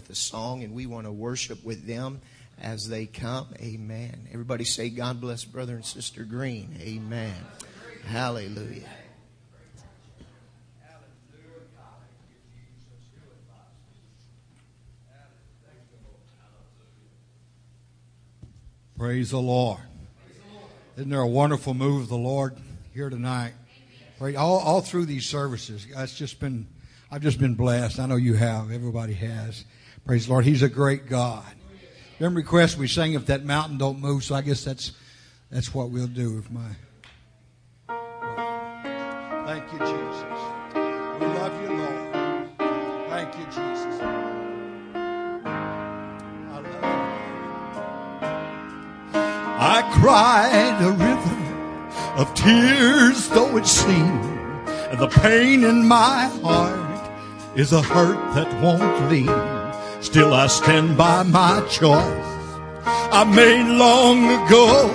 [0.00, 2.22] with a song, and we want to worship with them
[2.58, 3.48] as they come.
[3.60, 4.28] Amen.
[4.32, 6.74] Everybody say, God bless Brother and Sister Green.
[6.80, 7.34] Amen.
[8.06, 8.88] Hallelujah.
[18.96, 19.80] Praise the Lord.
[20.96, 22.56] Isn't there a wonderful move of the Lord
[22.94, 23.52] here tonight?
[24.18, 26.66] Praise, all, all through these services, it's just been,
[27.10, 27.98] I've just been blessed.
[27.98, 28.70] I know you have.
[28.70, 29.66] Everybody has.
[30.04, 30.44] Praise the Lord.
[30.44, 31.44] He's a great God.
[32.18, 34.92] Them requests we sing if that mountain don't move, so I guess that's,
[35.50, 36.70] that's what we'll do if my,
[39.50, 40.22] Thank you, Jesus.
[41.18, 42.12] We love you, Lord.
[43.08, 44.00] Thank you, Jesus.
[45.44, 46.80] I love you.
[49.12, 54.24] I cried a river of tears, though it seemed,
[54.90, 59.49] and the pain in my heart is a hurt that won't leave.
[60.00, 62.30] Still, I stand by my choice
[63.12, 64.88] I made long ago.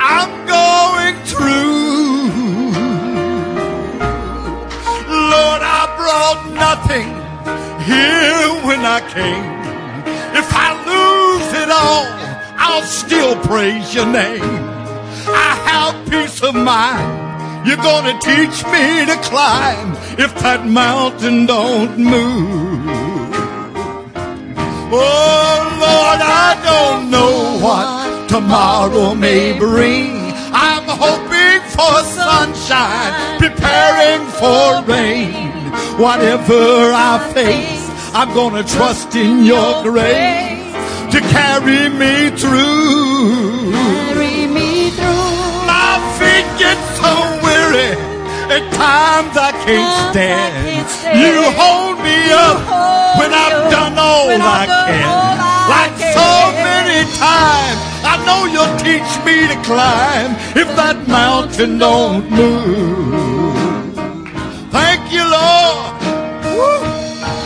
[0.00, 1.90] I'm going through.
[5.06, 7.08] Lord, I brought nothing
[7.86, 9.46] here when I came.
[10.34, 12.06] If I lose it all,
[12.58, 14.42] I'll still praise your name.
[15.28, 17.66] I have peace of mind.
[17.66, 22.99] You're gonna teach me to climb if that mountain don't move.
[24.92, 30.32] Oh Lord, I don't know what tomorrow may bring.
[30.52, 35.50] I'm hoping for sunshine, preparing for rain.
[35.96, 40.74] Whatever I face, I'm gonna trust in your grace
[41.12, 43.70] to carry me through.
[43.70, 45.66] Carry me through.
[45.70, 47.39] My feet get so
[48.50, 50.52] at times I can't stand.
[51.14, 52.58] You hold me up
[53.18, 55.40] when I've done all I can.
[55.70, 62.28] Like so many times, I know you'll teach me to climb if that mountain don't
[62.30, 63.94] move.
[64.74, 65.94] Thank you, Lord.
[66.58, 66.82] Woo.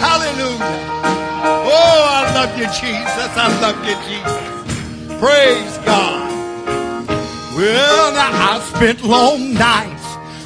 [0.01, 0.73] Hallelujah.
[1.69, 3.31] Oh, I love you, Jesus.
[3.37, 5.19] I love you, Jesus.
[5.21, 6.33] Praise God.
[7.57, 10.04] Well, now I spent long nights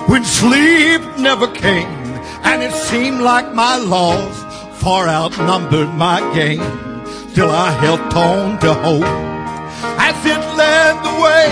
[0.08, 1.86] when sleep never came,
[2.42, 4.34] and it seemed like my loss
[4.82, 6.62] far outnumbered my gain.
[7.34, 9.04] till I held on to hope
[10.06, 11.46] as it led the way.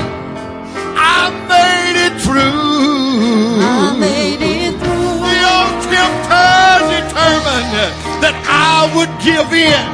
[0.98, 3.62] I made it through.
[3.62, 5.14] I made it through.
[5.30, 6.50] The old tempter
[6.96, 7.72] determined
[8.18, 9.86] that I would give in,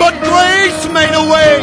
[0.00, 1.54] but grace made a way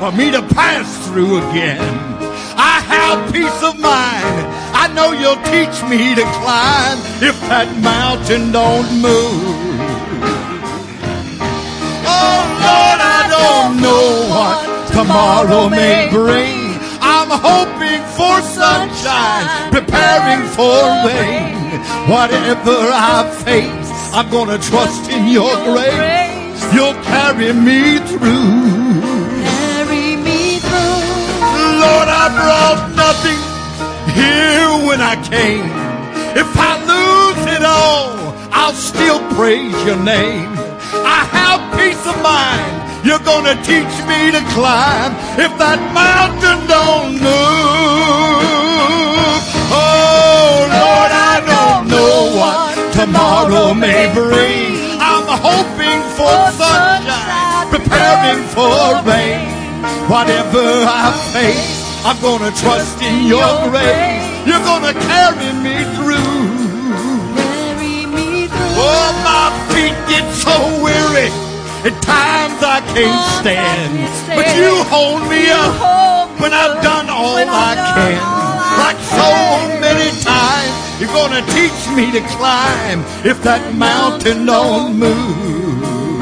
[0.00, 2.13] for me to pass through again.
[2.56, 4.46] I have peace of mind.
[4.74, 9.74] I know you'll teach me to climb if that mountain don't move.
[12.06, 14.58] Oh Lord, I don't know what
[14.92, 16.78] tomorrow may bring.
[17.00, 21.54] I'm hoping for sunshine, preparing for rain.
[22.08, 26.74] Whatever I face, I'm gonna trust in your grace.
[26.74, 28.73] You'll carry me through.
[31.84, 33.40] Lord, I brought nothing
[34.16, 35.68] here when I came.
[36.42, 38.08] If I lose it all,
[38.58, 40.48] I'll still praise your name.
[41.16, 42.74] I have peace of mind.
[43.06, 48.54] You're gonna teach me to climb if that mountain don't move.
[49.68, 54.72] Oh Lord, I don't know what tomorrow may bring.
[55.10, 59.43] I'm hoping for sunshine, preparing for rain.
[60.04, 63.40] Whatever I face, I'm gonna trust in your
[63.72, 64.20] grace.
[64.44, 66.20] You're gonna carry me through.
[67.40, 68.76] Carry me through.
[68.76, 70.52] Oh, my feet get so
[70.84, 71.32] weary.
[71.88, 73.96] At times I can't stand.
[74.28, 78.20] But you hold me up when I've done all I can.
[78.84, 79.30] Like so
[79.80, 86.20] many times, you're gonna teach me to climb if that mountain don't move.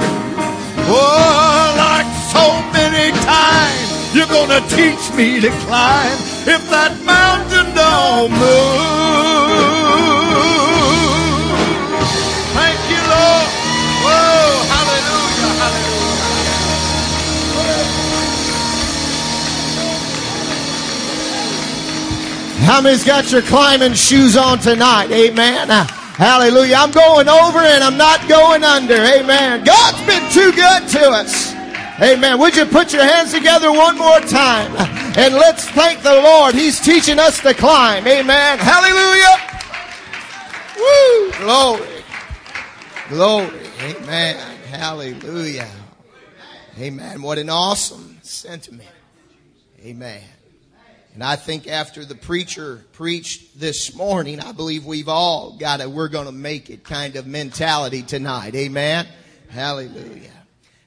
[0.87, 6.17] Oh, like so many times, you're gonna teach me to climb
[6.49, 9.12] if that mountain don't move.
[12.56, 13.49] Thank you, Lord.
[14.05, 16.02] Whoa, hallelujah, hallelujah.
[22.64, 25.11] How many's got your climbing shoes on tonight?
[25.11, 25.69] Amen.
[25.69, 26.76] Hallelujah.
[26.76, 28.94] I'm going over and I'm not going under.
[28.94, 29.64] Amen.
[29.64, 31.51] God's been too good to us.
[32.02, 32.40] Amen.
[32.40, 34.75] Would you put your hands together one more time
[35.16, 36.52] and let's thank the Lord.
[36.52, 38.04] He's teaching us to climb.
[38.06, 38.58] Amen.
[38.58, 39.52] Hallelujah.
[40.76, 41.32] Woo.
[41.38, 42.02] Glory.
[43.08, 43.66] Glory.
[43.82, 44.37] Amen.
[44.66, 45.70] Hallelujah.
[46.76, 47.22] Amen.
[47.22, 48.88] What an awesome sentiment.
[49.84, 50.22] Amen.
[51.14, 55.88] And I think after the preacher preached this morning, I believe we've all got a
[55.88, 58.56] we're going to make it kind of mentality tonight.
[58.56, 59.06] Amen.
[59.50, 60.41] Hallelujah.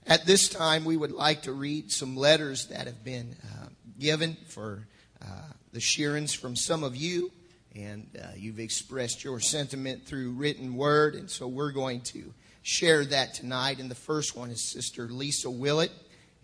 [0.07, 3.69] At this time, we would like to read some letters that have been uh,
[3.99, 4.87] given for
[5.19, 5.25] uh,
[5.73, 7.31] the Sheerans from some of you.
[7.75, 11.15] And uh, you've expressed your sentiment through written word.
[11.15, 12.31] And so we're going to
[12.61, 13.79] share that tonight.
[13.79, 15.91] And the first one is Sister Lisa Willett.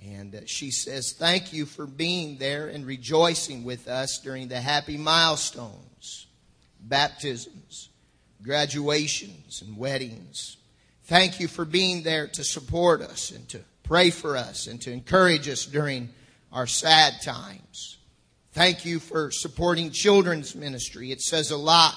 [0.03, 4.59] And uh, she says, Thank you for being there and rejoicing with us during the
[4.59, 6.25] happy milestones,
[6.79, 7.89] baptisms,
[8.41, 10.57] graduations, and weddings.
[11.11, 14.93] Thank you for being there to support us and to pray for us and to
[14.93, 16.07] encourage us during
[16.53, 17.97] our sad times.
[18.53, 21.11] Thank you for supporting children's ministry.
[21.11, 21.95] It says a lot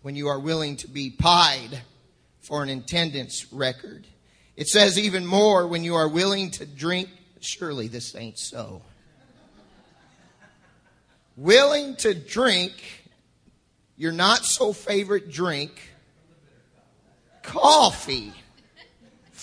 [0.00, 1.82] when you are willing to be pied
[2.40, 4.06] for an attendance record.
[4.56, 7.10] It says even more when you are willing to drink
[7.40, 8.80] Surely this ain't so.
[11.36, 12.72] Willing to drink
[13.98, 15.72] your not so favorite drink,
[17.42, 18.32] coffee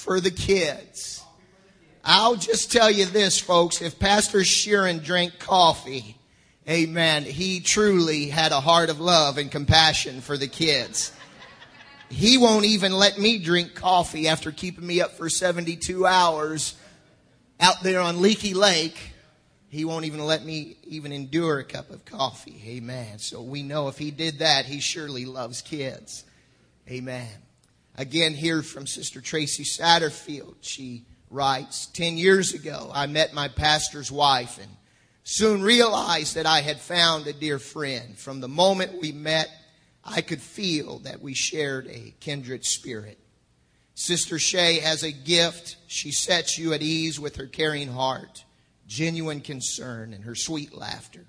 [0.03, 1.23] for the kids.
[2.03, 3.81] I'll just tell you this, folks.
[3.81, 6.17] If Pastor Sheeran drank coffee,
[6.69, 11.13] amen, he truly had a heart of love and compassion for the kids.
[12.09, 16.75] He won't even let me drink coffee after keeping me up for 72 hours
[17.59, 18.97] out there on Leaky Lake,
[19.69, 22.61] he won't even let me even endure a cup of coffee.
[22.67, 23.19] Amen.
[23.19, 26.25] So we know if he did that, he surely loves kids.
[26.89, 27.29] Amen.
[27.95, 30.55] Again, here from Sister Tracy Satterfield.
[30.61, 34.71] She writes, 10 years ago, I met my pastor's wife and
[35.23, 38.17] soon realized that I had found a dear friend.
[38.17, 39.49] From the moment we met,
[40.03, 43.19] I could feel that we shared a kindred spirit.
[43.95, 45.77] Sister Shay has a gift.
[45.87, 48.43] She sets you at ease with her caring heart,
[48.87, 51.25] genuine concern, and her sweet laughter.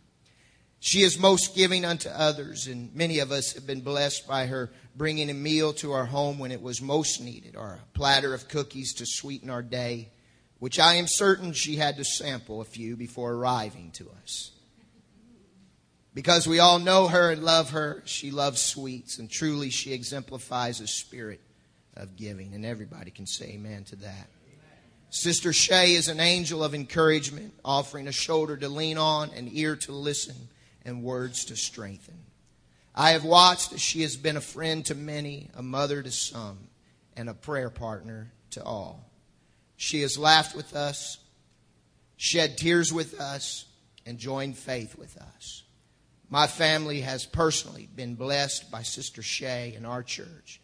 [0.80, 4.70] She is most giving unto others, and many of us have been blessed by her
[4.96, 8.48] bringing a meal to our home when it was most needed, or a platter of
[8.48, 10.10] cookies to sweeten our day,
[10.58, 14.52] which I am certain she had to sample a few before arriving to us.
[16.14, 20.80] Because we all know her and love her, she loves sweets, and truly she exemplifies
[20.80, 21.40] a spirit
[21.96, 22.54] of giving.
[22.54, 24.28] And everybody can say amen to that.
[25.10, 29.76] Sister Shay is an angel of encouragement, offering a shoulder to lean on, an ear
[29.76, 30.48] to listen,
[30.84, 32.18] and words to strengthen.
[32.94, 36.68] I have watched as she has been a friend to many, a mother to some,
[37.16, 39.10] and a prayer partner to all.
[39.76, 41.18] She has laughed with us,
[42.16, 43.64] shed tears with us,
[44.06, 45.64] and joined faith with us.
[46.30, 50.60] My family has personally been blessed by Sister Shay and our church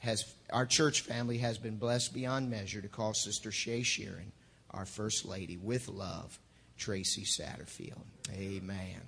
[0.00, 4.32] has our church family has been blessed beyond measure to call Sister Shay Sheeran
[4.72, 6.38] our First Lady with love,
[6.76, 8.04] Tracy Satterfield.
[8.32, 9.00] Amen.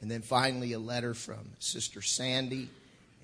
[0.00, 2.68] And then finally, a letter from Sister Sandy.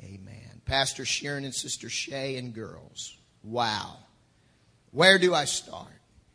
[0.02, 0.60] Amen.
[0.64, 3.16] Pastor Sheeran and Sister Shay and girls.
[3.42, 3.96] Wow.
[4.90, 5.88] Where do I start?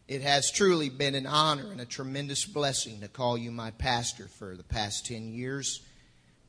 [0.07, 4.28] It has truly been an honor and a tremendous blessing to call you my pastor
[4.28, 5.81] for the past 10 years.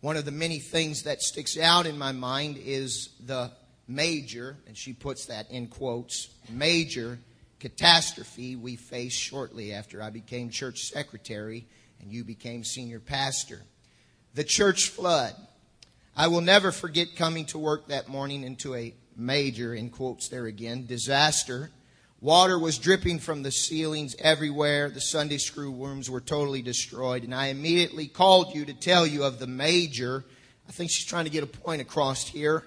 [0.00, 3.50] One of the many things that sticks out in my mind is the
[3.88, 7.18] major, and she puts that in quotes, major
[7.58, 11.66] catastrophe we faced shortly after I became church secretary
[12.00, 13.62] and you became senior pastor.
[14.38, 15.34] The church flood.
[16.16, 20.46] I will never forget coming to work that morning into a major, in quotes there
[20.46, 21.70] again, disaster.
[22.20, 24.90] Water was dripping from the ceilings everywhere.
[24.90, 27.24] The Sunday school rooms were totally destroyed.
[27.24, 30.24] And I immediately called you to tell you of the major,
[30.68, 32.62] I think she's trying to get a point across here,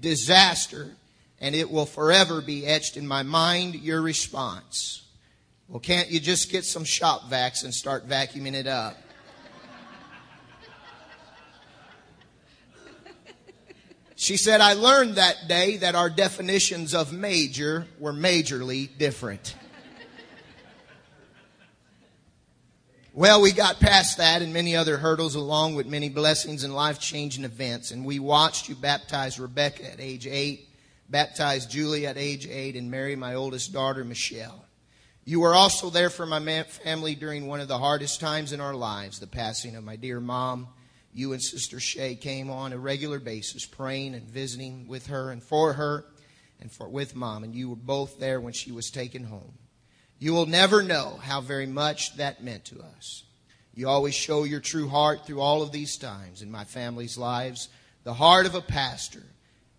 [0.00, 0.96] disaster,
[1.38, 5.02] and it will forever be etched in my mind your response.
[5.68, 8.96] Well, can't you just get some shop vacs and start vacuuming it up?
[14.20, 19.54] She said, I learned that day that our definitions of major were majorly different.
[23.12, 26.98] Well, we got past that and many other hurdles along with many blessings and life
[26.98, 27.92] changing events.
[27.92, 30.68] And we watched you baptize Rebecca at age eight,
[31.08, 34.64] baptize Julie at age eight, and marry my oldest daughter, Michelle.
[35.24, 38.74] You were also there for my family during one of the hardest times in our
[38.74, 40.66] lives, the passing of my dear mom.
[41.12, 45.42] You and Sister Shay came on a regular basis, praying and visiting with her and
[45.42, 46.04] for her
[46.60, 47.44] and for with mom.
[47.44, 49.54] And you were both there when she was taken home.
[50.18, 53.24] You will never know how very much that meant to us.
[53.74, 57.68] You always show your true heart through all of these times in my family's lives.
[58.02, 59.22] The heart of a pastor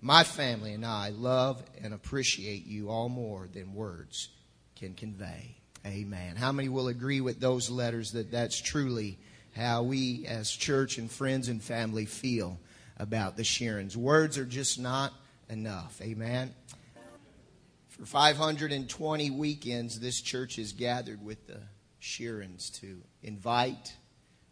[0.02, 4.30] My family and I love and appreciate you all more than words
[4.78, 5.58] can convey.
[5.86, 6.38] Amen.
[6.38, 9.20] How many will agree with those letters that that's truly
[9.56, 12.60] how we as church and friends and family feel
[12.98, 13.96] about the Sheerans?
[13.96, 15.14] Words are just not
[15.50, 16.00] enough.
[16.02, 16.54] Amen.
[17.88, 21.60] For 520 weekends, this church has gathered with the
[22.02, 23.94] Sheerans to invite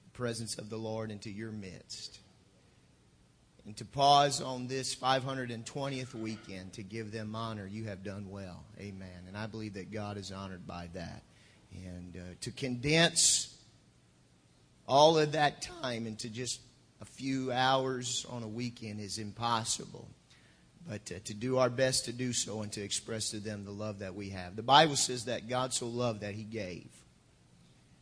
[0.03, 2.19] the presence of the Lord into your midst.
[3.65, 8.63] And to pause on this 520th weekend to give them honor, you have done well.
[8.79, 9.25] Amen.
[9.27, 11.23] And I believe that God is honored by that.
[11.73, 13.56] And uh, to condense
[14.87, 16.61] all of that time into just
[17.01, 20.07] a few hours on a weekend is impossible.
[20.87, 23.71] But uh, to do our best to do so and to express to them the
[23.71, 24.55] love that we have.
[24.55, 26.87] The Bible says that God so loved that He gave.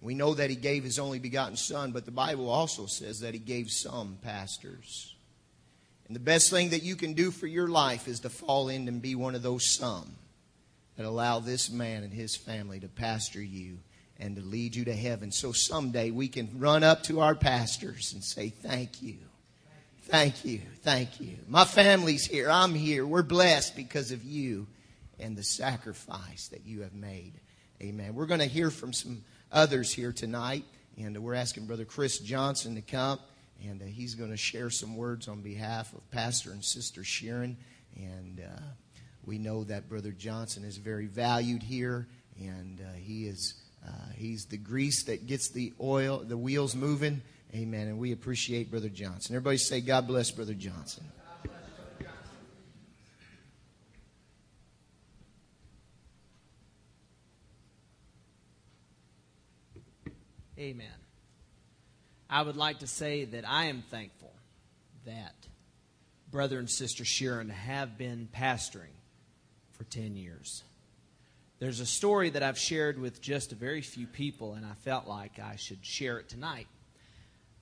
[0.01, 3.33] We know that He gave His only begotten Son, but the Bible also says that
[3.33, 5.15] He gave some pastors.
[6.07, 8.87] And the best thing that you can do for your life is to fall in
[8.87, 10.15] and be one of those some
[10.97, 13.79] that allow this man and his family to pastor you
[14.19, 15.31] and to lead you to heaven.
[15.31, 19.17] So someday we can run up to our pastors and say, Thank you.
[20.03, 20.61] Thank you.
[20.83, 21.37] Thank you.
[21.47, 22.49] My family's here.
[22.49, 23.07] I'm here.
[23.07, 24.67] We're blessed because of you
[25.19, 27.33] and the sacrifice that you have made.
[27.81, 28.13] Amen.
[28.13, 30.63] We're going to hear from some others here tonight,
[30.97, 33.19] and we're asking Brother Chris Johnson to come,
[33.67, 37.55] and uh, he's going to share some words on behalf of Pastor and Sister Sheeran.
[37.95, 38.61] And uh,
[39.25, 42.07] we know that Brother Johnson is very valued here,
[42.39, 47.21] and uh, he is uh, he's the grease that gets the oil, the wheels moving.
[47.53, 47.87] Amen.
[47.87, 49.35] And we appreciate Brother Johnson.
[49.35, 51.05] Everybody say, God bless Brother Johnson.
[60.57, 60.87] Amen.
[62.29, 64.33] I would like to say that I am thankful
[65.05, 65.35] that
[66.31, 68.95] brother and sister Sheeran have been pastoring
[69.71, 70.63] for 10 years.
[71.57, 75.07] There's a story that I've shared with just a very few people, and I felt
[75.07, 76.67] like I should share it tonight.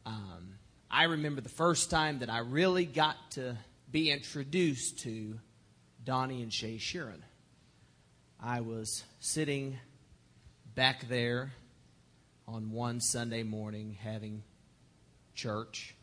[0.03, 0.55] Um,
[0.89, 3.55] I remember the first time that I really got to
[3.91, 5.39] be introduced to
[6.03, 7.21] Donnie and Shay Sheeran.
[8.41, 9.77] I was sitting
[10.73, 11.53] back there
[12.47, 14.41] on one Sunday morning having
[15.35, 15.93] church,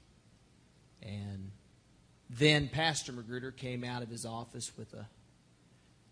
[1.02, 1.50] and
[2.30, 5.08] then Pastor Magruder came out of his office with a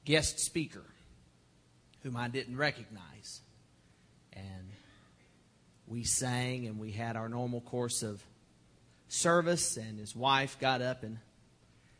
[0.04, 0.82] guest speaker
[2.02, 3.40] whom I didn't recognize.
[4.32, 4.70] And
[5.86, 8.22] we sang and we had our normal course of
[9.08, 11.18] service, and his wife got up and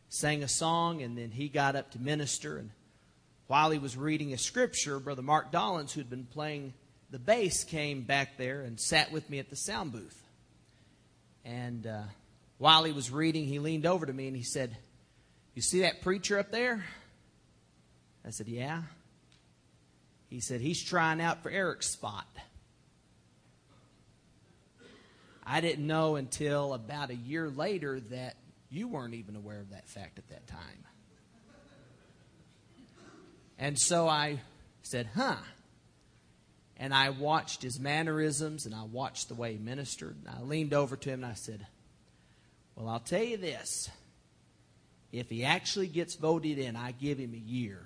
[0.09, 2.57] sang a song, and then he got up to minister.
[2.57, 2.69] And
[3.47, 6.73] while he was reading a scripture, Brother Mark Dollins, who had been playing
[7.11, 10.23] the bass, came back there and sat with me at the sound booth.
[11.43, 12.03] And uh,
[12.59, 14.77] while he was reading, he leaned over to me and he said,
[15.55, 16.85] You see that preacher up there?
[18.25, 18.83] I said, Yeah.
[20.29, 22.27] He said, He's trying out for Eric's spot.
[25.43, 28.35] I didn't know until about a year later that
[28.69, 30.85] you weren't even aware of that fact at that time.
[33.57, 34.41] And so I
[34.83, 35.37] said, Huh.
[36.77, 40.15] And I watched his mannerisms and I watched the way he ministered.
[40.25, 41.65] And I leaned over to him and I said,
[42.75, 43.89] Well, I'll tell you this.
[45.11, 47.83] If he actually gets voted in, I give him a year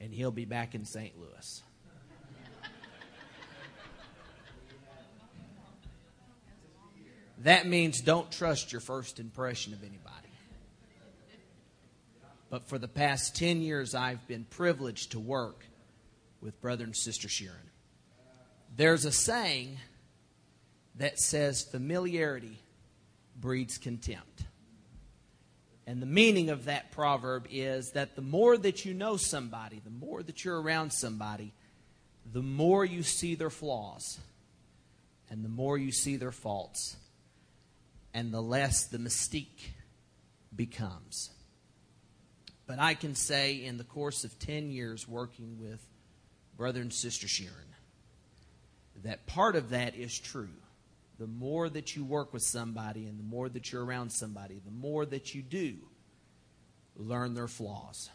[0.00, 1.18] and he'll be back in St.
[1.18, 1.62] Louis.
[7.38, 10.00] That means don't trust your first impression of anybody.
[12.48, 15.66] But for the past 10 years, I've been privileged to work
[16.40, 17.68] with Brother and Sister Sheeran.
[18.76, 19.76] There's a saying
[20.96, 22.58] that says familiarity
[23.40, 24.44] breeds contempt.
[25.86, 29.90] And the meaning of that proverb is that the more that you know somebody, the
[29.90, 31.52] more that you're around somebody,
[32.32, 34.18] the more you see their flaws
[35.30, 36.96] and the more you see their faults,
[38.12, 39.72] and the less the mystique
[40.54, 41.30] becomes.
[42.66, 45.84] But I can say, in the course of 10 years working with
[46.56, 47.50] Brother and Sister Sheeran,
[49.02, 50.48] that part of that is true
[51.24, 54.70] the more that you work with somebody and the more that you're around somebody, the
[54.70, 55.78] more that you do
[56.96, 58.10] learn their flaws.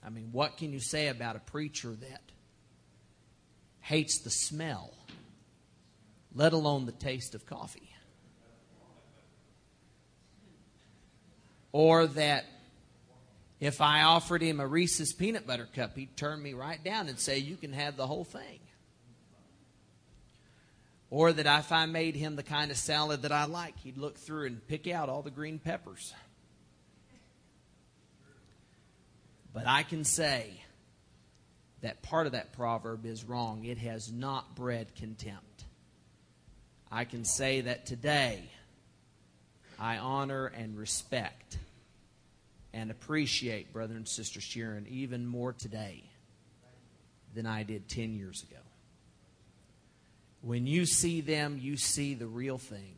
[0.00, 2.22] I mean, what can you say about a preacher that
[3.80, 4.94] hates the smell,
[6.36, 7.92] let alone the taste of coffee?
[11.72, 12.44] Or that
[13.58, 17.18] if I offered him a Reese's peanut butter cup, he'd turn me right down and
[17.18, 18.60] say, You can have the whole thing.
[21.10, 24.16] Or that if I made him the kind of salad that I like, he'd look
[24.16, 26.14] through and pick out all the green peppers.
[29.52, 30.62] But I can say
[31.82, 33.64] that part of that proverb is wrong.
[33.64, 35.64] It has not bred contempt.
[36.92, 38.42] I can say that today
[39.78, 41.58] I honor and respect
[42.72, 46.04] and appreciate brother and sister Sheeran, even more today
[47.34, 48.60] than I did 10 years ago.
[50.42, 52.94] When you see them, you see the real thing.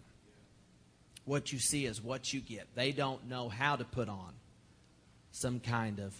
[1.24, 2.68] What you see is what you get.
[2.74, 4.32] They don't know how to put on
[5.32, 6.14] some kind of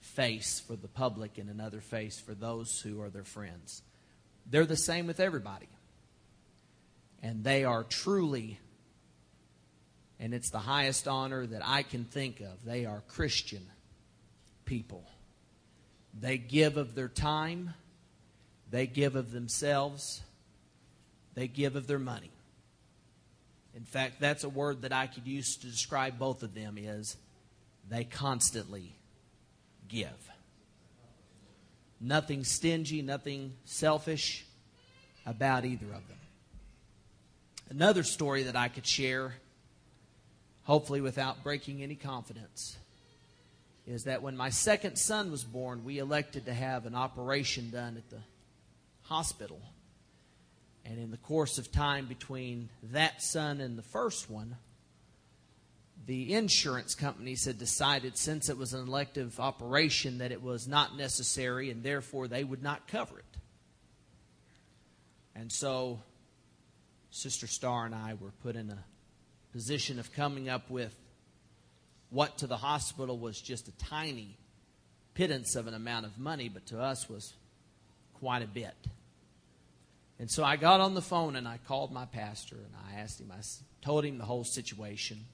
[0.00, 3.82] face for the public and another face for those who are their friends.
[4.48, 5.68] They're the same with everybody.
[7.22, 8.60] And they are truly,
[10.20, 13.66] and it's the highest honor that I can think of, they are Christian
[14.64, 15.04] people.
[16.18, 17.74] They give of their time,
[18.70, 20.22] they give of themselves,
[21.36, 22.30] they give of their money.
[23.76, 27.16] In fact, that's a word that I could use to describe both of them is
[27.88, 28.96] they constantly
[29.86, 30.30] give.
[32.00, 34.46] Nothing stingy, nothing selfish
[35.26, 36.18] about either of them.
[37.68, 39.34] Another story that I could share,
[40.62, 42.76] hopefully without breaking any confidence,
[43.86, 47.96] is that when my second son was born, we elected to have an operation done
[47.96, 48.22] at the
[49.02, 49.60] hospital.
[50.88, 54.56] And in the course of time between that son and the first one,
[56.06, 60.96] the insurance companies had decided, since it was an elective operation, that it was not
[60.96, 63.24] necessary and therefore they would not cover it.
[65.34, 66.00] And so,
[67.10, 68.78] Sister Starr and I were put in a
[69.52, 70.94] position of coming up with
[72.10, 74.36] what to the hospital was just a tiny
[75.14, 77.34] pittance of an amount of money, but to us was
[78.14, 78.74] quite a bit.
[80.18, 83.20] And so I got on the phone and I called my pastor and I asked
[83.20, 83.42] him, I
[83.84, 85.24] told him the whole situation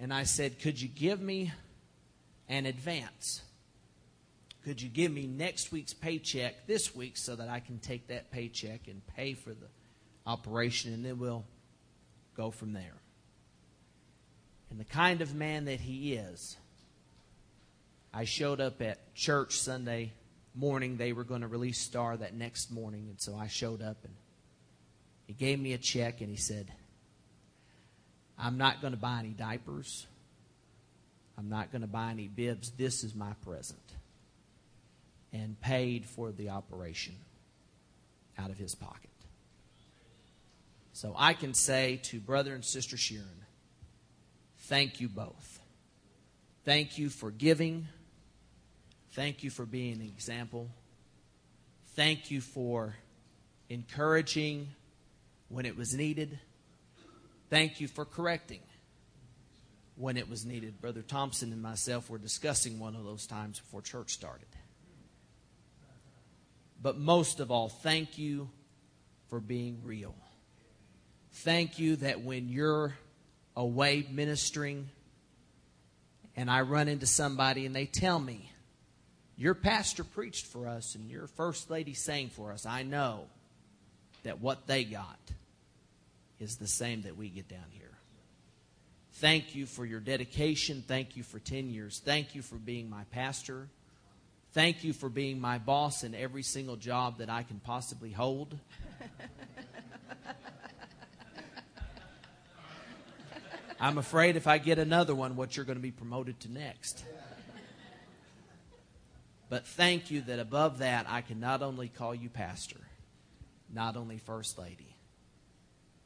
[0.00, 1.52] and I said, Could you give me
[2.48, 3.42] an advance?
[4.64, 8.30] Could you give me next week's paycheck this week so that I can take that
[8.30, 9.66] paycheck and pay for the
[10.26, 11.44] operation and then we'll
[12.36, 12.94] go from there?
[14.70, 16.56] And the kind of man that he is,
[18.12, 20.12] I showed up at church Sunday
[20.58, 20.96] morning.
[20.96, 24.14] They were going to release Star that next morning, and so I showed up and
[25.26, 26.72] he gave me a check and he said,
[28.38, 30.06] I'm not going to buy any diapers.
[31.36, 32.70] I'm not going to buy any bibs.
[32.70, 33.78] This is my present.
[35.32, 37.14] And paid for the operation
[38.38, 39.10] out of his pocket.
[40.94, 43.44] So I can say to brother and sister Sheeran,
[44.62, 45.60] thank you both.
[46.64, 47.86] Thank you for giving.
[49.18, 50.68] Thank you for being an example.
[51.96, 52.94] Thank you for
[53.68, 54.68] encouraging
[55.48, 56.38] when it was needed.
[57.50, 58.60] Thank you for correcting
[59.96, 60.80] when it was needed.
[60.80, 64.46] Brother Thompson and myself were discussing one of those times before church started.
[66.80, 68.48] But most of all, thank you
[69.30, 70.14] for being real.
[71.32, 72.94] Thank you that when you're
[73.56, 74.90] away ministering
[76.36, 78.52] and I run into somebody and they tell me,
[79.38, 83.26] Your pastor preached for us and your first lady sang for us, I know
[84.24, 85.20] that what they got
[86.40, 87.84] is the same that we get down here.
[89.14, 90.82] Thank you for your dedication.
[90.86, 92.02] Thank you for 10 years.
[92.04, 93.68] Thank you for being my pastor.
[94.52, 98.58] Thank you for being my boss in every single job that I can possibly hold.
[103.80, 107.04] I'm afraid if I get another one, what you're going to be promoted to next.
[109.48, 112.80] But thank you that above that, I can not only call you pastor,
[113.72, 114.94] not only first lady,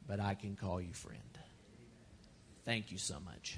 [0.07, 1.19] but I can call you friend.
[2.63, 3.57] Thank you so much.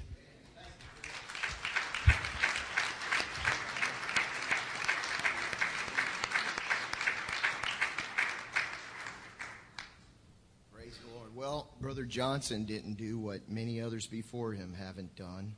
[10.72, 11.34] Praise the Lord.
[11.36, 15.54] Well, Brother Johnson didn't do what many others before him haven't done,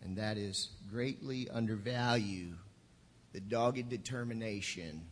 [0.00, 2.54] and that is greatly undervalue
[3.34, 5.02] the dogged determination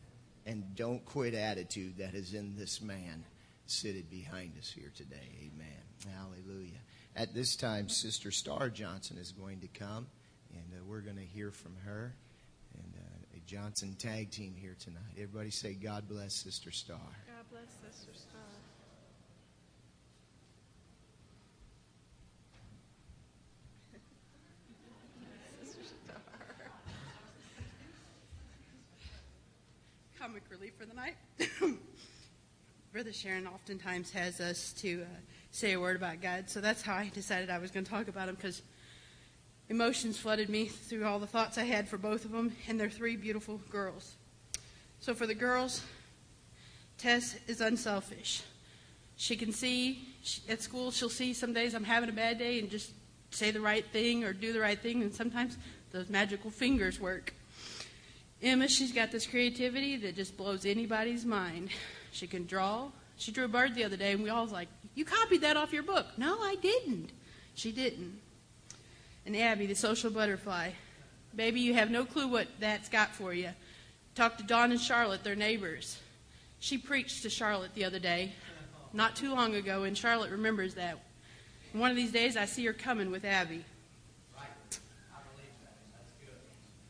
[0.47, 3.25] and don't quit attitude that is in this man
[3.67, 5.51] seated behind us here today.
[5.53, 6.15] Amen.
[6.17, 6.79] Hallelujah.
[7.17, 10.07] At this time, Sister Star Johnson is going to come,
[10.53, 12.15] and uh, we're going to hear from her
[12.75, 15.03] and uh, a Johnson tag team here tonight.
[15.17, 16.97] Everybody say, God bless Sister Star.
[16.97, 18.32] God bless Sister Star.
[30.71, 31.17] For the night.
[32.93, 35.07] Brother Sheeran oftentimes has us to uh,
[35.51, 38.07] say a word about God, so that's how I decided I was going to talk
[38.07, 38.63] about him because
[39.69, 42.89] emotions flooded me through all the thoughts I had for both of them and their
[42.89, 44.15] three beautiful girls.
[45.01, 45.83] So for the girls,
[46.97, 48.45] Tess is unselfish.
[49.17, 52.61] She can see she, at school, she'll see some days I'm having a bad day
[52.61, 52.93] and just
[53.33, 55.59] say the right thing or do the right thing, and sometimes
[55.91, 57.35] those magical fingers work.
[58.43, 61.71] Emma, she's got this creativity that just blows anybody's mind.
[62.11, 62.89] She can draw.
[63.17, 65.57] She drew a bird the other day, and we all was like, You copied that
[65.57, 66.07] off your book.
[66.19, 67.11] No, I didn't.
[67.55, 68.19] She didn't.
[69.25, 70.71] And Abby, the social butterfly.
[71.35, 73.51] Baby, you have no clue what that's got for you.
[74.15, 75.99] Talked to Dawn and Charlotte, their neighbors.
[76.59, 78.33] She preached to Charlotte the other day,
[78.93, 80.99] not too long ago, and Charlotte remembers that.
[81.73, 83.65] One of these days, I see her coming with Abby.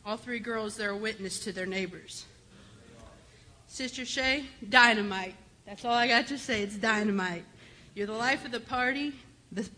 [0.04, 2.26] All three girls, they're a witness to their neighbors.
[3.68, 5.34] Sister Shay, dynamite.
[5.64, 6.62] That's all I got to say.
[6.62, 7.44] It's dynamite.
[7.94, 9.12] You're the life of the party,
[9.52, 9.68] the,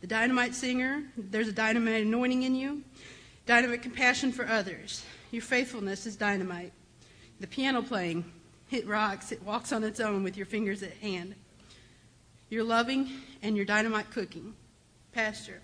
[0.00, 1.02] the dynamite singer.
[1.16, 2.82] There's a dynamite anointing in you,
[3.44, 5.04] dynamite compassion for others.
[5.30, 6.72] Your faithfulness is dynamite.
[7.40, 8.24] The piano playing,
[8.70, 11.34] it rocks, it walks on its own with your fingers at hand.
[12.48, 13.10] You're loving
[13.42, 14.54] and you're dynamite cooking.
[15.12, 15.60] Pastor,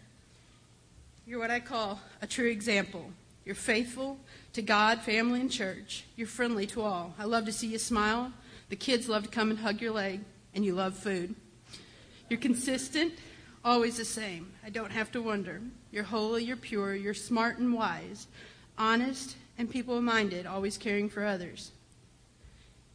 [1.26, 3.10] you're what I call a true example.
[3.44, 4.18] You're faithful
[4.52, 6.04] to God, family, and church.
[6.16, 7.14] You're friendly to all.
[7.18, 8.32] I love to see you smile.
[8.68, 10.20] The kids love to come and hug your leg,
[10.54, 11.34] and you love food.
[12.28, 13.14] You're consistent,
[13.64, 14.52] always the same.
[14.64, 15.60] I don't have to wonder.
[15.90, 18.26] You're holy, you're pure, you're smart and wise,
[18.78, 21.72] honest and people minded, always caring for others.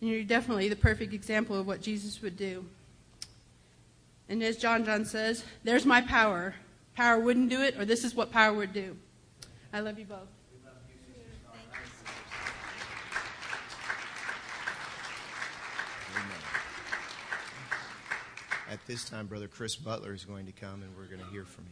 [0.02, 2.66] And you're definitely the perfect example of what Jesus would do.
[4.30, 6.56] And as John John says, there's my power.
[6.96, 8.98] Power wouldn't do it, or this is what power would do.
[9.72, 10.37] I love you both.
[18.70, 21.46] At this time, Brother Chris Butler is going to come and we're going to hear
[21.46, 21.72] from him.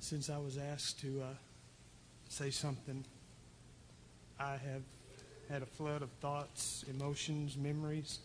[0.00, 1.34] Since I was asked to uh,
[2.28, 3.04] say something,
[4.38, 4.82] I have
[5.48, 8.18] had a flood of thoughts, emotions, memories.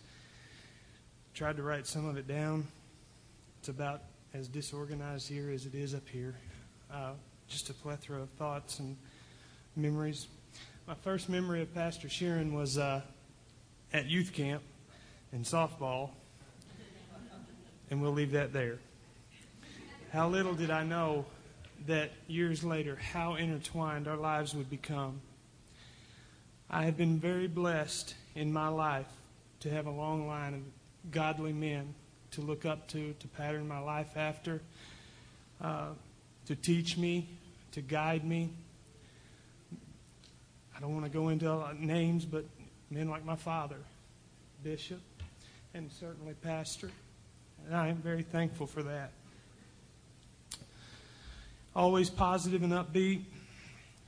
[1.34, 2.68] Tried to write some of it down.
[3.60, 4.02] It's about
[4.34, 6.36] as disorganized here as it is up here.
[6.94, 7.12] Uh,
[7.48, 8.98] just a plethora of thoughts and
[9.78, 10.28] memories.
[10.88, 13.02] My first memory of Pastor Sheeran was uh,
[13.94, 14.62] at youth camp
[15.32, 16.10] in softball,
[17.90, 18.78] and we'll leave that there.
[20.12, 21.26] How little did I know
[21.88, 25.22] that years later, how intertwined our lives would become.
[26.70, 29.08] I have been very blessed in my life
[29.62, 31.94] to have a long line of godly men
[32.32, 34.62] to look up to, to pattern my life after,
[35.62, 35.90] uh,
[36.48, 37.30] to teach me,
[37.74, 38.50] to guide me.
[40.76, 42.46] I don't want to go into names, but
[42.90, 43.78] men like my father,
[44.64, 45.02] bishop,
[45.74, 46.90] and certainly pastor.
[47.66, 49.12] And I am very thankful for that.
[51.76, 53.22] Always positive and upbeat.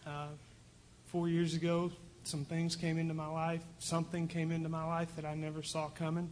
[0.06, 0.28] Uh,
[1.06, 1.91] four years ago,
[2.24, 3.62] some things came into my life.
[3.80, 6.30] Something came into my life that I never saw coming.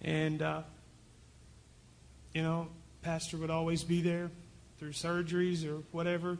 [0.00, 0.62] And, uh,
[2.32, 2.68] you know,
[3.02, 4.30] Pastor would always be there
[4.82, 6.36] through surgeries or whatever.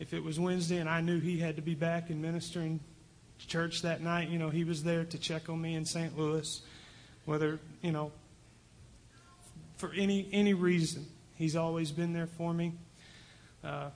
[0.00, 2.80] If it was Wednesday and I knew he had to be back and ministering
[3.46, 6.18] church that night, you know, he was there to check on me in St.
[6.18, 6.60] Louis,
[7.24, 8.10] whether, you know,
[9.76, 11.06] for any any reason.
[11.36, 12.72] He's always been there for me.
[13.62, 13.90] Uh,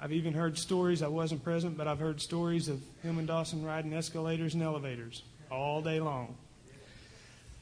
[0.00, 3.64] I've even heard stories, I wasn't present, but I've heard stories of him and Dawson
[3.64, 6.34] riding escalators and elevators all day long.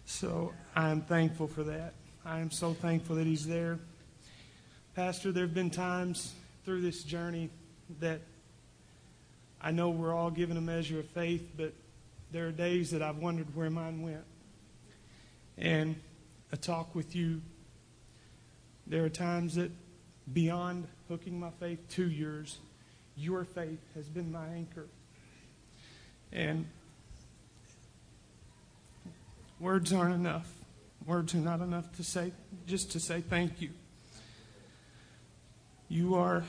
[0.07, 1.93] So I'm thankful for that.
[2.25, 3.79] I am so thankful that he's there.
[4.97, 6.33] Pastor, there have been times
[6.65, 7.49] through this journey
[8.01, 8.21] that
[9.63, 11.73] I know we're all given a measure of faith, but
[12.33, 14.25] there are days that I've wondered where mine went.
[15.57, 15.95] And
[16.51, 17.41] a talk with you,
[18.89, 19.71] there are times that
[20.33, 22.59] beyond hooking my faith to yours,
[23.17, 24.87] your faith has been my anchor.
[26.33, 26.67] And
[29.61, 30.51] words aren't enough.
[31.07, 32.33] Words are not enough to say,
[32.67, 33.71] just to say thank you.
[35.93, 36.45] You are,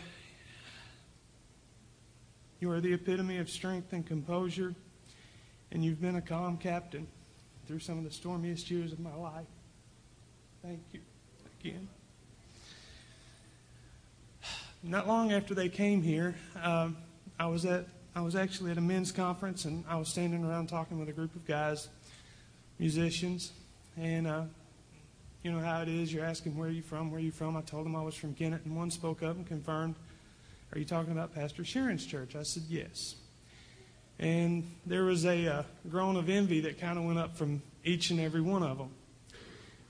[2.60, 4.76] you are the epitome of strength and composure,
[5.72, 7.08] and you've been a calm captain
[7.66, 9.48] through some of the stormiest years of my life.
[10.62, 11.00] Thank you
[11.60, 11.90] again.
[14.84, 16.98] Not long after they came here, um,
[17.40, 20.68] I was at I was actually at a men's conference, and I was standing around
[20.68, 21.88] talking with a group of guys,
[22.78, 23.54] musicians,
[23.98, 24.44] and uh,
[25.44, 26.14] you know how it is.
[26.14, 27.12] You're asking where are you from?
[27.12, 27.58] Where are you from?
[27.58, 29.96] I told them I was from Kennett, and one spoke up and confirmed,
[30.74, 33.16] "Are you talking about Pastor Sheeran's church?" I said, "Yes."
[34.20, 38.12] And there was a uh, groan of envy that kind of went up from each
[38.12, 38.92] and every one of them.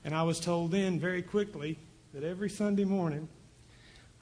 [0.04, 1.78] And I was told then very quickly
[2.14, 3.28] that every Sunday morning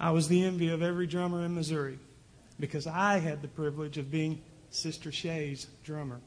[0.01, 1.99] I was the envy of every drummer in Missouri
[2.59, 6.21] because I had the privilege of being Sister Shay's drummer.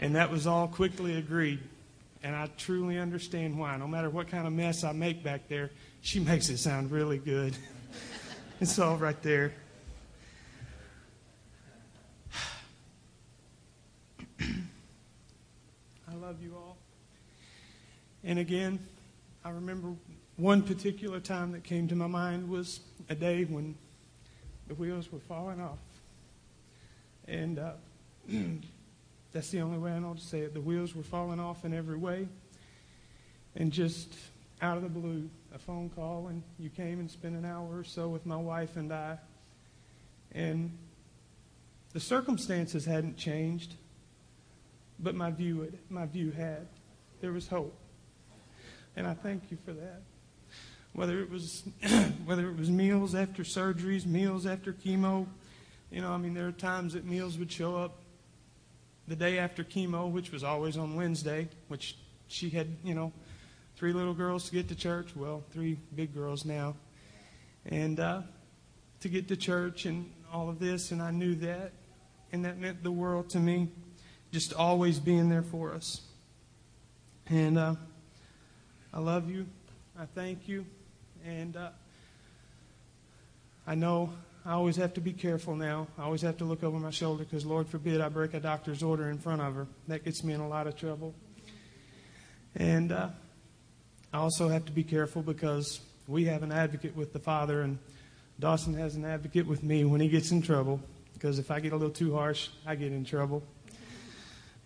[0.00, 1.60] And that was all quickly agreed.
[2.22, 3.76] And I truly understand why.
[3.76, 7.18] No matter what kind of mess I make back there, she makes it sound really
[7.18, 7.56] good.
[8.60, 9.52] it's all right there.
[14.40, 16.76] I love you all.
[18.24, 18.78] And again,
[19.44, 19.94] I remember
[20.36, 23.74] one particular time that came to my mind was a day when
[24.66, 25.78] the wheels were falling off.
[27.26, 27.72] And uh,
[29.32, 30.54] that's the only way I know to say it.
[30.54, 32.28] The wheels were falling off in every way.
[33.56, 34.14] And just
[34.62, 37.84] out of the blue, a phone call, and you came and spent an hour or
[37.84, 39.18] so with my wife and I.
[40.32, 40.76] And
[41.92, 43.74] the circumstances hadn't changed,
[44.98, 46.66] but my view, had, my view had.
[47.20, 47.76] There was hope.
[48.96, 50.02] And I thank you for that.
[50.92, 51.62] Whether it was
[52.24, 55.26] whether it was meals after surgeries, meals after chemo,
[55.90, 57.98] you know, I mean, there are times that meals would show up
[59.08, 61.96] the day after chemo, which was always on Wednesday, which
[62.28, 63.10] she had, you know,
[63.76, 65.16] three little girls to get to church.
[65.16, 66.76] Well, three big girls now.
[67.64, 68.22] And uh,
[69.00, 71.72] to get to church and all of this, and I knew that.
[72.32, 73.68] And that meant the world to me,
[74.30, 76.02] just always being there for us.
[77.30, 77.76] And uh,
[78.92, 79.46] I love you.
[79.98, 80.66] I thank you.
[81.24, 81.70] And uh,
[83.66, 84.10] I know
[84.48, 85.88] I always have to be careful now.
[85.98, 88.82] I always have to look over my shoulder because, Lord forbid, I break a doctor's
[88.82, 89.66] order in front of her.
[89.88, 91.14] That gets me in a lot of trouble.
[92.56, 93.10] And uh,
[94.10, 97.78] I also have to be careful because we have an advocate with the Father, and
[98.40, 100.80] Dawson has an advocate with me when he gets in trouble.
[101.12, 103.42] Because if I get a little too harsh, I get in trouble.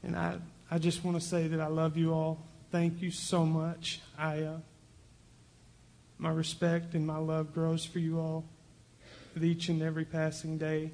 [0.04, 0.36] And I,
[0.70, 2.46] I just want to say that I love you all.
[2.70, 4.00] Thank you so much.
[4.16, 4.58] I, uh,
[6.18, 8.44] my respect and my love grows for you all
[9.34, 10.92] with each and every passing day.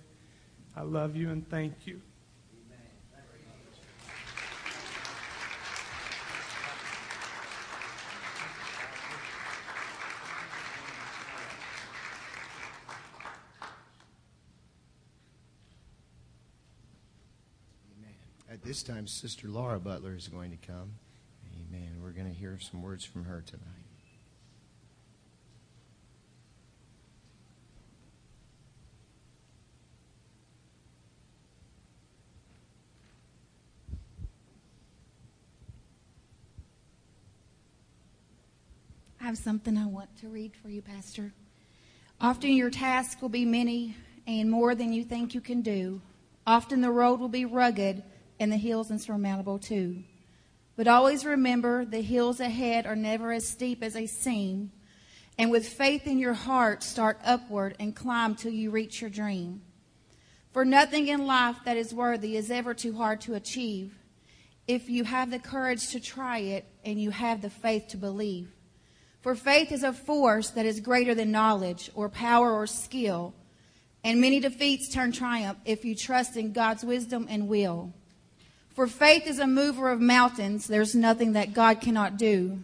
[0.76, 2.00] I love you and thank you.
[17.98, 18.14] Amen.
[18.50, 20.92] At this time, Sister Laura Butler is going to come.
[21.70, 21.96] Amen.
[22.02, 23.64] We're going to hear some words from her tonight.
[39.17, 41.34] I have something I want to read for you, Pastor.
[42.18, 43.94] Often your task will be many
[44.26, 46.00] and more than you think you can do.
[46.46, 48.02] Often the road will be rugged
[48.40, 50.02] and the hills insurmountable too.
[50.76, 54.72] But always remember the hills ahead are never as steep as they seem.
[55.36, 59.60] And with faith in your heart, start upward and climb till you reach your dream.
[60.54, 63.94] For nothing in life that is worthy is ever too hard to achieve
[64.66, 68.54] if you have the courage to try it and you have the faith to believe.
[69.20, 73.34] For faith is a force that is greater than knowledge or power or skill.
[74.04, 77.92] And many defeats turn triumph if you trust in God's wisdom and will.
[78.74, 80.68] For faith is a mover of mountains.
[80.68, 82.62] There's nothing that God cannot do.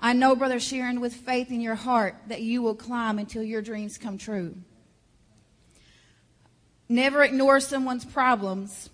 [0.00, 3.62] I know, Brother Sheeran, with faith in your heart that you will climb until your
[3.62, 4.54] dreams come true.
[6.88, 8.90] Never ignore someone's problems.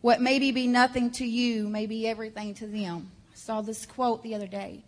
[0.00, 3.10] What maybe be nothing to you may be everything to them.
[3.32, 4.84] I saw this quote the other day,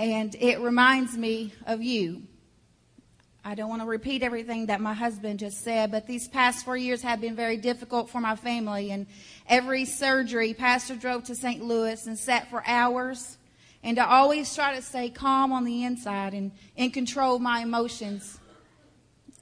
[0.00, 2.22] and it reminds me of you.
[3.44, 6.74] I don't want to repeat everything that my husband just said, but these past four
[6.74, 8.92] years have been very difficult for my family.
[8.92, 9.06] And
[9.46, 11.62] every surgery, Pastor drove to St.
[11.62, 13.36] Louis and sat for hours.
[13.82, 18.38] And I always try to stay calm on the inside and in control my emotions.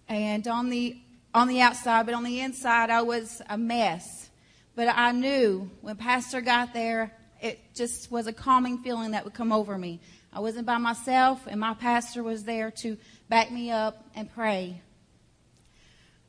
[0.08, 0.96] And on the
[1.34, 4.28] on the outside, but on the inside, I was a mess.
[4.74, 9.34] But I knew when Pastor got there, it just was a calming feeling that would
[9.34, 10.00] come over me.
[10.32, 12.96] I wasn't by myself, and my pastor was there to
[13.28, 14.82] back me up and pray.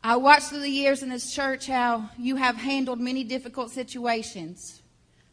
[0.04, 4.82] I watched through the years in this church how you have handled many difficult situations.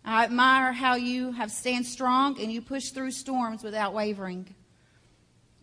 [0.05, 4.55] I admire how you have stand strong and you push through storms without wavering.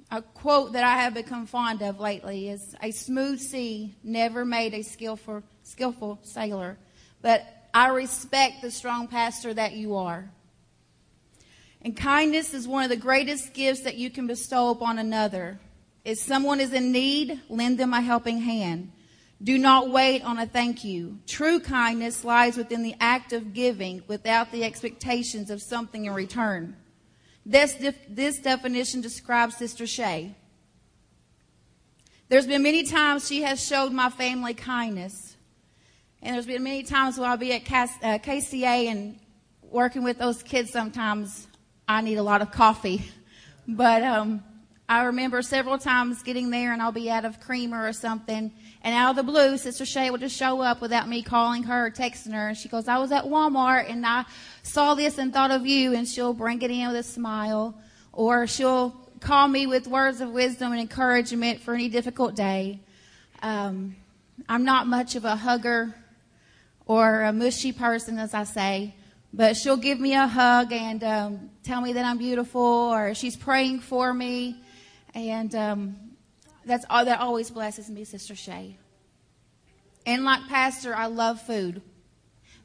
[0.10, 4.74] A quote that I have become fond of lately is a smooth sea never made
[4.74, 6.78] a skillful, skillful sailor,
[7.22, 10.30] but I respect the strong pastor that you are.
[11.84, 15.60] And kindness is one of the greatest gifts that you can bestow upon another.
[16.06, 18.92] If someone is in need, lend them a helping hand.
[19.42, 21.20] Do not wait on a thank you.
[21.28, 26.78] True kindness lies within the act of giving without the expectations of something in return.
[27.46, 30.34] This, def- this definition describes Sister Shay.
[32.30, 35.36] There's been many times she has showed my family kindness.
[36.22, 39.20] And there's been many times where I'll be at Cas- uh, KCA and
[39.62, 41.48] working with those kids sometimes
[41.88, 43.04] I need a lot of coffee.
[43.68, 44.44] But um,
[44.88, 48.52] I remember several times getting there and I'll be out of creamer or something.
[48.84, 51.88] And out of the blue, Sister Shay will just show up without me calling her
[51.88, 52.50] or texting her.
[52.50, 54.26] And she goes, I was at Walmart and I
[54.62, 55.94] saw this and thought of you.
[55.94, 57.76] And she'll bring it in with a smile.
[58.12, 58.92] Or she'll
[59.22, 62.82] call me with words of wisdom and encouragement for any difficult day.
[63.42, 63.96] Um,
[64.50, 65.96] I'm not much of a hugger
[66.86, 68.96] or a mushy person, as I say.
[69.36, 73.36] But she'll give me a hug and um, tell me that I'm beautiful, or she's
[73.36, 74.58] praying for me,
[75.16, 75.96] and um,
[76.66, 78.78] that's all that always blesses me, Sister Shay.
[80.06, 81.82] And like Pastor, I love food.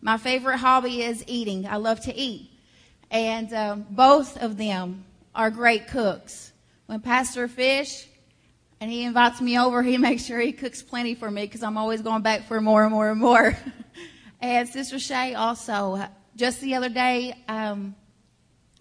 [0.03, 1.67] My favorite hobby is eating.
[1.67, 2.51] I love to eat,
[3.11, 6.53] and um, both of them are great cooks.
[6.85, 8.07] When Pastor Fish
[8.79, 11.79] and he invites me over, he makes sure he cooks plenty for me because I'm
[11.79, 13.57] always going back for more and more and more.
[14.43, 16.07] and Sister Shay also
[16.39, 17.97] just the other day, um,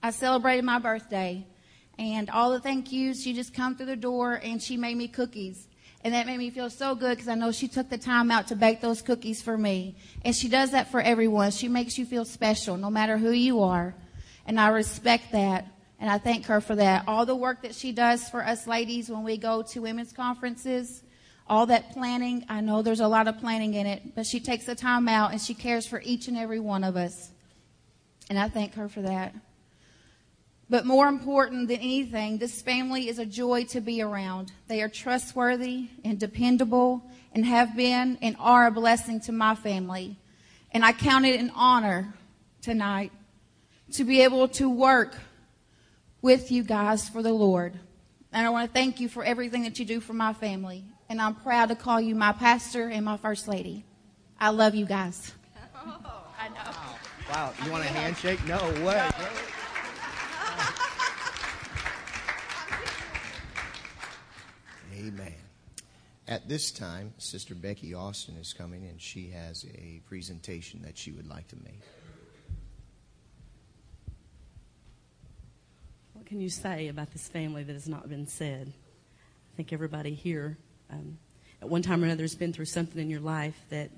[0.04, 1.44] I celebrated my birthday,
[1.98, 5.08] and all the thank yous, she just come through the door and she made me
[5.08, 5.68] cookies.
[6.04, 8.48] And that made me feel so good because I know she took the time out
[8.50, 9.96] to bake those cookies for me.
[10.24, 11.50] And she does that for everyone.
[11.50, 13.96] She makes you feel special no matter who you are.
[14.46, 15.66] And I respect that.
[16.00, 17.06] And I thank her for that.
[17.08, 21.02] All the work that she does for us ladies when we go to women's conferences,
[21.48, 24.66] all that planning, I know there's a lot of planning in it, but she takes
[24.66, 27.32] the time out and she cares for each and every one of us.
[28.30, 29.34] And I thank her for that.
[30.70, 34.52] But more important than anything, this family is a joy to be around.
[34.68, 37.02] They are trustworthy and dependable
[37.34, 40.18] and have been and are a blessing to my family.
[40.72, 42.14] And I count it an honor
[42.62, 43.14] tonight
[43.94, 45.16] to be able to work
[46.22, 47.80] with you guys for the Lord.
[48.34, 50.84] And I want to thank you for everything that you do for my family.
[51.08, 53.86] And I'm proud to call you my pastor and my first lady.
[54.38, 55.32] I love you guys.
[55.90, 56.87] Oh, I know.
[57.30, 58.46] Wow, you want a handshake?
[58.48, 59.10] No way.
[64.96, 65.34] Amen.
[66.28, 71.12] At this time, Sister Becky Austin is coming and she has a presentation that she
[71.12, 71.82] would like to make.
[76.14, 78.72] What can you say about this family that has not been said?
[78.72, 80.58] I think everybody here,
[80.90, 81.18] um,
[81.62, 83.90] at one time or another, has been through something in your life that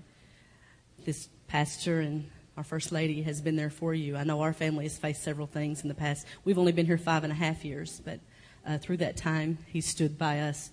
[1.06, 4.18] this pastor and our First Lady has been there for you.
[4.18, 6.28] I know our family has faced several things in the past.
[6.44, 8.20] We've only been here five and a half years, but
[8.68, 10.70] uh, through that time, he stood by us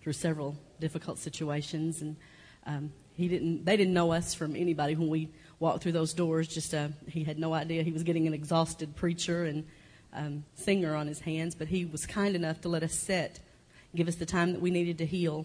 [0.00, 2.16] through several difficult situations, and
[2.64, 3.66] um, he didn't.
[3.66, 5.28] They didn't know us from anybody when we
[5.60, 6.48] walked through those doors.
[6.48, 9.66] Just uh, he had no idea he was getting an exhausted preacher and
[10.14, 13.40] um, singer on his hands, but he was kind enough to let us sit,
[13.94, 15.44] give us the time that we needed to heal,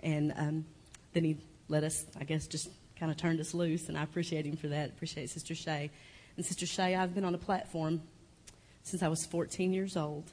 [0.00, 0.66] and um,
[1.14, 4.44] then he let us, I guess, just kind of turned us loose, and I appreciate
[4.44, 4.90] him for that.
[4.90, 5.90] Appreciate Sister Shay.
[6.36, 8.02] And Sister Shay, I've been on a platform
[8.82, 10.32] since I was 14 years old.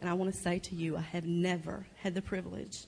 [0.00, 2.84] And I want to say to you, I have never had the privilege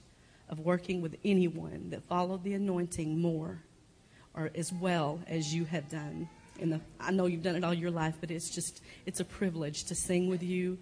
[0.49, 3.63] of working with anyone that followed the anointing more
[4.35, 6.29] or as well as you have done.
[6.61, 9.85] The, I know you've done it all your life, but it's just, it's a privilege
[9.85, 10.79] to sing with you,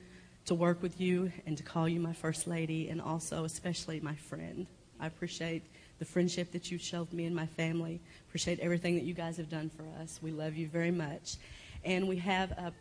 [0.46, 4.14] to work with you, and to call you my first lady, and also especially my
[4.14, 4.66] friend.
[4.98, 5.62] I appreciate
[5.98, 8.00] the friendship that you've showed me and my family.
[8.28, 10.18] Appreciate everything that you guys have done for us.
[10.22, 11.36] We love you very much.
[11.84, 12.72] And we have a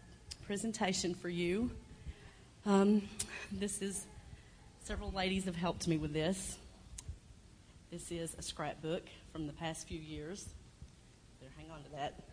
[0.45, 1.71] presentation for you.
[2.65, 3.03] Um,
[3.51, 4.05] this is,
[4.83, 6.57] several ladies have helped me with this.
[7.91, 10.49] This is a scrapbook from the past few years.
[11.39, 12.23] Better hang on to that.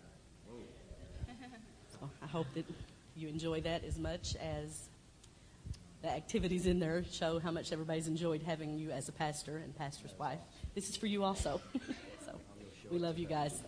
[1.93, 2.65] So I hope that
[3.15, 4.89] you enjoy that as much as
[6.03, 9.77] the activities in there show how much everybody's enjoyed having you as a pastor and
[9.77, 10.41] pastor's wife.
[10.75, 11.61] This is for you also.
[12.25, 12.33] so
[12.91, 13.63] we love you guys.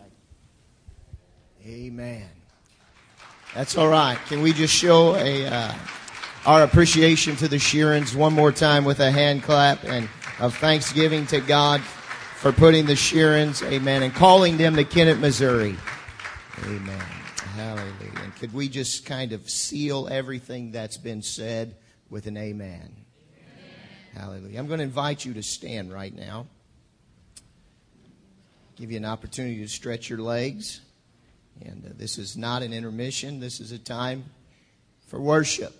[1.67, 2.29] Amen.
[3.55, 4.19] That's all right.
[4.27, 5.75] Can we just show a uh,
[6.47, 10.09] our appreciation to the Sheerans one more time with a hand clap and
[10.41, 15.77] of thanksgiving to God for putting the Sheerans, amen, and calling them to Kennett, Missouri.
[16.65, 16.99] Amen.
[17.55, 18.21] Hallelujah.
[18.23, 21.77] And could we just kind of seal everything that's been said
[22.11, 22.81] with an amen?
[22.81, 22.97] amen.
[24.15, 24.59] Hallelujah.
[24.59, 26.47] I'm going to invite you to stand right now
[28.77, 30.81] give you an opportunity to stretch your legs.
[31.65, 34.25] And uh, this is not an intermission, this is a time
[35.07, 35.73] for worship.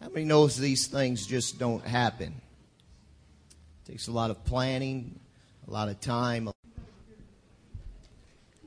[0.00, 2.40] How many knows these things just don't happen?
[3.84, 5.18] It takes a lot of planning,
[5.66, 6.50] a lot of time.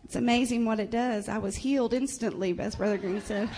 [0.03, 1.29] It's amazing what it does.
[1.29, 3.49] I was healed instantly, as Brother Green said.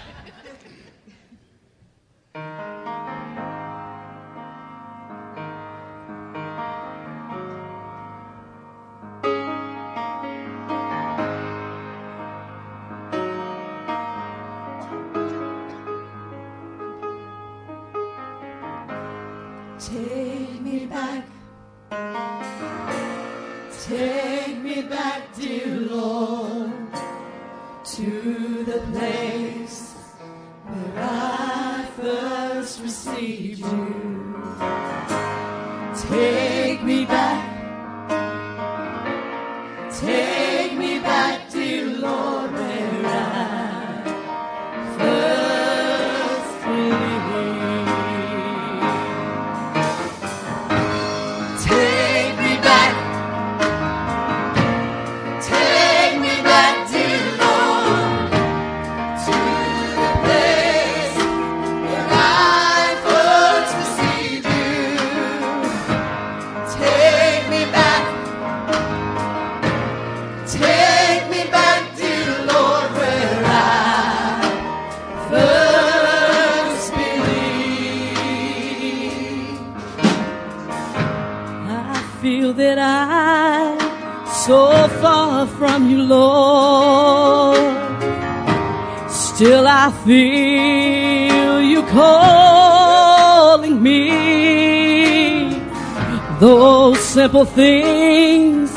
[97.43, 98.71] the things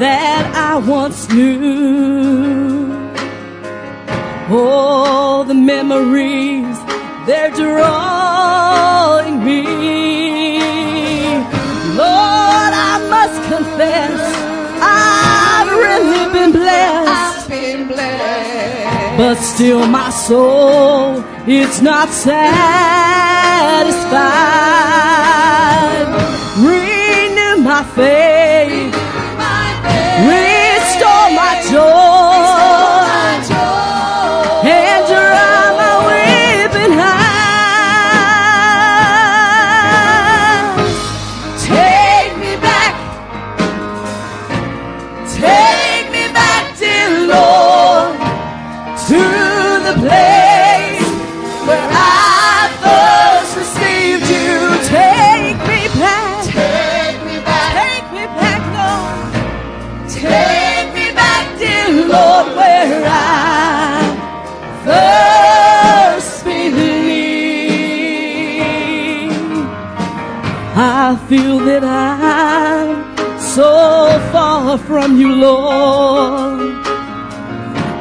[0.00, 2.92] that I once knew.
[4.50, 6.76] all the memories,
[7.26, 9.62] they're drawing me.
[12.02, 14.20] Lord, I must confess,
[14.82, 17.48] I've really been blessed.
[17.48, 19.18] Been blessed.
[19.18, 22.89] But still my soul, it's not sad.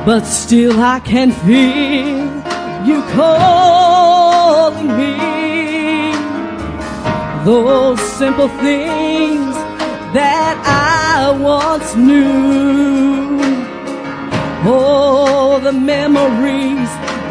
[0.09, 2.25] but still I can feel
[2.83, 5.13] you calling me.
[7.45, 9.53] Those simple things
[10.17, 13.39] that I once knew.
[14.65, 16.89] Oh, the memories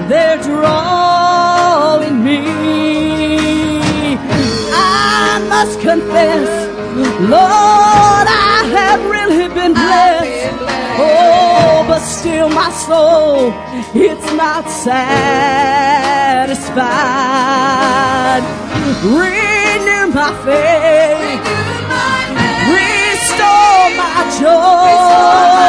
[0.08, 2.44] they're drawing me.
[4.70, 6.48] I must confess,
[7.34, 10.58] Lord, I have really been blessed.
[11.00, 11.37] Oh,
[11.88, 13.50] but still my soul,
[13.94, 15.08] it's not satisfied.
[19.02, 21.42] Renew my faith,
[22.76, 25.67] restore my joy.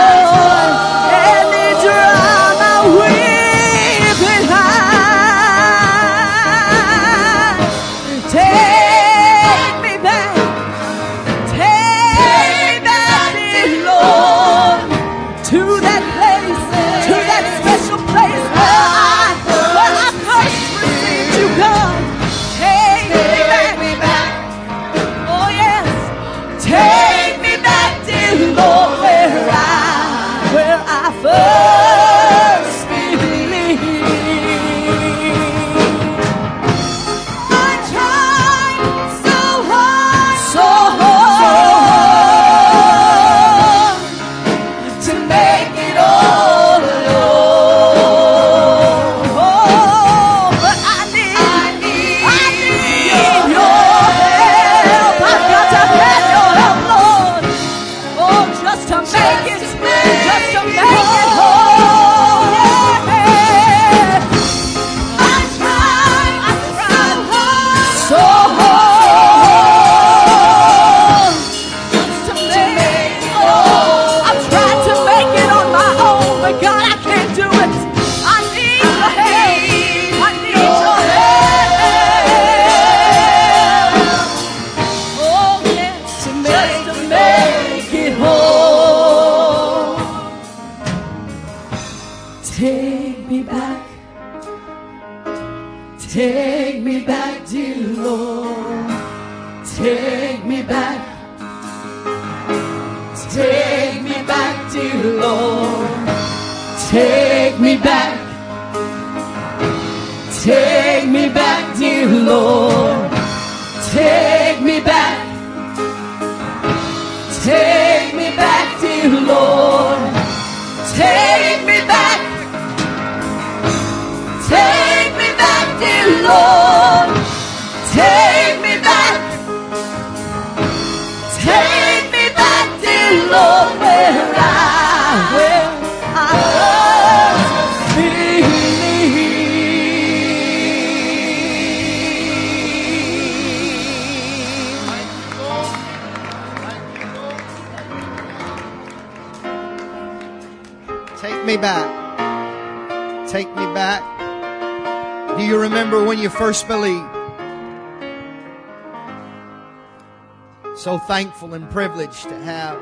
[161.72, 162.82] Privileged to have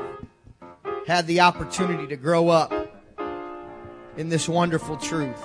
[1.06, 2.72] had the opportunity to grow up
[4.16, 5.42] in this wonderful truth.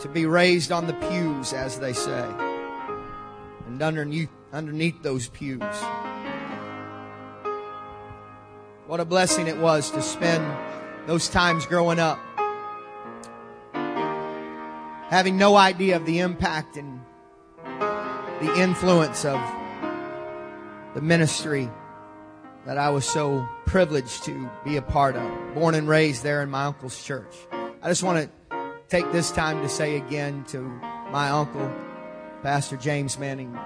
[0.00, 2.28] To be raised on the pews, as they say,
[3.66, 5.62] and underneath, underneath those pews.
[8.86, 10.44] What a blessing it was to spend
[11.06, 12.18] those times growing up.
[15.08, 17.00] Having no idea of the impact and
[18.40, 19.40] the influence of
[20.96, 21.68] the ministry
[22.64, 25.54] that I was so privileged to be a part of.
[25.54, 27.36] Born and raised there in my uncle's church.
[27.82, 30.58] I just want to take this time to say again to
[31.10, 31.70] my uncle,
[32.42, 33.58] Pastor James Manning,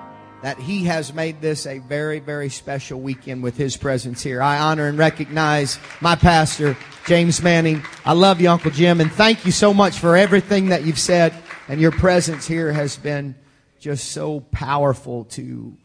[0.42, 4.42] that he has made this a very, very special weekend with his presence here.
[4.42, 6.76] I honor and recognize my pastor,
[7.06, 7.84] James Manning.
[8.04, 11.32] I love you, Uncle Jim, and thank you so much for everything that you've said.
[11.68, 13.36] And your presence here has been
[13.78, 15.76] just so powerful to,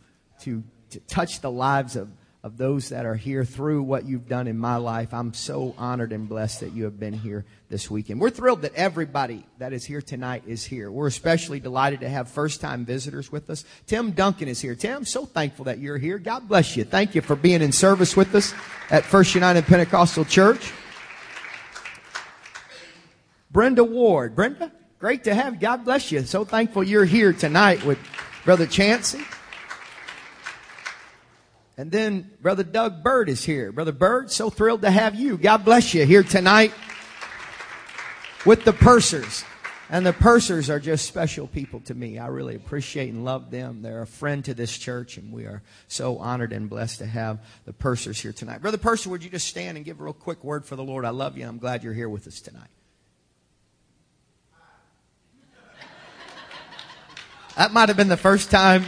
[0.42, 0.64] to,
[0.96, 2.10] to touch the lives of,
[2.42, 5.14] of those that are here through what you've done in my life.
[5.14, 8.22] I'm so honored and blessed that you have been here this weekend.
[8.22, 10.90] We're thrilled that everybody that is here tonight is here.
[10.90, 13.66] We're especially delighted to have first time visitors with us.
[13.88, 14.74] Tim Duncan is here.
[14.74, 16.18] Tim, so thankful that you're here.
[16.18, 16.86] God bless you.
[16.86, 18.54] Thank you for being in service with us
[18.90, 20.72] at First United Pentecostal Church.
[23.52, 24.34] Brenda Ward.
[24.34, 25.60] Brenda, great to have you.
[25.60, 26.22] God bless you.
[26.22, 28.00] So thankful you're here tonight with
[28.46, 29.20] Brother Chancey.
[31.78, 33.72] And then Brother Doug Bird is here.
[33.72, 35.38] Brother Bird, so thrilled to have you.
[35.38, 36.72] God bless you here tonight
[38.46, 39.44] with the Pursers.
[39.90, 42.18] And the Pursers are just special people to me.
[42.18, 43.82] I really appreciate and love them.
[43.82, 47.40] They're a friend to this church, and we are so honored and blessed to have
[47.66, 48.62] the Pursers here tonight.
[48.62, 51.06] Brother Purser, would you just stand and give a real quick word for the Lord?
[51.06, 52.70] I love you, I'm glad you're here with us tonight.
[57.58, 58.86] That might have been the first time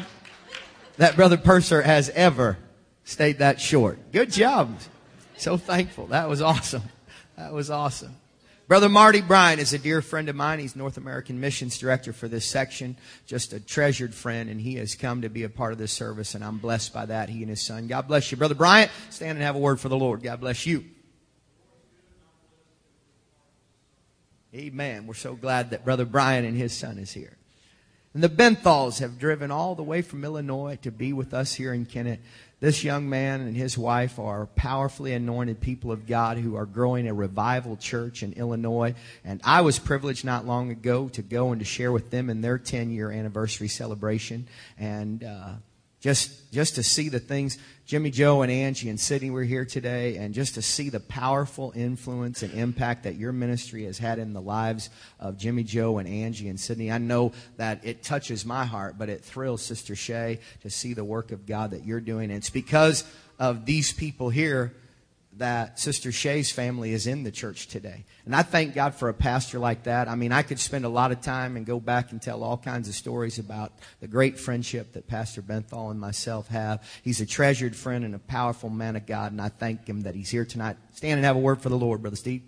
[0.98, 2.58] that Brother Purser has ever
[3.08, 4.12] stayed that short.
[4.12, 4.78] Good job.
[5.38, 6.08] So thankful.
[6.08, 6.84] That was awesome.
[7.38, 8.16] That was awesome.
[8.68, 10.60] Brother Marty Bryan is a dear friend of mine.
[10.60, 12.98] He's North American Missions Director for this section.
[13.26, 16.36] Just a treasured friend, and he has come to be a part of this service,
[16.36, 17.88] and I'm blessed by that, he and his son.
[17.88, 18.38] God bless you.
[18.38, 20.22] Brother Bryant, stand and have a word for the Lord.
[20.22, 20.84] God bless you.
[24.54, 25.08] Amen.
[25.08, 27.38] We're so glad that Brother Brian and his son is here.
[28.14, 31.72] And the Benthals have driven all the way from Illinois to be with us here
[31.72, 32.20] in Kennett.
[32.60, 37.08] This young man and his wife are powerfully anointed people of God who are growing
[37.08, 38.96] a revival church in Illinois.
[39.24, 42.42] And I was privileged not long ago to go and to share with them in
[42.42, 44.48] their 10 year anniversary celebration.
[44.80, 45.54] And, uh,
[46.00, 50.18] just, just to see the things, Jimmy Joe and Angie and Sydney were here today,
[50.18, 54.34] and just to see the powerful influence and impact that your ministry has had in
[54.34, 54.90] the lives
[55.20, 56.92] of Jimmy Joe and Angie and Sydney.
[56.92, 61.04] I know that it touches my heart, but it thrills Sister Shay to see the
[61.04, 62.26] work of God that you're doing.
[62.26, 63.04] And it's because
[63.40, 64.76] of these people here
[65.38, 68.06] that Sister Shay's family is in the church today.
[68.26, 70.08] And I thank God for a pastor like that.
[70.08, 72.58] I mean, I could spend a lot of time and go back and tell all
[72.58, 76.84] kinds of stories about the great friendship that Pastor Benthal and myself have.
[77.04, 80.16] He's a treasured friend and a powerful man of God, and I thank him that
[80.16, 80.78] he's here tonight.
[80.94, 82.44] Stand and have a word for the Lord, Brother Steve.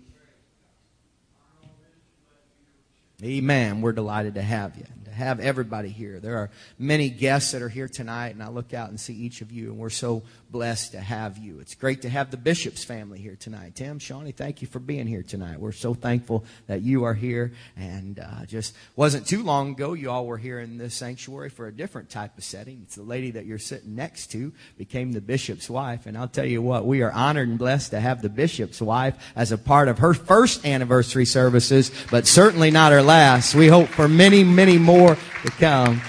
[3.22, 3.82] Amen.
[3.82, 4.86] We're delighted to have you
[5.20, 6.18] have everybody here.
[6.18, 9.42] There are many guests that are here tonight, and I look out and see each
[9.42, 11.60] of you, and we're so blessed to have you.
[11.60, 13.76] It's great to have the Bishop's family here tonight.
[13.76, 15.60] Tim, Shawnee, thank you for being here tonight.
[15.60, 20.10] We're so thankful that you are here, and uh, just wasn't too long ago you
[20.10, 22.80] all were here in this sanctuary for a different type of setting.
[22.82, 26.46] It's the lady that you're sitting next to became the Bishop's wife, and I'll tell
[26.46, 29.88] you what, we are honored and blessed to have the Bishop's wife as a part
[29.88, 33.54] of her first anniversary services, but certainly not her last.
[33.54, 36.00] We hope for many, many more to come.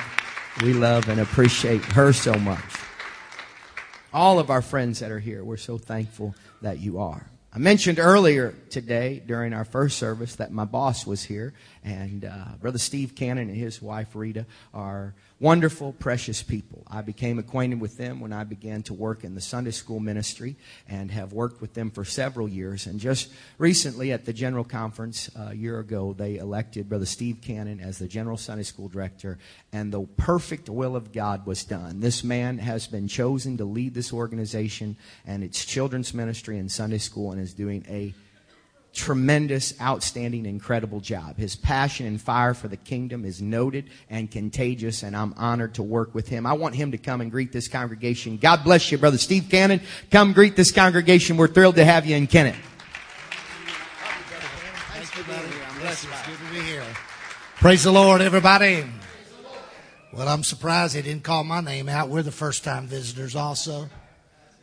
[0.61, 2.63] We love and appreciate her so much.
[4.13, 7.25] All of our friends that are here, we're so thankful that you are.
[7.53, 12.45] I mentioned earlier today during our first service that my boss was here, and uh,
[12.61, 16.83] Brother Steve Cannon and his wife Rita are wonderful, precious people.
[16.87, 20.55] I became acquainted with them when I began to work in the Sunday school ministry
[20.87, 22.85] and have worked with them for several years.
[22.85, 27.39] And just recently at the General Conference uh, a year ago, they elected Brother Steve
[27.41, 29.39] Cannon as the General Sunday School Director,
[29.73, 32.01] and the perfect will of God was done.
[32.01, 36.99] This man has been chosen to lead this organization and its children's ministry and Sunday
[36.99, 38.13] school and is doing a
[38.93, 41.37] tremendous, outstanding, incredible job.
[41.37, 45.83] His passion and fire for the kingdom is noted and contagious, and I'm honored to
[45.83, 46.45] work with him.
[46.45, 48.37] I want him to come and greet this congregation.
[48.37, 49.81] God bless you, Brother Steve Cannon.
[50.09, 51.37] Come greet this congregation.
[51.37, 52.55] We're thrilled to have you in Kennett.
[54.95, 56.03] I'm blessed.
[56.03, 56.83] To be here.
[57.57, 58.85] Praise the Lord, everybody.
[60.13, 62.09] Well, I'm surprised they didn't call my name out.
[62.09, 63.89] We're the first time visitors also.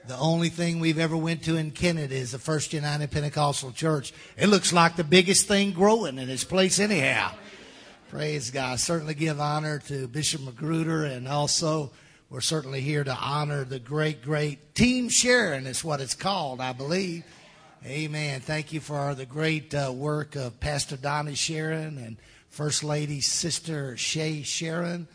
[0.09, 4.15] The only thing we've ever went to in Kennett is the First United Pentecostal Church.
[4.39, 7.33] It looks like the biggest thing growing in this place anyhow.
[8.09, 8.81] Praise God.
[8.81, 11.91] Certainly give honor to Bishop Magruder and also
[12.31, 16.73] we're certainly here to honor the great, great Team Sheeran is what it's called, I
[16.73, 17.25] believe.
[17.85, 18.41] Amen.
[18.41, 22.17] Thank you for the great uh, work of Pastor Donnie Sheeran and
[22.49, 25.07] First Lady Sister Shay Sheeran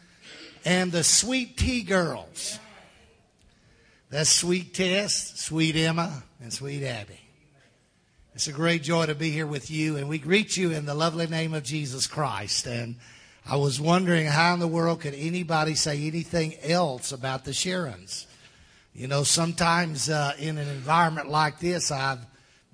[0.64, 2.60] and the Sweet Tea Girls.
[4.14, 7.20] That's sweet Tess, sweet Emma, and sweet Abby.
[8.36, 10.94] It's a great joy to be here with you, and we greet you in the
[10.94, 12.68] lovely name of Jesus Christ.
[12.68, 12.98] And
[13.44, 18.28] I was wondering how in the world could anybody say anything else about the Sheerans?
[18.94, 22.24] You know, sometimes uh, in an environment like this, I've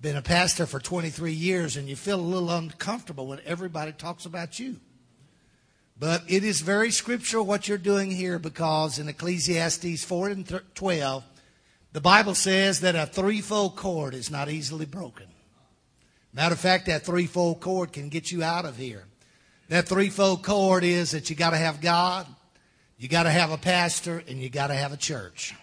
[0.01, 4.25] been a pastor for 23 years, and you feel a little uncomfortable when everybody talks
[4.25, 4.75] about you.
[5.99, 11.23] But it is very scriptural what you're doing here because in Ecclesiastes 4 and 12,
[11.91, 15.27] the Bible says that a threefold cord is not easily broken.
[16.33, 19.05] Matter of fact, that threefold cord can get you out of here.
[19.69, 22.27] That threefold cord is that you got to have God,
[22.97, 25.55] you got to have a pastor, and you got to have a church.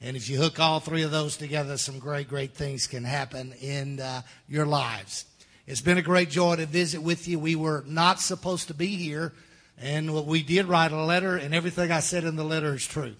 [0.00, 3.52] And if you hook all three of those together, some great, great things can happen
[3.60, 5.24] in uh, your lives.
[5.66, 7.38] It's been a great joy to visit with you.
[7.38, 9.32] We were not supposed to be here
[9.80, 13.14] and we did write a letter, and everything I said in the letter is true.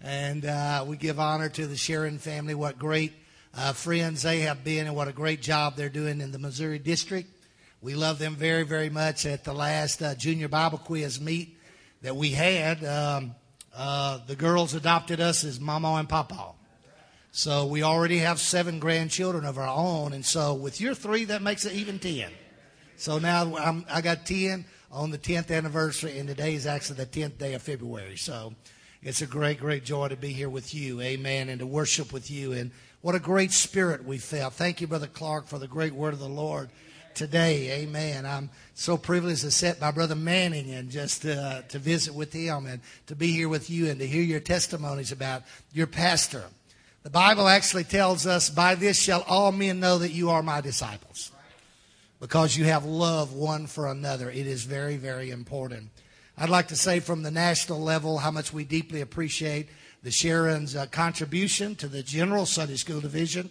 [0.00, 2.54] And uh, we give honor to the Sheeran family.
[2.54, 3.12] What great
[3.54, 6.78] uh, friends they have been, and what a great job they're doing in the Missouri
[6.78, 7.28] district.
[7.80, 9.26] We love them very, very much.
[9.26, 11.56] At the last uh, junior Bible quiz meet
[12.02, 13.34] that we had, um,
[13.76, 16.52] uh, the girls adopted us as Mama and Papa.
[17.30, 21.42] So we already have seven grandchildren of our own, and so with your three, that
[21.42, 22.30] makes it even ten.
[22.96, 27.06] So now I'm, I got ten on the 10th anniversary, and today is actually the
[27.06, 28.16] 10th day of February.
[28.16, 28.54] So
[29.02, 31.00] it's a great, great joy to be here with you.
[31.00, 31.48] Amen.
[31.48, 32.52] And to worship with you.
[32.52, 32.70] And
[33.00, 34.54] what a great spirit we felt.
[34.54, 36.70] Thank you, Brother Clark, for the great word of the Lord
[37.14, 37.82] today.
[37.82, 38.26] Amen.
[38.26, 42.66] I'm so privileged to sit by Brother Manning and just uh, to visit with him
[42.66, 45.42] and to be here with you and to hear your testimonies about
[45.72, 46.44] your pastor.
[47.04, 50.60] The Bible actually tells us, By this shall all men know that you are my
[50.60, 51.30] disciples
[52.20, 54.28] because you have love one for another.
[54.28, 55.90] It is very, very important.
[56.40, 59.68] I'd like to say from the national level how much we deeply appreciate
[60.04, 63.50] the Sheeran's uh, contribution to the general Sunday school division.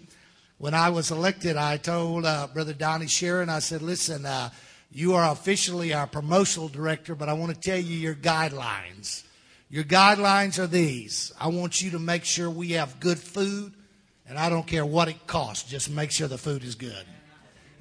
[0.57, 4.51] When I was elected, I told uh, Brother Donnie Sheeran, I said, listen, uh,
[4.89, 9.23] you are officially our promotional director, but I want to tell you your guidelines.
[9.69, 11.33] Your guidelines are these.
[11.38, 13.73] I want you to make sure we have good food,
[14.29, 17.05] and I don't care what it costs, just make sure the food is good.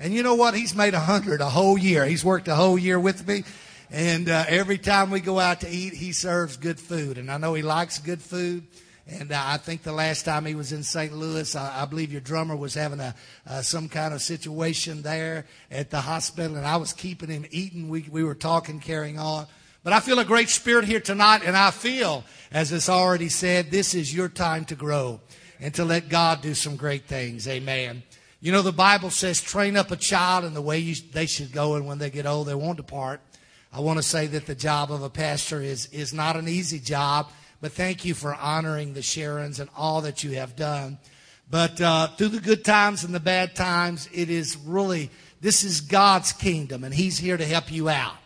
[0.00, 0.54] And you know what?
[0.54, 2.04] He's made a hundred a whole year.
[2.06, 3.44] He's worked a whole year with me.
[3.90, 7.18] And uh, every time we go out to eat, he serves good food.
[7.18, 8.66] And I know he likes good food.
[9.08, 11.12] And uh, I think the last time he was in St.
[11.12, 13.14] Louis, I, I believe your drummer was having a
[13.46, 17.88] uh, some kind of situation there at the hospital, and I was keeping him eating.
[17.88, 19.46] We we were talking, carrying on.
[19.84, 23.70] But I feel a great spirit here tonight, and I feel, as it's already said,
[23.70, 25.20] this is your time to grow
[25.60, 27.46] and to let God do some great things.
[27.46, 28.02] Amen.
[28.40, 31.52] You know, the Bible says, train up a child in the way you, they should
[31.52, 33.20] go, and when they get old, they won't depart.
[33.76, 36.78] I want to say that the job of a pastor is, is not an easy
[36.78, 37.28] job,
[37.60, 40.96] but thank you for honoring the Sheerans and all that you have done.
[41.50, 45.10] But uh, through the good times and the bad times, it is really,
[45.42, 48.16] this is God's kingdom, and He's here to help you out.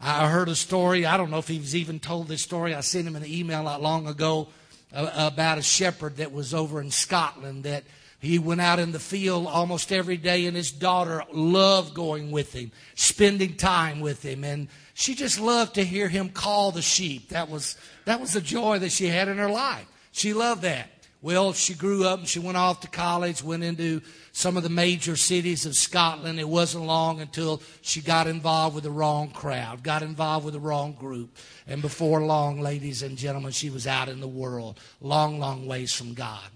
[0.00, 1.04] I heard a story.
[1.04, 2.74] I don't know if he's even told this story.
[2.74, 4.48] I sent him an email not long ago
[4.92, 7.84] about a shepherd that was over in Scotland that
[8.18, 12.54] he went out in the field almost every day, and his daughter loved going with
[12.54, 14.68] him, spending time with him, and
[14.98, 17.28] she just loved to hear him call the sheep.
[17.28, 17.76] That was
[18.06, 19.86] that was a joy that she had in her life.
[20.10, 20.88] She loved that.
[21.20, 24.00] Well, she grew up and she went off to college, went into
[24.32, 26.40] some of the major cities of Scotland.
[26.40, 30.60] It wasn't long until she got involved with the wrong crowd, got involved with the
[30.60, 31.36] wrong group.
[31.66, 35.92] And before long, ladies and gentlemen, she was out in the world, long, long ways
[35.92, 36.48] from God.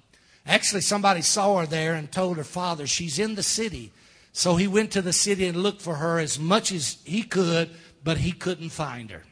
[0.47, 3.93] Actually, somebody saw her there and told her father she's in the city.
[4.32, 7.68] So he went to the city and looked for her as much as he could,
[8.03, 9.22] but he couldn't find her.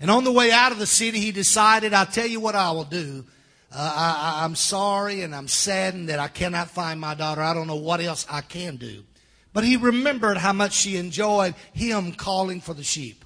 [0.00, 2.70] And on the way out of the city, he decided, I'll tell you what I
[2.70, 3.24] will do.
[3.72, 7.42] Uh, I, I'm sorry and I'm saddened that I cannot find my daughter.
[7.42, 9.04] I don't know what else I can do.
[9.52, 13.24] But he remembered how much she enjoyed him calling for the sheep.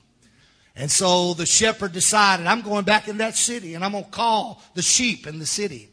[0.76, 4.10] And so the shepherd decided, I'm going back in that city and I'm going to
[4.10, 5.90] call the sheep in the city.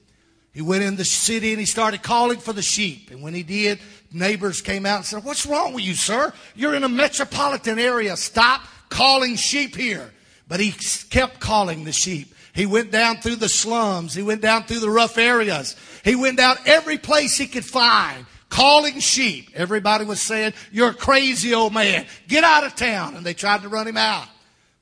[0.54, 3.12] He went in the city and he started calling for the sheep.
[3.12, 3.80] And when he did,
[4.12, 6.34] neighbors came out and said, What's wrong with you, sir?
[6.56, 8.16] You're in a metropolitan area.
[8.18, 10.12] Stop calling sheep here.
[10.48, 10.72] But he
[11.10, 12.34] kept calling the sheep.
[12.54, 14.14] He went down through the slums.
[14.14, 15.76] He went down through the rough areas.
[16.04, 19.52] He went down every place he could find, calling sheep.
[19.54, 22.06] Everybody was saying, You're a crazy old man.
[22.28, 23.16] Get out of town.
[23.16, 24.28] And they tried to run him out.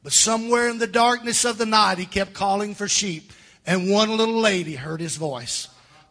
[0.03, 3.33] But somewhere in the darkness of the night, he kept calling for sheep.
[3.65, 5.67] And one little lady heard his voice.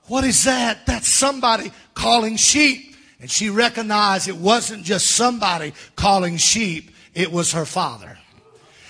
[0.07, 0.85] What is that?
[0.85, 2.94] That's somebody calling sheep.
[3.21, 8.19] And she recognized it wasn't just somebody calling sheep, it was her father.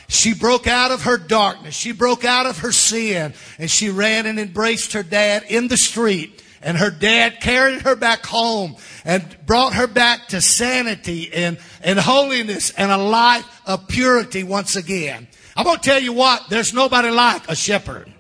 [0.09, 1.75] She broke out of her darkness.
[1.75, 5.77] She broke out of her sin and she ran and embraced her dad in the
[5.77, 6.43] street.
[6.63, 11.99] And her dad carried her back home and brought her back to sanity and, and
[11.99, 15.29] holiness and a life of purity once again.
[15.57, 18.11] I'm going to tell you what, there's nobody like a shepherd.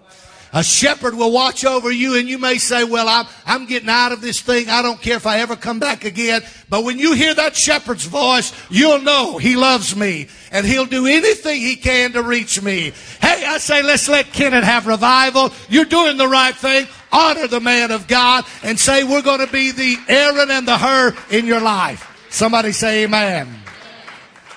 [0.54, 4.12] A shepherd will watch over you and you may say, well, I'm, I'm getting out
[4.12, 4.68] of this thing.
[4.68, 6.42] I don't care if I ever come back again.
[6.68, 11.06] But when you hear that shepherd's voice, you'll know he loves me and he'll do
[11.06, 12.92] anything he can to reach me.
[13.20, 15.50] Hey, I say, let's let Kennett have revival.
[15.68, 16.86] You're doing the right thing.
[17.10, 20.78] Honor the man of God and say, we're going to be the Aaron and the
[20.78, 22.26] Hur in your life.
[22.30, 23.52] Somebody say amen.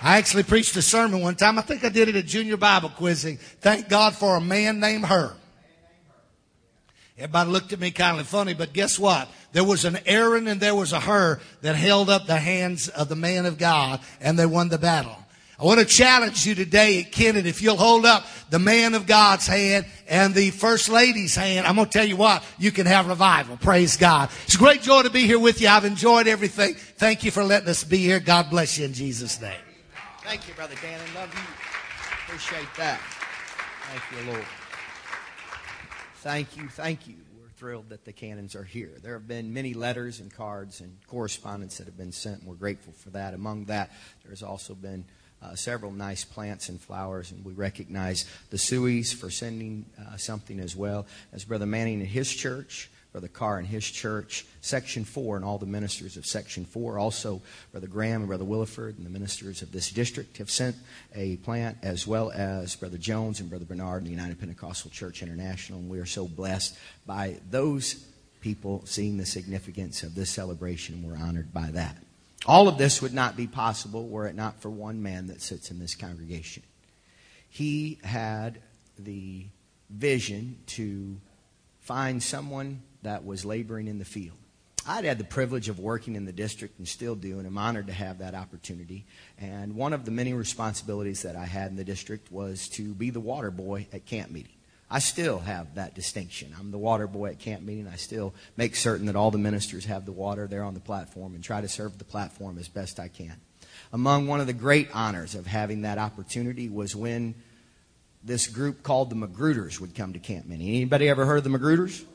[0.04, 1.58] I actually preached a sermon one time.
[1.58, 3.38] I think I did it at junior Bible quizzing.
[3.38, 5.34] Thank God for a man named Hur.
[7.18, 9.28] Everybody looked at me kind of funny, but guess what?
[9.52, 13.10] There was an Aaron and there was a Hur that held up the hands of
[13.10, 15.16] the man of God and they won the battle.
[15.60, 19.08] I want to challenge you today at Kennett, if you'll hold up the man of
[19.08, 22.86] God's hand and the first lady's hand, I'm going to tell you what, you can
[22.86, 23.58] have revival.
[23.58, 24.30] Praise God.
[24.46, 25.70] It's a great joy to be here with you.
[25.70, 26.76] I've enjoyed everything.
[26.76, 28.20] Thank you for letting us be here.
[28.20, 29.58] God bless you in Jesus' name.
[30.22, 31.08] Thank you, Brother Cannon.
[31.16, 31.42] Love you.
[32.28, 33.00] Appreciate that.
[33.90, 34.46] Thank you, Lord.
[36.28, 37.16] Thank you, thank you.
[37.42, 38.92] We're thrilled that the Cannons are here.
[39.02, 42.56] There have been many letters and cards and correspondence that have been sent, and we're
[42.56, 43.34] grateful for that.
[43.34, 43.92] Among that,
[44.26, 45.06] there's also been
[45.42, 50.60] uh, several nice plants and flowers, and we recognize the Sueys for sending uh, something
[50.60, 52.90] as well as Brother Manning and his church.
[53.12, 57.00] Brother Carr and his church, Section 4, and all the ministers of Section 4.
[57.00, 57.42] Also,
[57.72, 60.76] Brother Graham and Brother Williford and the ministers of this district have sent
[61.16, 65.24] a plant, as well as Brother Jones and Brother Bernard and the United Pentecostal Church
[65.24, 65.80] International.
[65.80, 68.06] And we are so blessed by those
[68.42, 71.98] people seeing the significance of this celebration, we're honored by that.
[72.46, 75.72] All of this would not be possible were it not for one man that sits
[75.72, 76.64] in this congregation.
[77.50, 78.62] He had
[78.98, 79.46] the
[79.90, 81.18] vision to
[81.82, 84.38] find someone that was laboring in the field.
[84.88, 87.88] I'd had the privilege of working in the district and still do, and I'm honored
[87.88, 89.06] to have that opportunity.
[89.38, 93.10] And one of the many responsibilities that I had in the district was to be
[93.10, 94.54] the water boy at camp meeting.
[94.90, 96.56] I still have that distinction.
[96.58, 97.90] I'm the water boy at camp meeting.
[97.90, 101.36] I still make certain that all the ministers have the water there on the platform
[101.36, 103.36] and try to serve the platform as best I can.
[103.92, 107.36] Among one of the great honors of having that opportunity was when
[108.24, 110.68] this group called the Magruders would come to camp meeting.
[110.68, 112.06] Anybody ever heard of the Magruders?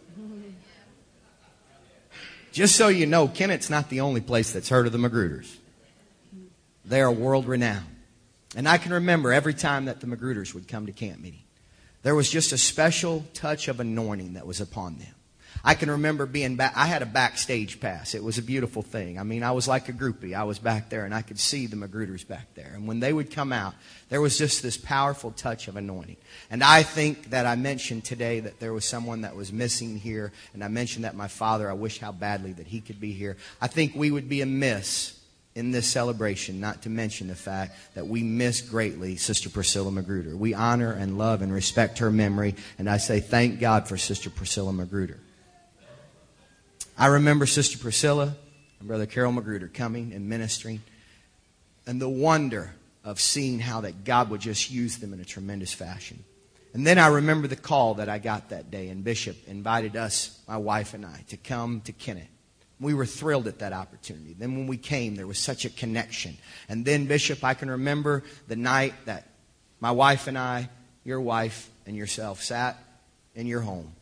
[2.53, 5.57] Just so you know, Kennett's not the only place that's heard of the Magruders.
[6.85, 7.87] They are world renowned.
[8.55, 11.43] And I can remember every time that the Magruders would come to camp meeting,
[12.03, 15.15] there was just a special touch of anointing that was upon them.
[15.65, 16.73] I can remember being back.
[16.75, 18.15] I had a backstage pass.
[18.15, 19.19] It was a beautiful thing.
[19.19, 20.35] I mean, I was like a groupie.
[20.35, 22.73] I was back there and I could see the Magruders back there.
[22.75, 23.75] And when they would come out,
[24.09, 26.17] there was just this powerful touch of anointing.
[26.51, 30.33] And I think that I mentioned today that there was someone that was missing here.
[30.53, 33.37] And I mentioned that my father, I wish how badly that he could be here.
[33.61, 35.17] I think we would be amiss
[35.55, 40.35] in this celebration, not to mention the fact that we miss greatly Sister Priscilla Magruder.
[40.35, 44.31] We honor and love and respect her memory, and I say thank God for Sister
[44.31, 45.21] Priscilla Magruder.
[46.99, 48.35] I remember Sister Priscilla
[48.79, 50.83] and Brother Carol Magruder coming and ministering,
[51.87, 55.73] and the wonder of seeing how that God would just use them in a tremendous
[55.73, 56.23] fashion.
[56.75, 60.39] And then I remember the call that I got that day, and Bishop invited us,
[60.47, 62.29] my wife and I, to come to Kennett.
[62.79, 64.35] We were thrilled at that opportunity.
[64.39, 66.37] Then when we came, there was such a connection.
[66.69, 69.29] And then, Bishop, I can remember the night that
[69.81, 70.69] my wife and I,
[71.05, 72.79] your wife and yourself, sat
[73.35, 73.93] in your home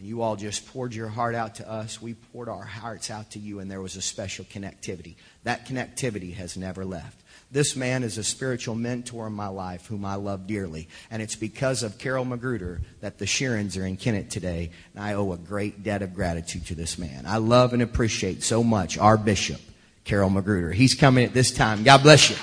[0.00, 2.00] and you all just poured your heart out to us.
[2.00, 5.16] We poured our hearts out to you, and there was a special connectivity.
[5.44, 7.20] That connectivity has never left.
[7.52, 10.88] This man is a spiritual mentor in my life whom I love dearly.
[11.10, 14.70] And it's because of Carol Magruder that the Sheerans are in Kennett today.
[14.94, 17.26] And I owe a great debt of gratitude to this man.
[17.26, 19.60] I love and appreciate so much our bishop,
[20.04, 20.72] Carol Magruder.
[20.72, 21.82] He's coming at this time.
[21.82, 22.36] God bless you.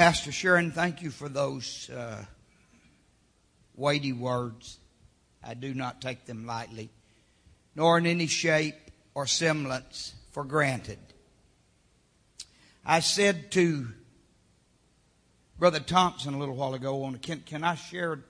[0.00, 2.24] Pastor Sheeran, thank you for those uh,
[3.76, 4.78] weighty words.
[5.44, 6.88] I do not take them lightly,
[7.76, 8.76] nor in any shape
[9.12, 10.98] or semblance for granted.
[12.82, 13.88] I said to
[15.58, 18.20] Brother Thompson a little while ago, on can, can I share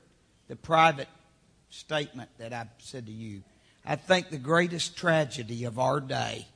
[0.48, 1.06] the private
[1.68, 3.44] statement that I said to you?
[3.86, 6.48] I think the greatest tragedy of our day,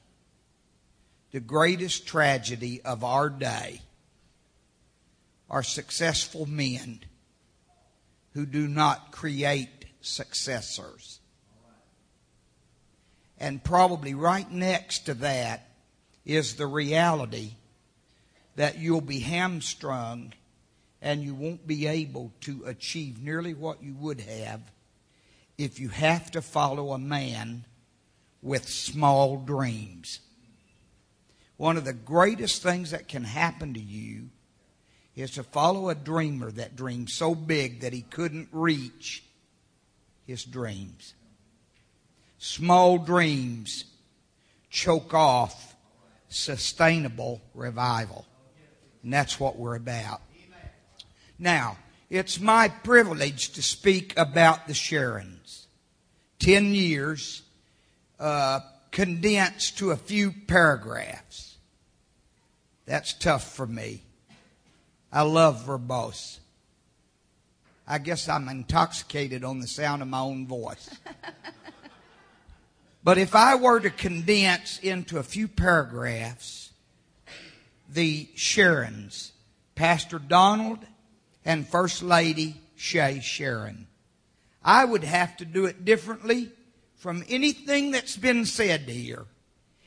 [1.30, 3.80] the greatest tragedy of our day,
[5.50, 7.00] are successful men
[8.32, 11.20] who do not create successors.
[13.38, 15.68] And probably right next to that
[16.24, 17.52] is the reality
[18.56, 20.32] that you'll be hamstrung
[21.02, 24.60] and you won't be able to achieve nearly what you would have
[25.58, 27.64] if you have to follow a man
[28.42, 30.20] with small dreams.
[31.56, 34.30] One of the greatest things that can happen to you
[35.16, 39.22] is to follow a dreamer that dreamed so big that he couldn't reach
[40.26, 41.14] his dreams.
[42.38, 43.84] Small dreams
[44.70, 45.76] choke off
[46.28, 48.26] sustainable revival.
[49.02, 50.20] And that's what we're about.
[51.38, 51.78] Now,
[52.10, 55.66] it's my privilege to speak about the Sheerans.
[56.38, 57.42] Ten years
[58.18, 58.60] uh,
[58.90, 61.56] condensed to a few paragraphs.
[62.86, 64.02] That's tough for me.
[65.14, 66.40] I love verbose.
[67.86, 70.90] I guess I'm intoxicated on the sound of my own voice.
[73.04, 76.72] but if I were to condense into a few paragraphs
[77.88, 79.30] the Sheerans,
[79.76, 80.80] Pastor Donald
[81.44, 83.84] and First Lady Shay Sheeran,
[84.64, 86.50] I would have to do it differently
[86.96, 89.26] from anything that's been said here.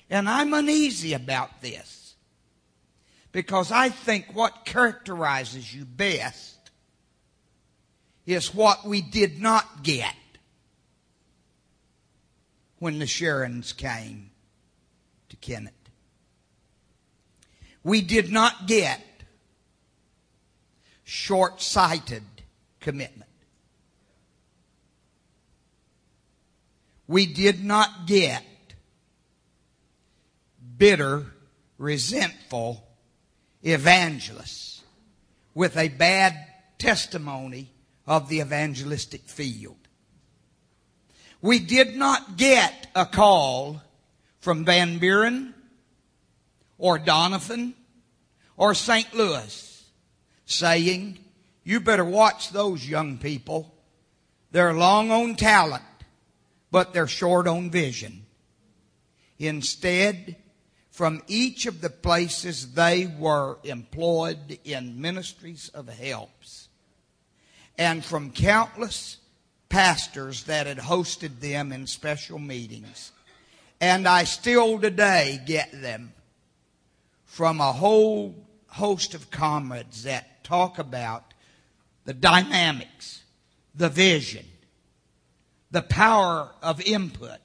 [0.09, 1.96] And I'm uneasy about this.
[3.37, 6.71] Because I think what characterizes you best
[8.25, 10.15] is what we did not get
[12.79, 14.31] when the Sheerans came
[15.29, 15.75] to Kennett.
[17.83, 19.03] We did not get
[21.03, 22.23] short sighted
[22.79, 23.29] commitment.
[27.07, 28.43] We did not get
[30.75, 31.27] bitter,
[31.77, 32.86] resentful
[33.73, 34.81] evangelists
[35.53, 36.35] with a bad
[36.77, 37.71] testimony
[38.05, 39.77] of the evangelistic field.
[41.41, 43.81] We did not get a call
[44.39, 45.53] from Van Buren
[46.77, 47.73] or Doniphan
[48.55, 49.13] or St.
[49.13, 49.85] Louis
[50.45, 51.19] saying,
[51.63, 53.75] you better watch those young people.
[54.51, 55.83] They're long on talent,
[56.71, 58.25] but they're short on vision.
[59.37, 60.37] Instead,
[60.97, 66.69] from each of the places they were employed in ministries of helps,
[67.77, 69.17] and from countless
[69.69, 73.11] pastors that had hosted them in special meetings.
[73.79, 76.13] And I still today get them
[77.25, 78.33] from a whole
[78.65, 81.35] host of comrades that talk about
[82.05, 83.21] the dynamics,
[83.75, 84.47] the vision,
[85.69, 87.37] the power of input,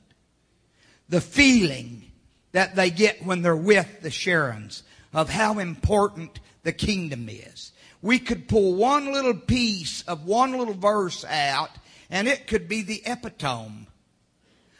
[1.10, 2.11] the feeling
[2.52, 4.82] that they get when they're with the Sheerans
[5.12, 7.72] of how important the kingdom is.
[8.00, 11.70] We could pull one little piece of one little verse out
[12.10, 13.88] and it could be the epitome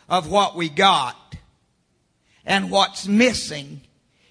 [0.09, 1.37] of what we got
[2.45, 3.81] and what's missing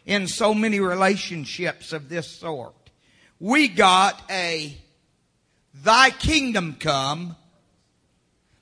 [0.06, 2.76] in so many relationships of this sort.
[3.39, 4.78] We got a
[5.74, 7.36] thy kingdom come,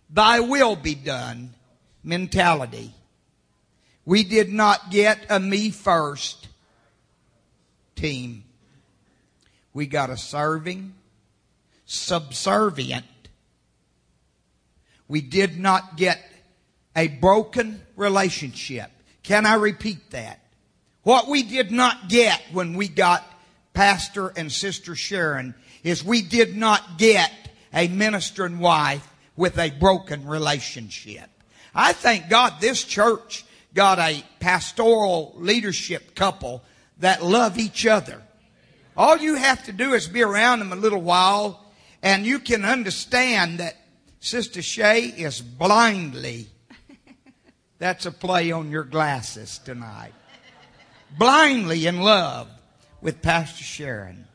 [0.09, 1.53] thy will be done
[2.03, 2.93] mentality.
[4.09, 6.47] We did not get a me first
[7.95, 8.43] team.
[9.71, 10.95] We got a serving,
[11.85, 13.05] subservient.
[15.07, 16.19] We did not get
[16.95, 18.89] a broken relationship.
[19.21, 20.39] Can I repeat that?
[21.03, 23.23] What we did not get when we got
[23.75, 25.53] Pastor and Sister Sheeran
[25.83, 27.31] is we did not get
[27.71, 29.07] a minister and wife
[29.37, 31.29] with a broken relationship.
[31.75, 36.63] I thank God this church got a pastoral leadership couple
[36.99, 38.21] that love each other.
[38.97, 41.65] All you have to do is be around them a little while
[42.01, 43.75] and you can understand that
[44.19, 46.47] Sister Shay is blindly
[47.79, 50.13] that's a play on your glasses tonight.
[51.17, 52.49] Blindly in love
[53.01, 54.25] with Pastor Sheeran.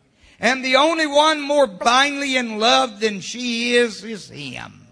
[0.41, 4.87] And the only one more blindly in love than she is, is him.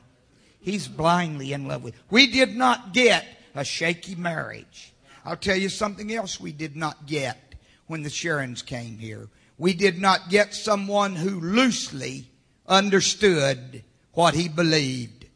[0.60, 1.94] He's blindly in love with.
[2.10, 4.92] We did not get a shaky marriage.
[5.24, 7.54] I'll tell you something else we did not get
[7.86, 9.28] when the Sheerans came here.
[9.58, 12.26] We did not get someone who loosely
[12.66, 15.26] understood what he believed.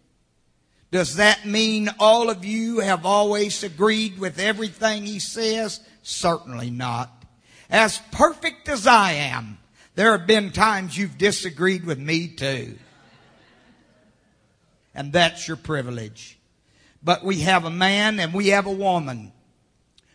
[0.91, 5.81] Does that mean all of you have always agreed with everything he says?
[6.03, 7.25] Certainly not.
[7.69, 9.59] As perfect as I am,
[9.95, 12.79] there have been times you've disagreed with me too.
[14.95, 16.36] And that's your privilege.
[17.07, 19.31] But we have a man and we have a woman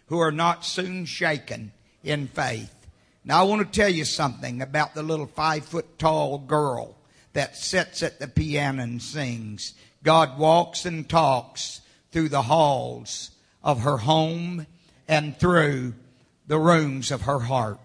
[0.07, 1.71] who are not soon shaken
[2.03, 2.75] in faith.
[3.23, 6.97] Now I want to tell you something about the little five foot tall girl
[7.31, 9.73] that sits at the piano and sings.
[10.03, 11.79] God walks and talks
[12.11, 13.31] through the halls
[13.63, 14.67] of her home
[15.07, 15.93] and through
[16.47, 17.79] the rooms of her heart.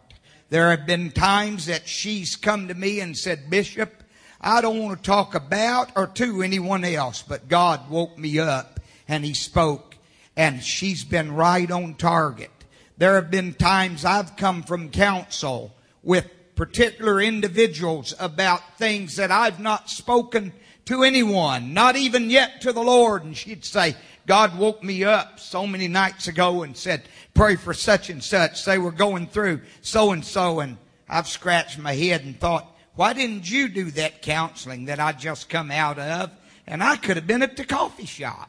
[0.50, 4.02] There have been times that she's come to me and said, Bishop,
[4.40, 8.76] I don't want to talk about or to anyone else, but God woke me up
[9.09, 9.96] and He spoke
[10.36, 12.50] and she's been right on target.
[12.98, 19.61] There have been times I've come from counsel with particular individuals about things that I've
[19.61, 20.52] not spoken
[20.86, 23.24] to anyone, not even yet to the Lord.
[23.24, 23.96] And she'd say,
[24.26, 27.02] God woke me up so many nights ago and said,
[27.34, 28.64] pray for such and such.
[28.64, 30.61] They were going through so and so.
[30.61, 30.78] And
[31.09, 35.48] I've scratched my head and thought, why didn't you do that counseling that I just
[35.48, 36.30] come out of?
[36.66, 38.48] And I could have been at the coffee shop.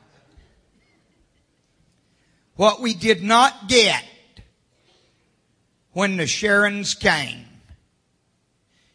[2.57, 4.03] What we did not get
[5.91, 7.45] when the Sheerans came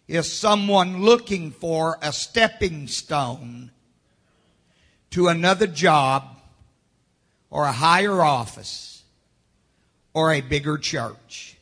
[0.08, 3.70] is someone looking for a stepping stone
[5.10, 6.24] to another job
[7.50, 9.04] or a higher office
[10.12, 11.56] or a bigger church.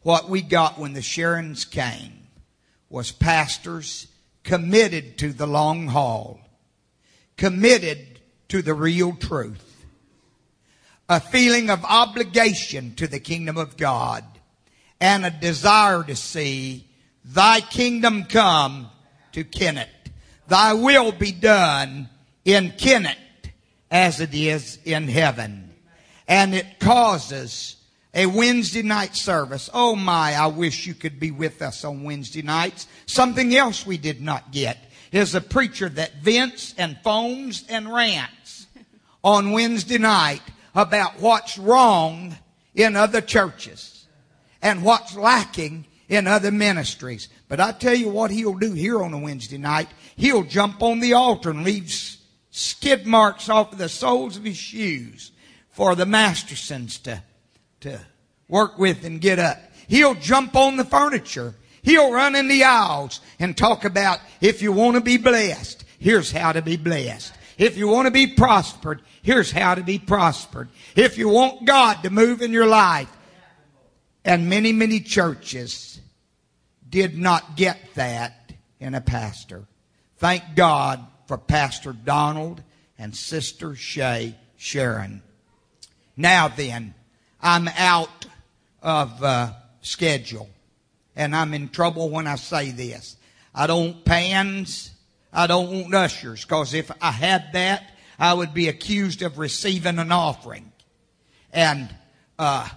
[0.00, 2.28] What we got when the Sheerans came
[2.88, 4.06] was pastors
[4.44, 6.40] committed to the long haul,
[7.36, 9.67] committed to the real truth,
[11.08, 14.24] a feeling of obligation to the kingdom of God,
[15.00, 16.88] and a desire to see
[17.24, 18.88] Thy kingdom come
[19.32, 19.88] to Kennett.
[20.46, 22.08] Thy will be done
[22.44, 23.18] in Kennett
[23.90, 25.74] as it is in heaven.
[26.26, 27.76] And it causes
[28.14, 29.68] a Wednesday night service.
[29.74, 32.86] Oh my, I wish you could be with us on Wednesday nights.
[33.04, 34.78] Something else we did not get
[35.12, 38.66] is a preacher that vents and foams and rants
[39.22, 40.42] on Wednesday night
[40.74, 42.36] about what's wrong
[42.74, 44.06] in other churches
[44.62, 47.28] and what's lacking in other ministries.
[47.48, 49.88] But I tell you what he'll do here on a Wednesday night.
[50.16, 51.92] He'll jump on the altar and leave
[52.50, 55.32] skid marks off of the soles of his shoes
[55.70, 57.22] for the Mastersons to,
[57.80, 58.00] to
[58.48, 59.58] work with and get up.
[59.86, 61.54] He'll jump on the furniture.
[61.82, 66.32] He'll run in the aisles and talk about if you want to be blessed, here's
[66.32, 67.32] how to be blessed.
[67.56, 70.70] If you want to be prospered, here's how to be prospered.
[70.96, 73.14] If you want God to move in your life,
[74.24, 76.00] and many, many churches
[76.88, 79.64] did not get that in a pastor.
[80.16, 82.62] Thank God for Pastor Donald
[82.98, 85.20] and Sister Shay Sheeran.
[86.16, 86.94] Now then,
[87.42, 88.24] I'm out
[88.80, 89.52] of uh,
[89.82, 90.48] schedule.
[91.14, 93.18] And I'm in trouble when I say this.
[93.54, 94.90] I don't pans.
[95.34, 96.46] I don't want ushers.
[96.46, 100.72] Cause if I had that, I would be accused of receiving an offering.
[101.52, 101.94] And
[102.38, 102.68] uh,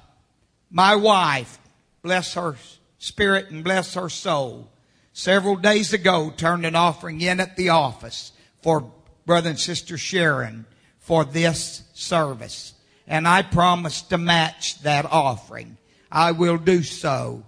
[0.69, 1.59] my wife,
[2.01, 2.55] bless her
[2.97, 4.69] spirit and bless her soul,
[5.13, 8.31] several days ago turned an offering in at the office
[8.61, 8.91] for
[9.25, 10.65] brother and sister Sheeran
[10.99, 12.73] for this service.
[13.07, 15.77] And I promised to match that offering.
[16.11, 17.43] I will do so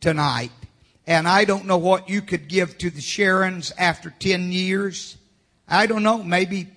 [0.00, 0.52] tonight.
[1.06, 5.16] And I don't know what you could give to the Sheerans after 10 years.
[5.66, 6.22] I don't know.
[6.22, 6.68] Maybe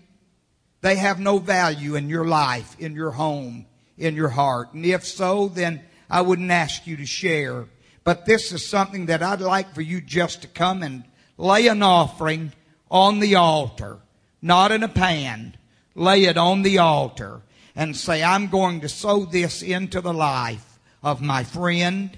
[0.84, 3.66] they have no value in your life, in your home,
[3.98, 4.74] in your heart.
[4.74, 7.68] And if so, then I wouldn't ask you to share.
[8.04, 11.06] But this is something that I'd like for you just to come and
[11.38, 12.52] lay an offering
[12.92, 14.00] on the altar,
[14.42, 15.56] not in a pan.
[15.96, 17.44] Lay it on the altar
[17.78, 22.18] and say, I'm going to sow this into the life of my friend,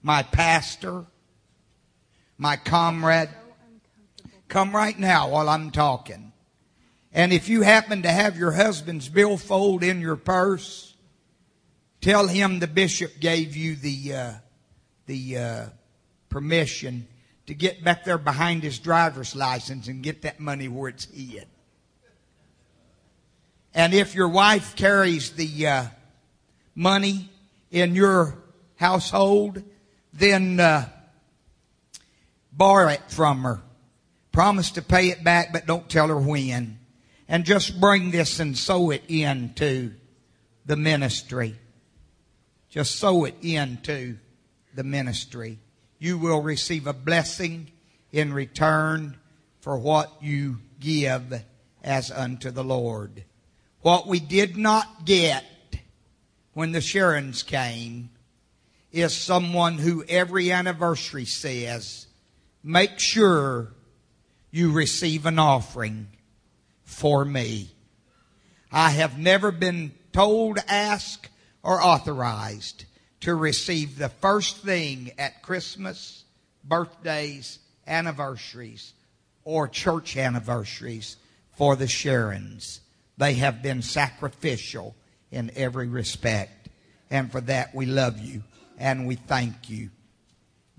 [0.00, 1.06] my pastor,
[2.36, 3.30] my comrade.
[4.46, 6.32] Come right now while I'm talking.
[7.18, 10.94] And if you happen to have your husband's billfold in your purse,
[12.00, 14.32] tell him the bishop gave you the uh,
[15.06, 15.66] the uh,
[16.28, 17.08] permission
[17.46, 21.48] to get back there behind his driver's license and get that money where it's hid.
[23.74, 25.84] And if your wife carries the uh,
[26.76, 27.30] money
[27.72, 28.38] in your
[28.76, 29.64] household,
[30.12, 30.88] then uh,
[32.52, 33.60] borrow it from her.
[34.30, 36.78] Promise to pay it back, but don't tell her when.
[37.28, 39.92] And just bring this and sow it into
[40.64, 41.56] the ministry.
[42.70, 44.16] Just sow it into
[44.74, 45.58] the ministry.
[45.98, 47.70] You will receive a blessing
[48.12, 49.16] in return
[49.60, 51.42] for what you give
[51.82, 53.24] as unto the Lord.
[53.82, 55.44] What we did not get
[56.54, 58.10] when the Sheerans came
[58.90, 62.06] is someone who every anniversary says,
[62.62, 63.72] make sure
[64.50, 66.08] you receive an offering
[66.88, 67.70] for me.
[68.72, 71.28] I have never been told, asked,
[71.62, 72.86] or authorized
[73.20, 76.24] to receive the first thing at Christmas,
[76.64, 78.94] birthdays, anniversaries,
[79.44, 81.16] or church anniversaries
[81.56, 82.80] for the Sheerans.
[83.18, 84.96] They have been sacrificial
[85.30, 86.70] in every respect.
[87.10, 88.42] And for that, we love you
[88.78, 89.90] and we thank you.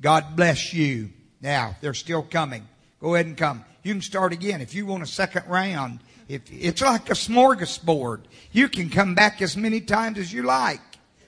[0.01, 1.11] God bless you.
[1.39, 2.67] Now, they're still coming.
[2.99, 3.63] Go ahead and come.
[3.83, 4.61] You can start again.
[4.61, 8.21] If you want a second round, if, it's like a smorgasbord.
[8.51, 10.81] You can come back as many times as you like.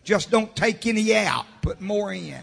[0.04, 1.46] Just don't take any out.
[1.62, 2.42] Put more in.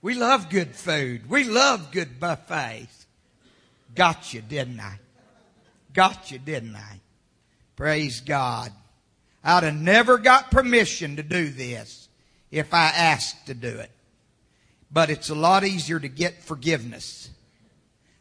[0.00, 1.28] We love good food.
[1.28, 3.06] We love good buffets.
[3.94, 4.98] Got you, didn't I?
[5.92, 7.00] Got you, didn't I?
[7.74, 8.72] Praise God.
[9.42, 12.08] I'd have never got permission to do this
[12.50, 13.90] if I asked to do it.
[14.90, 17.30] But it's a lot easier to get forgiveness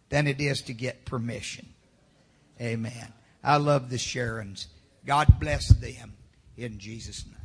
[0.09, 1.67] than it is to get permission.
[2.61, 3.13] Amen.
[3.43, 4.67] I love the Sheerans.
[5.05, 6.13] God bless them
[6.57, 7.37] in Jesus' name.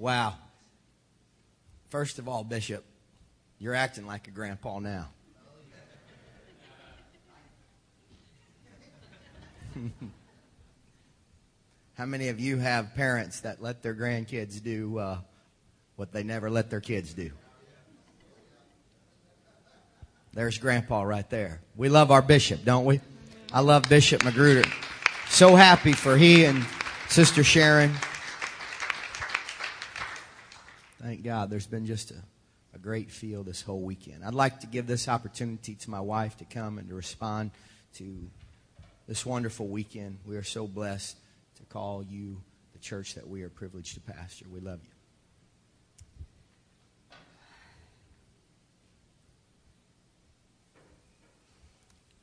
[0.00, 0.36] Wow.
[1.90, 2.82] First of all, Bishop,
[3.60, 5.08] you're acting like a grandpa now.
[11.94, 15.18] How many of you have parents that let their grandkids do uh,
[15.96, 17.30] what they never let their kids do?
[20.32, 21.60] There's Grandpa right there.
[21.76, 23.00] We love our bishop, don't we?
[23.52, 24.68] I love Bishop Magruder.
[25.28, 26.64] So happy for he and
[27.08, 27.92] Sister Sheeran.
[31.02, 32.22] Thank God there's been just a, a
[32.82, 34.24] great feel this whole weekend.
[34.24, 37.50] I'd like to give this opportunity to my wife to come and to respond
[37.94, 38.28] to
[39.06, 40.18] this wonderful weekend.
[40.24, 41.16] We are so blessed
[41.56, 42.40] to call you
[42.72, 44.46] the church that we are privileged to pastor.
[44.50, 44.90] We love you.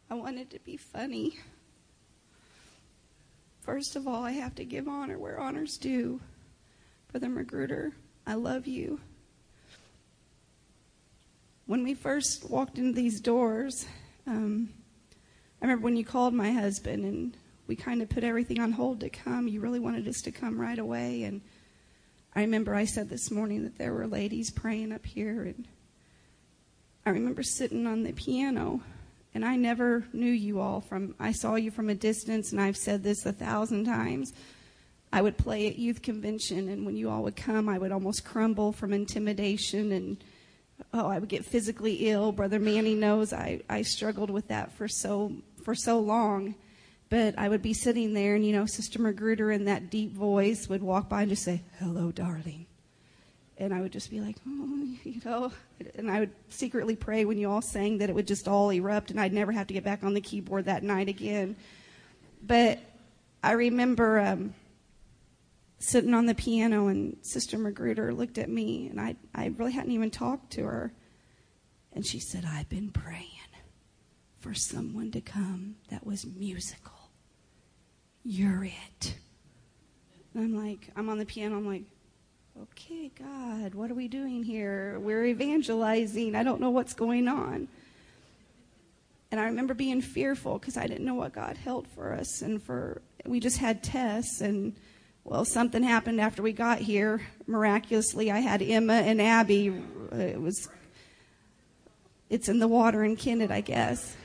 [0.09, 1.37] I wanted to be funny.
[3.59, 6.21] First of all, I have to give honor where honor's due.
[7.11, 7.91] Brother Magruder,
[8.25, 9.01] I love you.
[11.67, 13.85] When we first walked into these doors,
[14.25, 14.69] um,
[15.61, 17.35] I remember when you called my husband and
[17.67, 19.49] we kind of put everything on hold to come.
[19.49, 21.23] You really wanted us to come right away.
[21.23, 21.41] And
[22.33, 25.43] I remember I said this morning that there were ladies praying up here.
[25.43, 25.67] And
[27.05, 28.79] I remember sitting on the piano.
[29.33, 32.77] And I never knew you all from, I saw you from a distance, and I've
[32.77, 34.31] said this a thousand times.
[35.11, 38.23] I would play at youth convention, and when you all would come, I would almost
[38.23, 40.17] crumble from intimidation and
[40.93, 42.31] oh, I would get physically ill.
[42.31, 45.31] Brother Manny knows I, I struggled with that for so
[45.63, 46.55] for so long.
[47.09, 50.67] But I would be sitting there, and you know, Sister Magruder in that deep voice
[50.67, 52.65] would walk by and just say, "Hello, darling,"
[53.57, 55.51] and I would just be like, oh, you know,
[55.95, 59.11] and I would secretly pray when you all sang that it would just all erupt,
[59.11, 61.55] and I'd never have to get back on the keyboard that night again.
[62.45, 62.79] But
[63.43, 64.53] I remember um,
[65.79, 69.91] sitting on the piano, and Sister Magruder looked at me, and I I really hadn't
[69.91, 70.93] even talked to her,
[71.93, 73.29] and she said, "I've been praying
[74.39, 76.93] for someone to come that was musical."
[78.23, 79.15] You're it.
[80.33, 81.83] And I'm like, I'm on the piano, I'm like,
[82.61, 84.99] okay, God, what are we doing here?
[84.99, 86.35] We're evangelizing.
[86.35, 87.67] I don't know what's going on.
[89.31, 92.41] And I remember being fearful because I didn't know what God held for us.
[92.41, 94.41] And for, we just had tests.
[94.41, 94.75] And,
[95.27, 97.21] well, something happened after we got here.
[97.47, 99.69] Miraculously, I had Emma and Abby.
[99.69, 100.69] Uh, it was,
[102.29, 104.15] it's in the water in Kennett, I guess.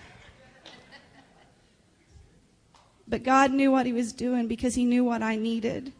[3.09, 5.93] But God knew what He was doing because He knew what I needed,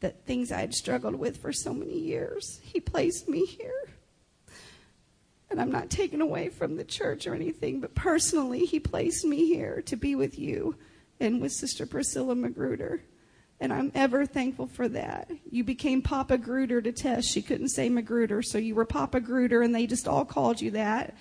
[0.00, 2.60] that things I had struggled with for so many years.
[2.62, 3.88] He placed me here.
[5.50, 9.46] And I'm not taken away from the church or anything, but personally, He placed me
[9.46, 10.76] here to be with you
[11.18, 13.00] and with Sister Priscilla Magruder.
[13.60, 15.30] And I'm ever thankful for that.
[15.50, 17.26] You became Papa Gruder to Tess.
[17.26, 20.70] She couldn't say Magruder, so you were Papa Gruder, and they just all called you
[20.70, 21.14] that.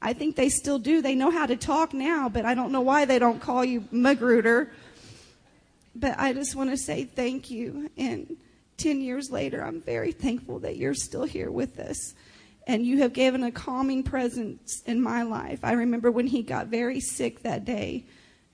[0.00, 1.02] I think they still do.
[1.02, 3.84] They know how to talk now, but I don't know why they don't call you
[3.90, 4.70] Magruder.
[5.96, 7.90] But I just want to say thank you.
[7.98, 8.36] And
[8.76, 12.14] 10 years later, I'm very thankful that you're still here with us.
[12.66, 15.60] And you have given a calming presence in my life.
[15.64, 18.04] I remember when he got very sick that day,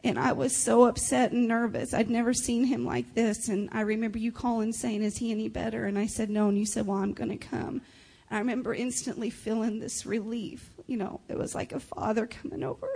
[0.05, 1.93] and I was so upset and nervous.
[1.93, 3.49] I'd never seen him like this.
[3.49, 5.85] And I remember you calling saying, Is he any better?
[5.87, 6.49] And I said, No.
[6.49, 7.81] And you said, Well, I'm going to come.
[8.31, 10.71] And I remember instantly feeling this relief.
[10.87, 12.89] You know, it was like a father coming over.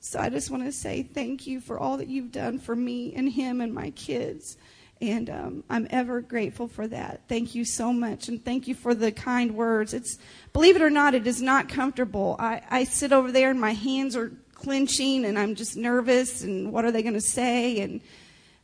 [0.00, 3.14] So I just want to say thank you for all that you've done for me
[3.14, 4.56] and him and my kids.
[5.00, 7.22] And um, I'm ever grateful for that.
[7.28, 8.28] Thank you so much.
[8.28, 9.94] And thank you for the kind words.
[9.94, 10.18] It's,
[10.52, 12.36] believe it or not, it is not comfortable.
[12.38, 14.32] I, I sit over there and my hands are
[14.62, 17.80] clenching and I'm just nervous and what are they going to say?
[17.80, 18.00] And,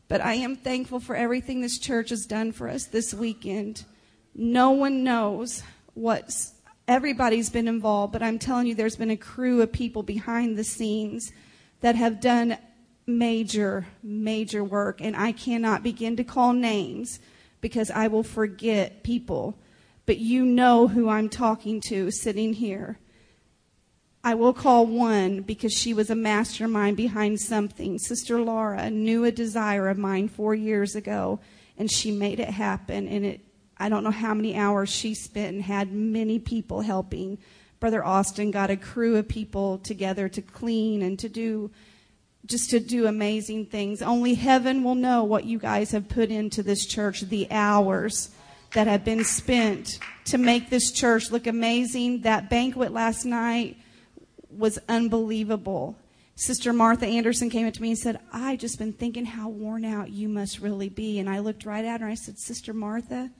[0.08, 3.84] but I am thankful for everything this church has done for us this weekend.
[4.34, 5.62] No one knows
[5.94, 6.52] what's
[6.86, 10.64] everybody's been involved, but I'm telling you, there's been a crew of people behind the
[10.64, 11.30] scenes
[11.80, 12.56] that have done
[13.06, 15.00] major, major work.
[15.00, 17.20] And I cannot begin to call names
[17.60, 19.58] because I will forget people.
[20.06, 22.98] But you know who I'm talking to sitting here.
[24.28, 27.98] I will call one because she was a mastermind behind something.
[27.98, 31.40] Sister Laura knew a desire of mine four years ago,
[31.78, 33.40] and she made it happen, and it
[33.78, 37.38] I don't know how many hours she spent and had many people helping.
[37.80, 41.70] Brother Austin got a crew of people together to clean and to do
[42.44, 44.02] just to do amazing things.
[44.02, 48.28] Only heaven will know what you guys have put into this church, the hours
[48.74, 52.20] that have been spent to make this church look amazing.
[52.20, 53.78] That banquet last night
[54.58, 55.96] was unbelievable.
[56.34, 59.84] Sister Martha Anderson came up to me and said, I just been thinking how worn
[59.84, 61.18] out you must really be.
[61.18, 63.30] And I looked right at her and I said, Sister Martha,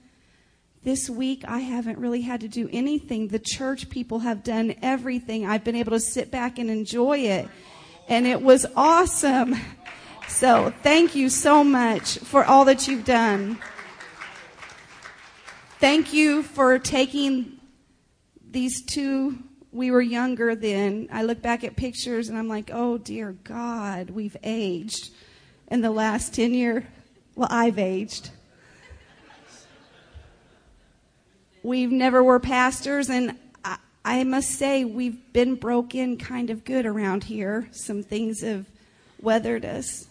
[0.83, 3.27] this week, I haven't really had to do anything.
[3.27, 5.45] The church people have done everything.
[5.45, 7.47] I've been able to sit back and enjoy it.
[8.07, 9.55] And it was awesome.
[10.27, 13.59] So thank you so much for all that you've done.
[15.79, 17.59] Thank you for taking
[18.49, 19.39] these two.
[19.71, 21.09] We were younger then.
[21.11, 25.11] I look back at pictures and I'm like, oh dear God, we've aged
[25.67, 26.83] in the last 10 years.
[27.35, 28.31] Well, I've aged.
[31.61, 36.85] We've never were pastors, and I, I must say we've been broken kind of good
[36.85, 37.67] around here.
[37.71, 38.65] Some things have
[39.21, 40.07] weathered us.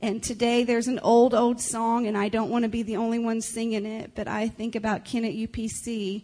[0.00, 3.18] And today there's an old, old song, and I don't want to be the only
[3.18, 6.22] one singing it, but I think about Kennett UPC,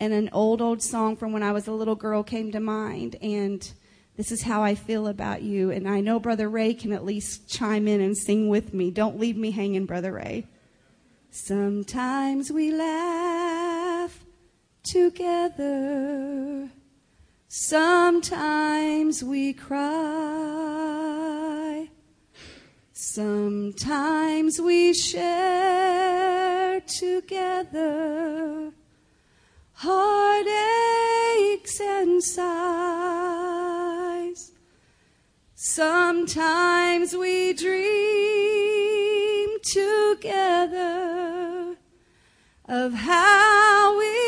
[0.00, 3.16] and an old, old song from when I was a little girl came to mind.
[3.22, 3.66] And
[4.16, 5.70] this is how I feel about you.
[5.70, 8.90] And I know Brother Ray can at least chime in and sing with me.
[8.90, 10.46] Don't leave me hanging, Brother Ray.
[11.30, 14.24] Sometimes we laugh
[14.82, 16.68] together.
[17.48, 19.84] Sometimes we cry.
[22.92, 28.72] Sometimes we share together
[29.86, 32.42] heartaches and sighs.
[35.54, 37.88] Sometimes we dream
[39.62, 41.04] together
[42.66, 44.23] of how it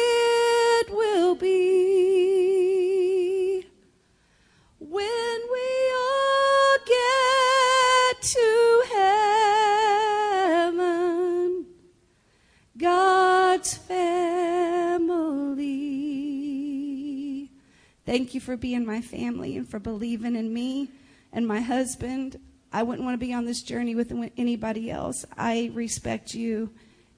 [18.17, 20.89] Thank you for being my family and for believing in me
[21.35, 22.41] and my husband.
[22.73, 25.27] I wouldn't want to be on this journey with anybody else.
[25.37, 26.71] I respect you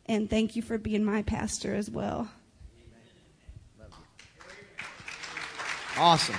[0.06, 2.28] and thank you for being my pastor as well.
[5.96, 6.34] Awesome.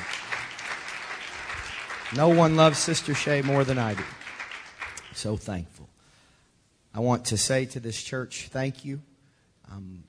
[2.14, 4.04] No one loves Sister Shay more than I do.
[5.14, 5.88] So thankful.
[6.94, 9.00] I want to say to this church, thank you.
[9.72, 10.04] I'm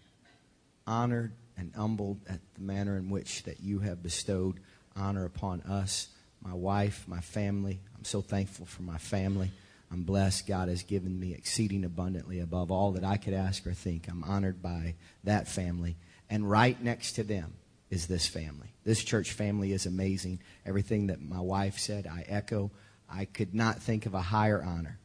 [0.89, 4.59] honored and humbled at the manner in which that you have bestowed
[4.97, 6.09] honor upon us,
[6.43, 7.81] my wife, my family.
[7.97, 9.51] I'm so thankful for my family.
[9.93, 10.47] I'm blessed.
[10.47, 14.09] God has given me exceeding abundantly above all that I could ask or think.
[14.09, 15.97] I'm honored by that family.
[16.31, 17.55] And right next to them
[17.91, 18.69] is this family.
[18.85, 20.41] This church family is amazing.
[20.65, 22.71] Everything that my wife said, I echo.
[23.13, 24.99] I could not think of a higher honor.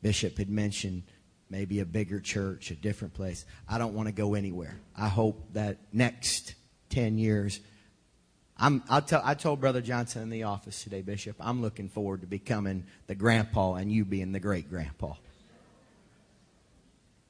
[0.00, 1.04] Bishop had mentioned
[1.52, 3.44] maybe a bigger church, a different place.
[3.68, 4.74] I don't want to go anywhere.
[4.96, 6.54] I hope that next
[6.88, 7.60] 10 years,
[8.56, 12.22] I'm, I'll tell, I told Brother Johnson in the office today, Bishop, I'm looking forward
[12.22, 15.12] to becoming the grandpa and you being the great grandpa.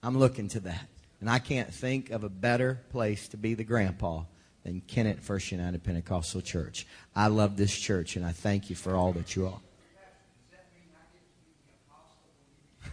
[0.04, 0.86] I'm looking to that.
[1.20, 4.22] And I can't think of a better place to be the grandpa
[4.62, 6.86] than Kennett First United Pentecostal Church.
[7.14, 9.52] I love this church and I thank you for all that you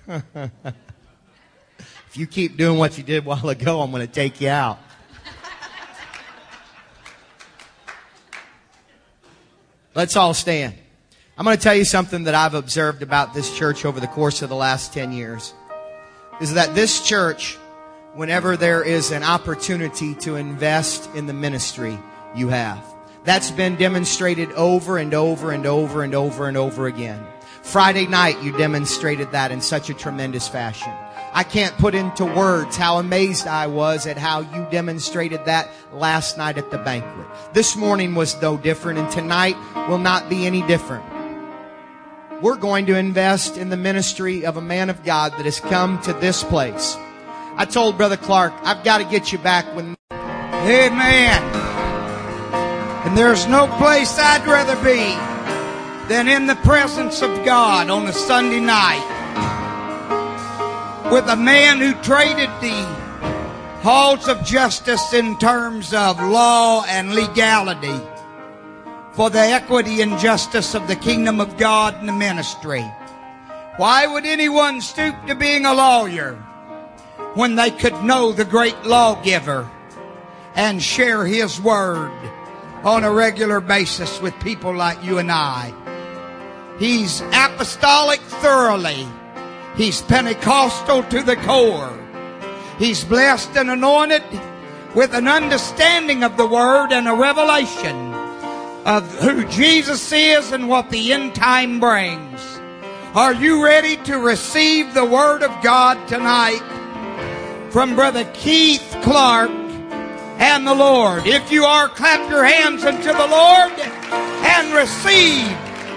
[0.07, 0.23] are.
[2.10, 4.49] if you keep doing what you did a while ago, I'm going to take you
[4.49, 4.80] out.
[9.94, 10.73] Let's all stand.
[11.38, 14.41] I'm going to tell you something that I've observed about this church over the course
[14.41, 15.53] of the last 10 years.
[16.41, 17.57] Is that this church
[18.15, 21.98] whenever there is an opportunity to invest in the ministry
[22.36, 22.84] you have.
[23.23, 27.23] That's been demonstrated over and over and over and over and over again.
[27.61, 30.91] Friday night, you demonstrated that in such a tremendous fashion.
[31.34, 36.38] I can't put into words how amazed I was at how you demonstrated that last
[36.38, 37.27] night at the banquet.
[37.53, 39.56] This morning was no different and tonight
[39.88, 41.06] will not be any different.
[42.41, 46.01] We're going to invest in the ministry of a man of God that has come
[46.03, 46.95] to this place
[47.60, 49.93] I told Brother Clark, I've got to get you back when.
[50.11, 51.43] Amen.
[53.06, 55.14] And there's no place I'd rather be
[56.07, 59.03] than in the presence of God on a Sunday night
[61.11, 62.84] with a man who traded the
[63.81, 67.99] halls of justice in terms of law and legality
[69.14, 72.84] for the equity and justice of the kingdom of God and the ministry.
[73.77, 76.38] Why would anyone stoop to being a lawyer?
[77.36, 79.69] when they could know the great lawgiver
[80.56, 82.11] and share his word
[82.84, 85.73] on a regular basis with people like you and I.
[86.80, 89.07] He's apostolic thoroughly.
[89.80, 91.97] He's Pentecostal to the core.
[92.77, 94.23] He's blessed and anointed
[94.93, 98.14] with an understanding of the word and a revelation
[98.85, 102.41] of who Jesus is and what the end time brings.
[103.15, 106.61] Are you ready to receive the word of God tonight?
[107.72, 111.27] from Brother Keith Clark and the Lord.
[111.27, 115.47] If you are, clap your hands unto the Lord and receive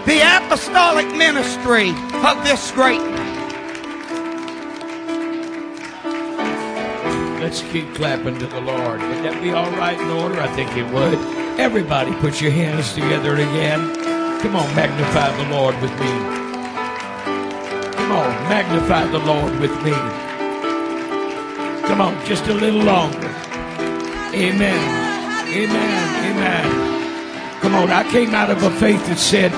[0.05, 1.91] the apostolic ministry
[2.27, 3.01] of this great.
[7.43, 9.01] Let's keep clapping to the Lord.
[9.01, 10.41] Would that be all right in order?
[10.41, 11.19] I think it would.
[11.59, 13.81] Everybody put your hands together again.
[14.41, 16.07] Come on, magnify the Lord with me.
[17.99, 19.91] Come on, magnify the Lord with me.
[21.89, 23.35] Come on, just a little longer.
[24.31, 24.79] Amen.
[25.51, 26.31] Amen.
[26.31, 27.61] Amen.
[27.61, 29.51] Come on, I came out of a faith that said,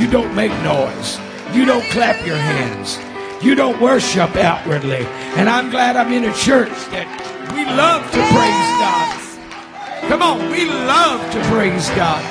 [0.00, 1.18] you don't make noise.
[1.52, 3.00] You don't clap your hands.
[3.42, 5.04] You don't worship outwardly.
[5.34, 7.08] And I'm glad I'm in a church that
[7.52, 10.08] we love to praise God.
[10.08, 12.22] Come on, we love to praise God.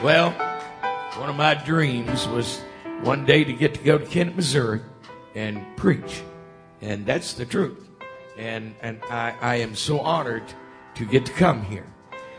[0.00, 0.30] Well,
[1.18, 2.60] one of my dreams was
[3.02, 4.80] one day to get to go to Kennett, Missouri
[5.34, 6.22] and preach.
[6.80, 7.88] And that's the truth.
[8.38, 10.44] And, and I, I am so honored
[10.94, 11.86] to get to come here.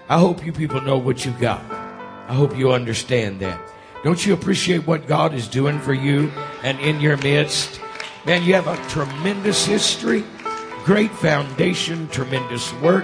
[0.07, 1.90] I hope you people know what you got.
[2.31, 3.59] I hope you understand that.
[4.05, 6.31] Don't you appreciate what God is doing for you
[6.63, 7.81] and in your midst?
[8.25, 10.23] Man, you have a tremendous history,
[10.85, 13.03] great foundation, tremendous work,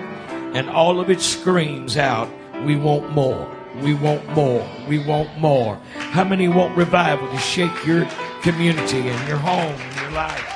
[0.54, 2.30] and all of it screams out,
[2.64, 3.54] we want more.
[3.82, 4.66] We want more.
[4.88, 5.76] We want more.
[5.98, 8.08] How many want revival to shake your
[8.44, 10.54] community and your home and your life?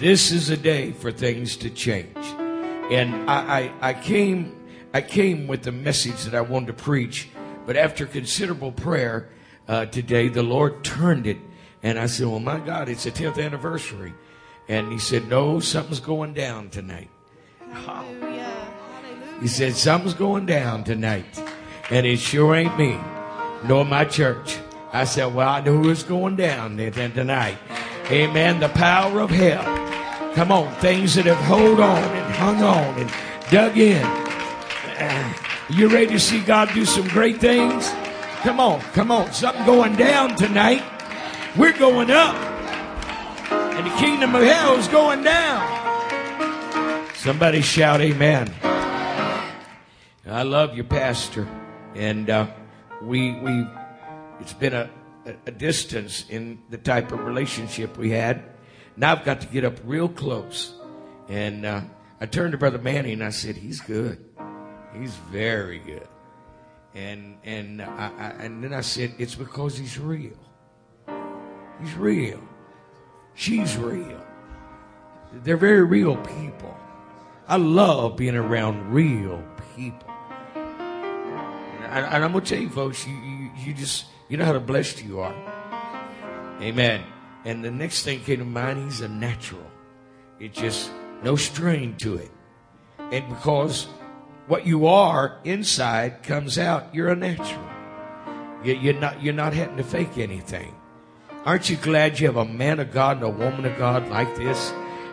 [0.00, 2.16] This is a day for things to change.
[2.90, 4.57] And I, I, I came
[4.92, 7.28] I came with the message that I wanted to preach,
[7.66, 9.28] but after considerable prayer,
[9.68, 11.36] uh, today, the Lord turned it.
[11.82, 14.14] And I said, Well, my God, it's the 10th anniversary.
[14.66, 17.10] And he said, No, something's going down tonight.
[17.70, 18.72] Hallelujah!
[19.40, 21.26] He said, Something's going down tonight.
[21.90, 22.98] And it sure ain't me,
[23.64, 24.58] nor my church.
[24.92, 27.58] I said, Well, I know who's going down tonight.
[28.10, 28.60] Amen.
[28.60, 30.34] The power of hell.
[30.34, 33.12] Come on, things that have hold on and hung on and
[33.50, 34.27] dug in.
[35.70, 37.90] You ready to see God do some great things?
[38.40, 39.30] Come on, come on.
[39.34, 40.82] Something going down tonight.
[41.58, 42.34] We're going up.
[43.52, 47.06] And the kingdom of hell is going down.
[47.16, 48.50] Somebody shout amen.
[50.26, 51.46] I love you, Pastor.
[51.94, 52.46] And uh,
[53.02, 53.66] we, we,
[54.40, 54.88] it's been a,
[55.44, 58.42] a distance in the type of relationship we had.
[58.96, 60.72] Now I've got to get up real close.
[61.28, 61.82] And uh,
[62.22, 64.24] I turned to Brother Manny and I said, He's good.
[64.94, 66.08] He's very good.
[66.94, 70.38] And and I, I, and then I said, it's because he's real.
[71.80, 72.40] He's real.
[73.34, 74.20] She's real.
[75.32, 76.76] They're very real people.
[77.46, 79.42] I love being around real
[79.76, 80.10] people.
[80.54, 85.04] And, I, am gonna tell you, folks, you, you you just you know how blessed
[85.04, 85.34] you are.
[86.60, 87.04] Amen.
[87.44, 89.70] And the next thing came to mind, he's a natural.
[90.40, 90.90] It just
[91.22, 92.30] no strain to it.
[92.98, 93.86] And because
[94.48, 96.94] what you are inside comes out.
[96.94, 97.64] You're a natural.
[98.64, 100.74] You're not, you're not having to fake anything.
[101.44, 104.34] Aren't you glad you have a man of God and a woman of God like
[104.36, 104.72] this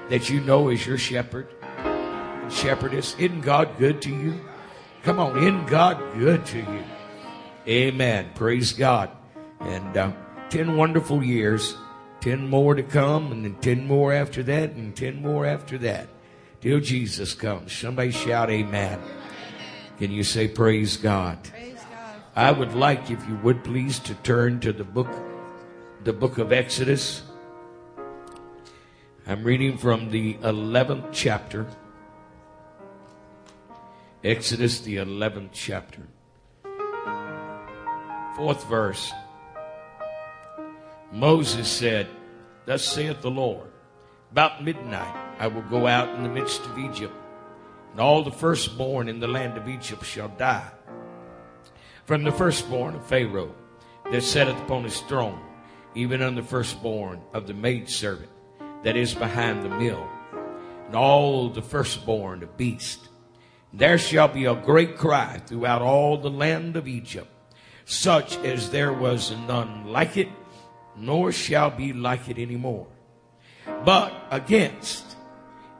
[0.09, 1.47] that you know is your shepherd
[1.83, 3.15] and shepherdess?
[3.19, 4.39] Isn't God good to you?
[5.03, 6.83] Come on, isn't God good to you?
[7.67, 8.31] Amen.
[8.35, 9.11] Praise God.
[9.59, 10.11] And uh,
[10.49, 11.75] 10 wonderful years,
[12.21, 16.07] 10 more to come, and then 10 more after that, and 10 more after that.
[16.61, 17.71] Till Jesus comes.
[17.71, 18.99] Somebody shout, Amen.
[19.97, 21.41] Can you say praise God?
[21.45, 22.22] Praise God?
[22.35, 25.07] I would like, if you would please, to turn to the book,
[26.03, 27.23] the book of Exodus.
[29.26, 31.65] I'm reading from the 11th chapter.
[34.22, 36.01] Exodus, the 11th chapter.
[38.35, 39.13] Fourth verse.
[41.13, 42.07] Moses said,
[42.65, 43.72] Thus saith the Lord,
[44.31, 47.15] about midnight I will go out in the midst of Egypt
[47.95, 50.69] and all the firstborn in the land of Egypt shall die.
[52.03, 53.55] From the firstborn of Pharaoh
[54.11, 55.39] that sitteth upon his throne,
[55.95, 58.30] even on the firstborn of the maidservant
[58.84, 60.05] that is behind the mill,
[60.88, 63.07] and all the firstborn of beast.
[63.72, 67.30] There shall be a great cry throughout all the land of Egypt,
[67.85, 70.27] such as there was none like it,
[70.97, 72.88] nor shall be like it any more.
[73.85, 75.14] But against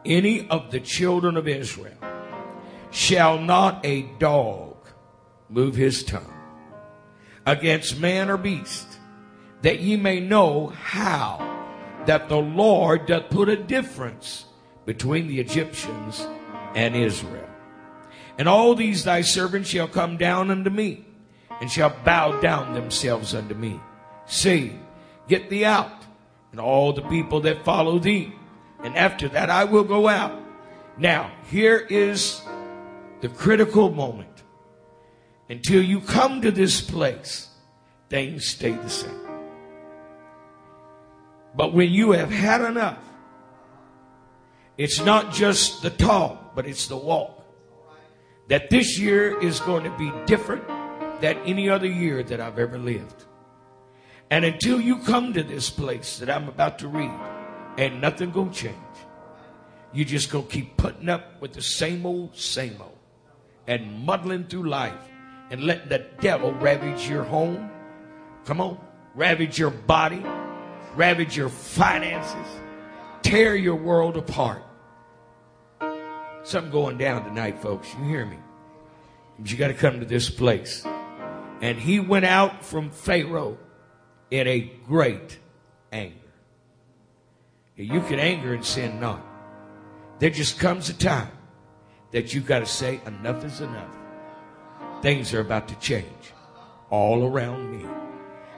[0.06, 1.98] any of the children of Israel
[2.92, 4.76] shall not a dog
[5.50, 6.34] move his tongue
[7.46, 8.88] against man or beast,
[9.62, 11.52] that ye may know how
[12.06, 14.46] that the Lord doth put a difference
[14.86, 16.28] between the Egyptians
[16.76, 17.50] and Israel.
[18.38, 21.06] And all these thy servants shall come down unto me,
[21.62, 23.80] and shall bow down themselves unto me.
[24.26, 24.74] See,
[25.28, 26.04] get thee out,
[26.52, 28.34] and all the people that follow thee
[28.86, 30.40] and after that, I will go out.
[30.96, 32.40] Now, here is
[33.20, 34.44] the critical moment.
[35.50, 37.50] Until you come to this place,
[38.12, 39.28] things stay the same.
[41.56, 43.00] But when you have had enough,
[44.78, 47.44] it's not just the talk, but it's the walk.
[48.50, 50.68] That this year is going to be different
[51.22, 53.26] than any other year that I've ever lived.
[54.30, 57.35] And until you come to this place that I'm about to read,
[57.78, 58.76] and nothing gonna change.
[59.94, 62.98] You just gonna keep putting up with the same old, same old,
[63.68, 65.10] and muddling through life
[65.52, 67.70] and letting the devil ravage your home.
[68.46, 68.80] Come on,
[69.14, 70.24] ravage your body,
[70.96, 72.48] ravage your finances,
[73.22, 74.64] tear your world apart.
[76.44, 77.88] Something going down tonight, folks.
[77.98, 78.38] You hear me?
[79.40, 80.86] But you got to come to this place.
[81.62, 83.58] And he went out from Pharaoh
[84.30, 85.40] in a great
[85.92, 86.25] anger.
[87.78, 89.22] You can anger and sin not.
[90.20, 91.32] There just comes a time
[92.12, 93.94] that you've got to say, enough is enough.
[95.02, 96.34] Things are about to change
[96.90, 97.86] all around me.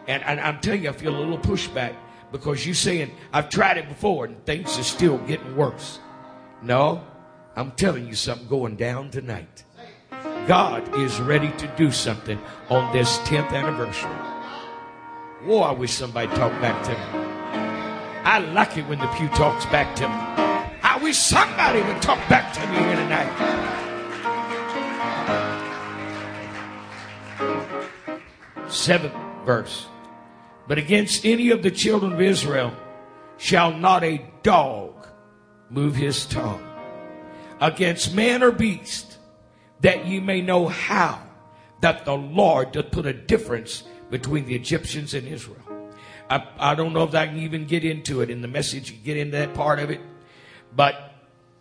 [0.08, 1.96] And, and I'm telling you, I feel a little pushback
[2.32, 6.00] because you're saying, I've tried it before and things are still getting worse.
[6.62, 7.04] No,
[7.56, 9.64] I'm telling you something going down tonight.
[10.48, 12.40] God is ready to do something
[12.70, 14.10] on this 10th anniversary.
[15.44, 17.27] Whoa, I wish somebody talked back to me.
[18.30, 20.14] I like it when the pew talks back to me.
[20.84, 23.32] I wish somebody would talk back to me here tonight.
[28.70, 29.14] Seventh
[29.46, 29.88] verse.
[30.68, 32.74] But against any of the children of Israel
[33.38, 35.08] shall not a dog
[35.70, 36.68] move his tongue.
[37.62, 39.20] Against man or beast,
[39.80, 41.22] that ye may know how
[41.80, 45.67] that the Lord doth put a difference between the Egyptians and Israel.
[46.30, 49.18] I, I don't know if I can even get into it in the message, get
[49.18, 50.02] into that part of it.
[50.76, 51.14] But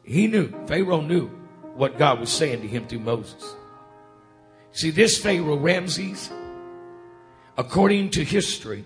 [0.03, 1.29] he knew, Pharaoh knew
[1.75, 3.55] what God was saying to him through Moses.
[4.73, 6.31] See, this Pharaoh, Ramses,
[7.57, 8.85] according to history,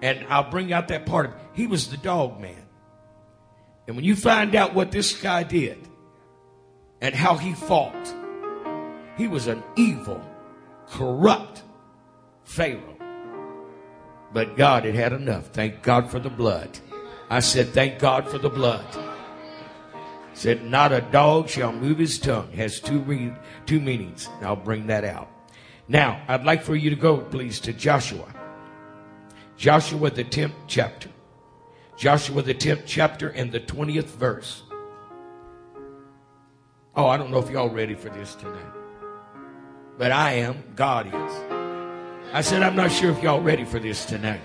[0.00, 2.62] and I'll bring out that part of it, he was the dog man.
[3.86, 5.78] And when you find out what this guy did
[7.00, 8.14] and how he fought,
[9.16, 10.22] he was an evil,
[10.86, 11.62] corrupt
[12.44, 12.97] Pharaoh.
[14.32, 15.48] But God had had enough.
[15.48, 16.78] Thank God for the blood.
[17.30, 18.86] I said, thank God for the blood.
[20.34, 22.52] Said, not a dog shall move his tongue.
[22.52, 23.32] Has two, re-
[23.66, 24.28] two meanings.
[24.40, 25.28] I'll bring that out.
[25.88, 28.26] Now, I'd like for you to go, please, to Joshua.
[29.56, 31.08] Joshua, the 10th chapter.
[31.96, 34.62] Joshua, the 10th chapter, and the 20th verse.
[36.94, 38.72] Oh, I don't know if y'all ready for this tonight.
[39.96, 40.62] But I am.
[40.76, 41.57] God is.
[42.30, 44.40] I said, I'm not sure if y'all ready for this tonight.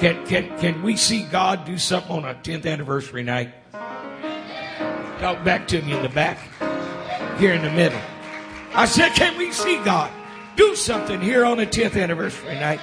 [0.00, 3.54] Can, can, can we see God do something on a 10th anniversary night?
[5.18, 6.38] Talk back to me in the back,
[7.38, 8.00] here in the middle.
[8.74, 10.12] I said, can we see God
[10.56, 12.80] do something here on a 10th anniversary night?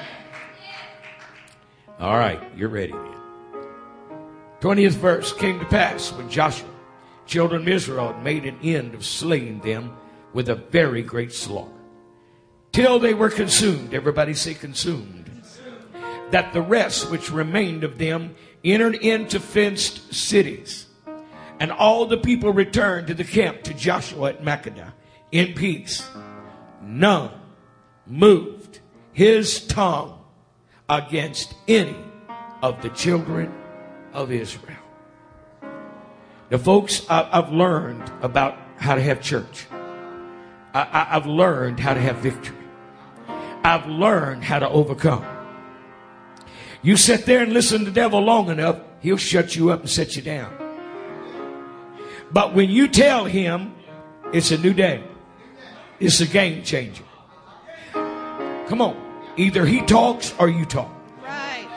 [1.99, 3.14] All right, you're ready then.
[4.61, 6.68] 20th verse came to pass when Joshua,
[7.27, 9.95] children of Israel, made an end of slaying them
[10.34, 11.76] with a very great slaughter
[12.77, 13.91] till they were consumed.
[13.95, 15.31] Everybody say consumed.
[16.29, 20.85] That the rest which remained of them entered into fenced cities.
[21.59, 24.93] And all the people returned to the camp to Joshua at Makkedah
[25.31, 26.07] in peace.
[26.83, 27.31] None
[28.05, 28.79] moved
[29.11, 30.19] his tongue
[30.87, 31.97] against any
[32.61, 33.51] of the children
[34.13, 34.77] of Israel.
[36.51, 39.65] Now, folks, I've learned about how to have church.
[40.75, 42.56] I've learned how to have victory.
[43.68, 45.26] I've learned how to overcome.
[46.81, 49.89] You sit there and listen to the devil long enough, he'll shut you up and
[49.89, 50.56] set you down.
[52.31, 53.73] But when you tell him
[54.31, 55.03] it's a new day,
[55.99, 57.03] it's a game changer.
[57.91, 58.95] Come on.
[59.35, 60.94] Either he talks or you talk.
[61.22, 61.68] Right.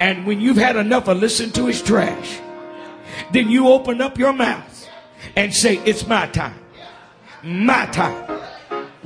[0.00, 2.38] And when you've had enough of listening to his trash,
[3.32, 4.88] then you open up your mouth
[5.34, 6.60] and say, It's my time.
[7.42, 8.37] My time.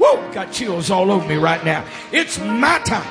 [0.03, 1.87] Whoa, got chills all over me right now.
[2.11, 3.07] It's my time.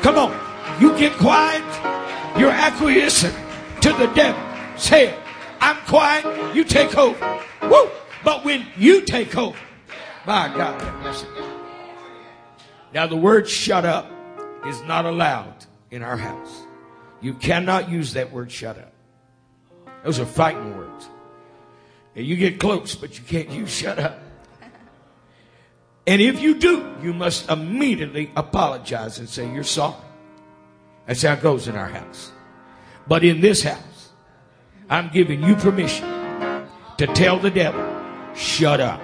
[0.00, 0.80] Come on.
[0.80, 1.64] You get quiet.
[2.38, 3.34] You're acquiescent
[3.80, 4.40] to the devil.
[4.78, 5.18] Say it.
[5.60, 6.54] I'm quiet.
[6.54, 7.42] You take over.
[7.62, 7.90] Woo.
[8.22, 9.58] But when you take over,
[10.24, 11.26] my God mercy.
[12.94, 14.08] Now the word shut up
[14.66, 16.62] is not allowed in our house.
[17.20, 18.92] You cannot use that word shut up.
[20.04, 21.08] Those are fighting words.
[22.14, 24.16] And you get close, but you can't use shut up.
[26.10, 29.94] And if you do, you must immediately apologize and say you're sorry.
[31.06, 32.32] That's how it goes in our house.
[33.06, 34.10] But in this house,
[34.88, 36.04] I'm giving you permission
[36.98, 37.80] to tell the devil,
[38.34, 39.00] shut up.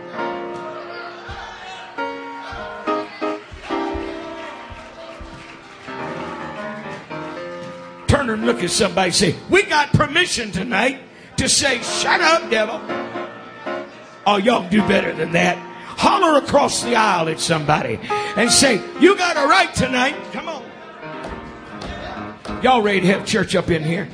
[8.08, 10.98] Turn and look at somebody say, We got permission tonight
[11.36, 12.80] to say, Shut up, devil.
[14.26, 15.75] Oh, y'all do better than that.
[15.96, 17.98] Holler across the aisle at somebody
[18.36, 20.16] and say, You got a right tonight.
[20.32, 20.62] Come on.
[22.62, 24.08] Y'all ready to have church up in here?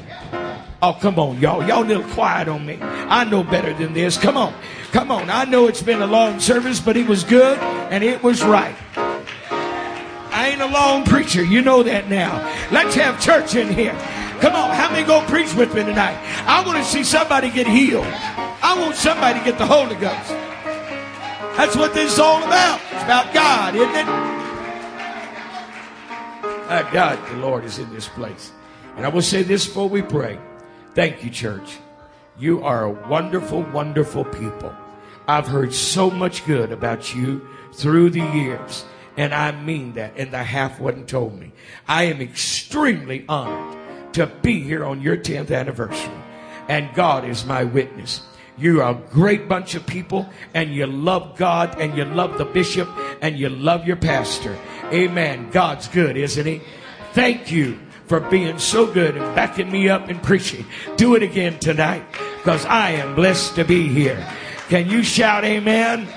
[0.80, 1.66] Oh, come on, y'all.
[1.66, 2.76] Y'all a little quiet on me.
[2.80, 4.18] I know better than this.
[4.18, 4.52] Come on.
[4.90, 5.30] Come on.
[5.30, 8.74] I know it's been a long service, but it was good and it was right.
[8.96, 11.44] I ain't a long preacher.
[11.44, 12.34] You know that now.
[12.72, 13.92] Let's have church in here.
[14.40, 14.74] Come on.
[14.74, 16.18] How many go preach with me tonight?
[16.46, 18.06] I want to see somebody get healed.
[18.06, 20.34] I want somebody to get the Holy Ghost.
[21.56, 22.80] That's what this is all about.
[22.92, 24.06] It's about God, isn't it?
[26.74, 28.52] Ah, God, the Lord is in this place.
[28.96, 30.38] And I will say this before we pray.
[30.94, 31.78] Thank you, church.
[32.38, 34.74] You are a wonderful, wonderful people.
[35.28, 38.84] I've heard so much good about you through the years.
[39.18, 40.14] And I mean that.
[40.16, 41.52] And the half wasn't told me.
[41.86, 46.10] I am extremely honored to be here on your 10th anniversary.
[46.68, 48.22] And God is my witness.
[48.58, 52.88] You're a great bunch of people and you love God and you love the bishop
[53.20, 54.56] and you love your pastor.
[54.92, 55.50] Amen.
[55.50, 56.60] God's good, isn't he?
[57.12, 60.66] Thank you for being so good and backing me up in preaching.
[60.96, 62.04] Do it again tonight
[62.36, 64.26] because I am blessed to be here.
[64.68, 66.08] Can you shout amen?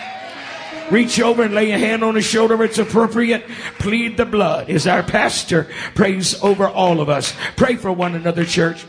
[0.91, 3.48] Reach over and lay a hand on his shoulder if it's appropriate.
[3.80, 7.34] Plead the blood as our pastor prays over all of us.
[7.56, 8.86] Pray for one another, church.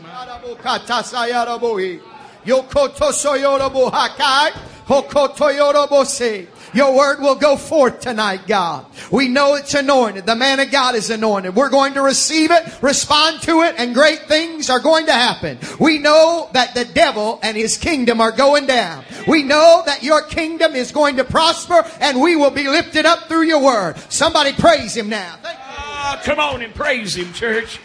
[6.73, 8.85] Your word will go forth tonight, God.
[9.11, 10.25] We know it's anointed.
[10.25, 11.55] The man of God is anointed.
[11.55, 15.57] We're going to receive it, respond to it, and great things are going to happen.
[15.79, 19.05] We know that the devil and his kingdom are going down.
[19.27, 23.27] We know that your kingdom is going to prosper and we will be lifted up
[23.27, 23.97] through your word.
[24.09, 25.35] Somebody praise him now.
[25.43, 27.79] Ah, come on and praise him, church.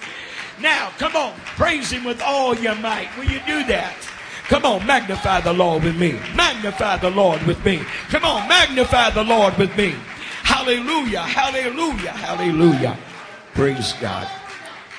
[0.61, 3.09] Now, come on, praise him with all your might.
[3.17, 3.97] Will you do that?
[4.53, 6.13] Come on, magnify the Lord with me.
[6.37, 7.79] Magnify the Lord with me.
[8.11, 9.95] Come on, magnify the Lord with me.
[10.43, 12.99] Hallelujah, hallelujah, hallelujah.
[13.55, 14.29] Praise God.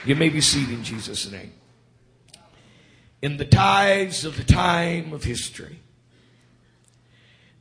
[0.05, 1.53] You may be seated in Jesus' name.
[3.21, 5.81] In the tides of the time of history,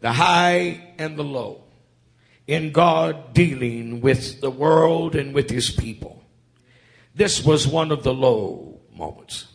[0.01, 1.62] the high and the low,
[2.47, 6.24] in God dealing with the world and with his people,
[7.14, 9.52] this was one of the low moments.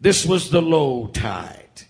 [0.00, 1.82] This was the low tide.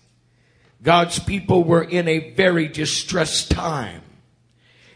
[0.81, 4.01] God's people were in a very distressed time.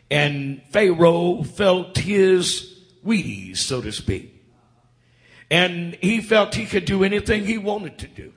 [0.10, 2.69] And Pharaoh felt his
[3.06, 4.30] Wheaties, so to speak.
[5.52, 8.34] And he felt he could do anything he wanted to do.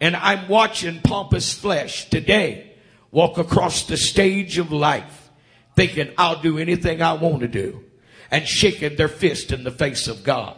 [0.00, 2.72] And I'm watching pompous flesh today
[3.10, 5.30] walk across the stage of life
[5.74, 7.84] thinking I'll do anything I want to do
[8.30, 10.56] and shaking their fist in the face of God.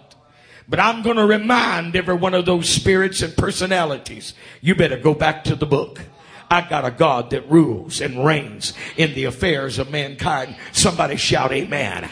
[0.71, 5.15] But I'm going to remind every one of those spirits and personalities, you better go
[5.15, 6.01] back to the book.
[6.49, 10.57] I got a God that rules and reigns in the affairs of mankind.
[10.71, 12.09] Somebody shout amen.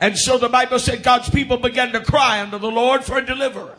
[0.00, 3.24] And so the Bible said God's people began to cry unto the Lord for a
[3.24, 3.78] deliverer.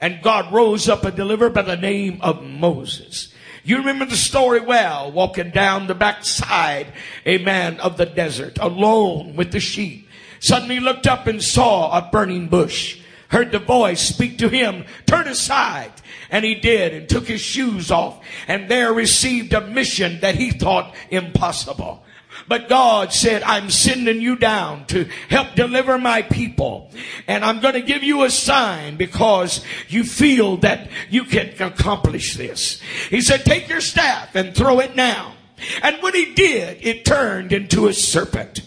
[0.00, 3.34] And God rose up a deliverer by the name of Moses.
[3.68, 6.86] You remember the story well, walking down the backside,
[7.26, 10.08] amen, of the desert, alone with the sheep.
[10.40, 12.98] Suddenly looked up and saw a burning bush.
[13.28, 15.92] Heard the voice speak to him, turn aside.
[16.30, 20.50] And he did and took his shoes off and there received a mission that he
[20.50, 22.02] thought impossible.
[22.48, 26.90] But God said, I'm sending you down to help deliver my people.
[27.26, 32.36] And I'm going to give you a sign because you feel that you can accomplish
[32.36, 32.80] this.
[33.10, 35.34] He said, take your staff and throw it down.
[35.82, 38.60] And when he did, it turned into a serpent.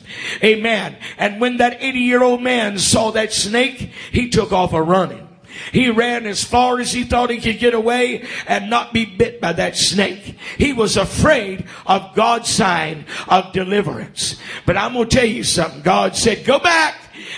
[0.44, 0.98] Amen.
[1.18, 5.28] And when that 80 year old man saw that snake, he took off a running.
[5.72, 9.42] He ran as far as he thought he could get away and not be bit
[9.42, 10.38] by that snake.
[10.58, 14.40] He was afraid of God's sign of deliverance.
[14.66, 15.82] But I'm going to tell you something.
[15.82, 16.96] God said, go back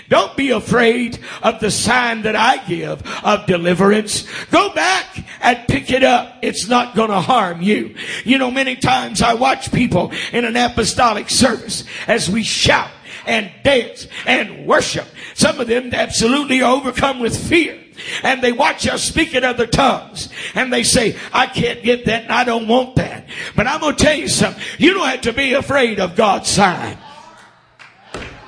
[0.09, 4.27] don't be afraid of the sign that I give of deliverance.
[4.45, 5.05] Go back
[5.41, 6.37] and pick it up.
[6.41, 7.95] It's not going to harm you.
[8.23, 12.91] You know, many times I watch people in an apostolic service as we shout
[13.25, 15.07] and dance and worship.
[15.33, 17.82] Some of them absolutely overcome with fear.
[18.23, 20.29] And they watch us speak in other tongues.
[20.55, 23.25] And they say, I can't get that and I don't want that.
[23.55, 24.61] But I'm going to tell you something.
[24.77, 26.97] You don't have to be afraid of God's sign.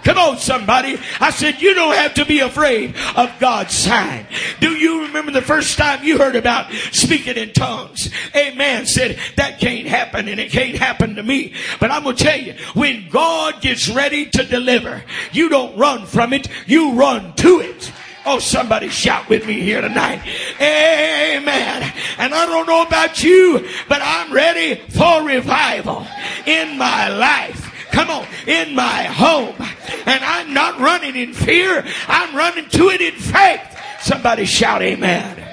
[0.05, 0.99] Come on, somebody.
[1.19, 4.27] I said, you don't have to be afraid of God's sign.
[4.59, 8.11] Do you remember the first time you heard about speaking in tongues?
[8.35, 11.55] A man Said, that can't happen and it can't happen to me.
[11.79, 16.05] But I'm going to tell you, when God gets ready to deliver, you don't run
[16.05, 17.91] from it, you run to it.
[18.25, 20.21] Oh, somebody shout with me here tonight.
[20.59, 21.93] Amen.
[22.17, 26.07] And I don't know about you, but I'm ready for revival
[26.45, 27.71] in my life.
[27.91, 29.55] Come on, in my home.
[30.05, 31.85] And I'm not running in fear.
[32.07, 33.61] I'm running to it in faith.
[34.01, 35.43] Somebody shout amen.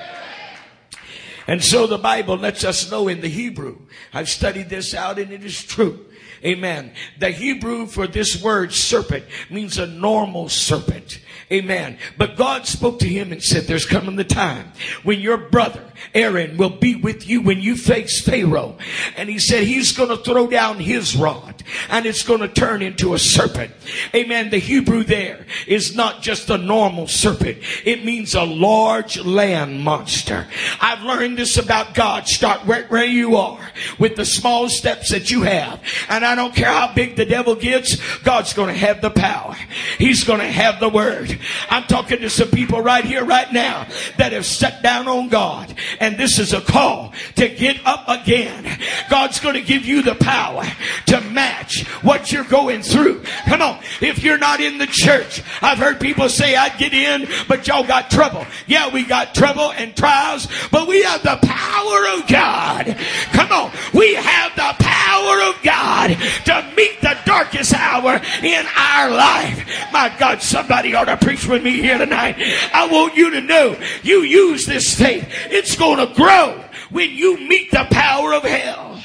[1.46, 3.78] And so the Bible lets us know in the Hebrew.
[4.14, 6.06] I've studied this out and it is true.
[6.44, 6.92] Amen.
[7.18, 11.20] The Hebrew for this word serpent means a normal serpent.
[11.52, 11.98] Amen.
[12.16, 14.72] But God spoke to him and said, there's coming the time
[15.02, 15.84] when your brother
[16.14, 18.76] Aaron will be with you when you face Pharaoh.
[19.16, 22.82] And he said he's going to throw down his rod and it's going to turn
[22.82, 23.72] into a serpent.
[24.14, 24.50] Amen.
[24.50, 27.58] The Hebrew there is not just a normal serpent.
[27.84, 30.46] It means a large land monster.
[30.80, 32.28] I've learned this about God.
[32.28, 33.60] Start right where you are
[33.98, 35.80] with the small steps that you have.
[36.08, 39.56] And I don't care how big the devil gets, God's going to have the power.
[39.98, 41.38] He's going to have the word.
[41.70, 43.86] I'm talking to some people right here, right now
[44.18, 48.78] that have sat down on God And this is a call to get up again.
[49.10, 50.64] God's going to give you the power
[51.06, 53.22] to match what you're going through.
[53.46, 53.80] Come on.
[54.00, 57.86] If you're not in the church, I've heard people say I'd get in, but y'all
[57.86, 58.46] got trouble.
[58.66, 62.96] Yeah, we got trouble and trials, but we have the power of God.
[63.32, 63.72] Come on.
[63.94, 69.68] We have the power of God to meet the darkest hour in our life.
[69.92, 72.36] My God, somebody ought to preach with me here tonight.
[72.72, 75.26] I want you to know you use this faith.
[75.50, 79.02] It's going to grow when you meet the power of hell.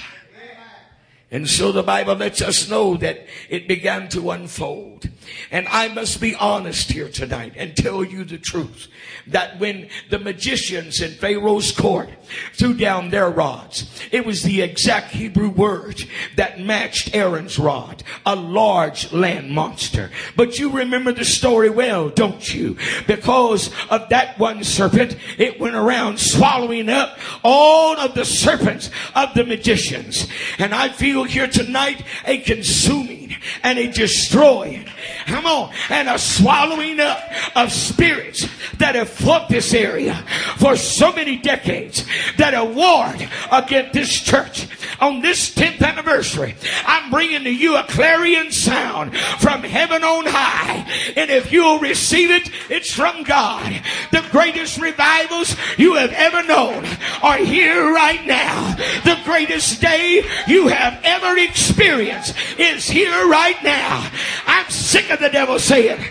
[1.32, 5.10] And so the Bible lets us know that it began to unfold.
[5.52, 8.88] And I must be honest here tonight and tell you the truth
[9.28, 12.10] that when the magicians in Pharaoh's court
[12.54, 16.02] threw down their rods, it was the exact Hebrew word
[16.36, 20.12] that matched Aaron's rod, a large land monster.
[20.36, 22.78] But you remember the story well, don't you?
[23.06, 29.34] Because of that one serpent, it went around swallowing up all of the serpents of
[29.34, 30.28] the magicians.
[30.58, 34.88] And I feel here tonight a consuming and a destroying
[35.28, 35.74] Come on.
[35.90, 37.20] And a swallowing up
[37.56, 38.48] of spirits
[38.78, 40.16] that have fought this area
[40.58, 42.06] for so many decades
[42.38, 44.68] that have warred against this church.
[45.00, 46.56] On this 10th anniversary,
[46.86, 50.90] I'm bringing to you a clarion sound from heaven on high.
[51.18, 53.82] And if you'll receive it, it's from God.
[54.12, 56.86] The greatest revivals you have ever known
[57.22, 58.76] are here right now.
[59.04, 64.10] The greatest day you have ever experienced is here right now.
[64.46, 66.04] I'm sick of the devil saying,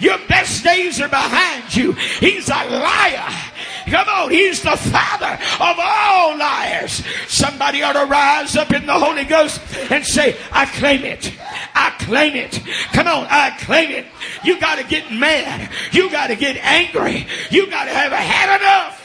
[0.00, 1.92] Your best days are behind you.
[1.92, 3.52] He's a liar.
[3.86, 7.04] Come on, he's the father of all liars.
[7.28, 9.60] Somebody ought to rise up in the Holy Ghost
[9.90, 11.32] and say, I claim it.
[11.74, 12.60] I claim it.
[12.92, 14.06] Come on, I claim it.
[14.44, 15.70] You got to get mad.
[15.92, 17.26] You got to get angry.
[17.50, 18.98] You got to have had enough.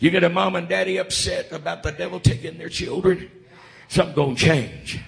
[0.00, 3.30] You get a mom and daddy upset about the devil taking their children
[3.88, 5.00] something gonna change.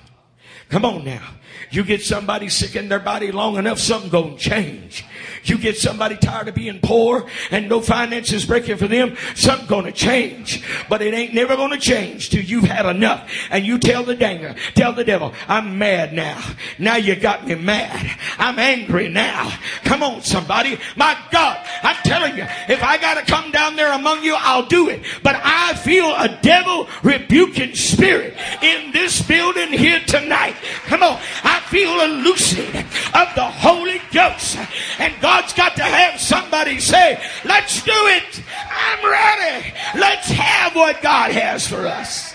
[0.68, 1.34] Come on now.
[1.70, 5.04] You get somebody sick in their body long enough, something gonna change.
[5.44, 9.92] You get somebody tired of being poor and no finances breaking for them, something gonna
[9.92, 10.62] change.
[10.88, 13.30] But it ain't never gonna change till you've had enough.
[13.50, 16.42] And you tell the danger, tell the devil, I'm mad now.
[16.78, 18.18] Now you got me mad.
[18.38, 19.52] I'm angry now.
[19.84, 20.78] Come on, somebody.
[20.96, 24.88] My God, I'm telling you, if I gotta come down there among you, I'll do
[24.88, 25.02] it.
[25.22, 30.56] But I feel a devil rebuking spirit in this building here tonight.
[30.86, 31.20] Come on.
[31.42, 32.84] I feel a loosening
[33.14, 34.58] of the Holy Ghost.
[34.98, 38.42] And God's got to have somebody say, let's do it.
[38.70, 39.72] I'm ready.
[39.98, 42.34] Let's have what God has for us.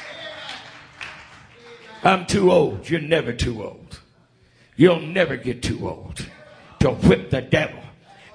[2.04, 2.90] I'm too old.
[2.90, 4.00] You're never too old.
[4.76, 6.26] You'll never get too old
[6.80, 7.80] to whip the devil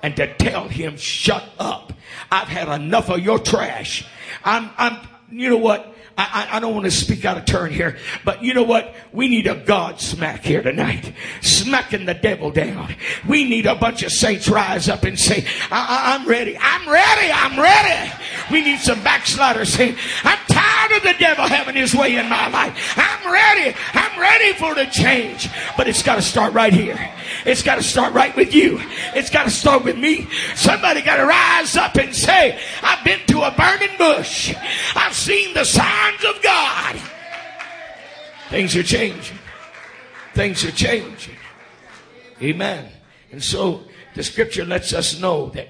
[0.02, 1.92] and to tell him, shut up.
[2.32, 4.06] I've had enough of your trash.
[4.44, 4.98] I'm, I'm,
[5.30, 5.94] you know what?
[6.20, 8.94] I, I, don't want to speak out of turn here, but you know what?
[9.12, 11.12] We need a God smack here tonight.
[11.40, 12.94] Smacking the devil down.
[13.28, 16.59] We need a bunch of saints rise up and say, I, am ready.
[16.60, 17.32] I'm ready.
[17.32, 18.12] I'm ready.
[18.51, 22.48] We need some backsliders saying, I'm tired of the devil having his way in my
[22.48, 22.94] life.
[22.97, 23.76] I'm ready.
[23.94, 25.48] I'm ready for the change.
[25.76, 26.98] But it's got to start right here.
[27.47, 28.80] It's got to start right with you.
[29.14, 30.28] It's got to start with me.
[30.55, 34.55] Somebody got to rise up and say, I've been to a burning bush.
[34.94, 35.64] I've seen the
[36.24, 37.00] of God.
[38.48, 39.38] Things are changing.
[40.34, 41.36] Things are changing.
[42.42, 42.90] Amen.
[43.32, 43.82] And so
[44.14, 45.68] the scripture lets us know that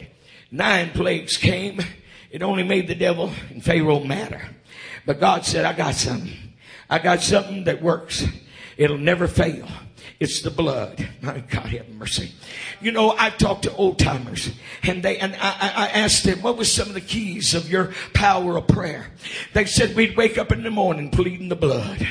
[0.50, 1.80] nine plagues came.
[2.30, 4.40] It only made the devil and Pharaoh matter.
[5.04, 6.32] But God said, I got something.
[6.88, 8.24] I got something that works.
[8.76, 9.68] It'll never fail.
[10.18, 11.08] It's the blood.
[11.22, 12.32] My God have mercy.
[12.80, 14.50] You know, I've talked to old timers
[14.82, 17.94] and they, and I, I asked them, what was some of the keys of your
[18.12, 19.06] power of prayer?
[19.54, 22.06] They said we'd wake up in the morning pleading the blood.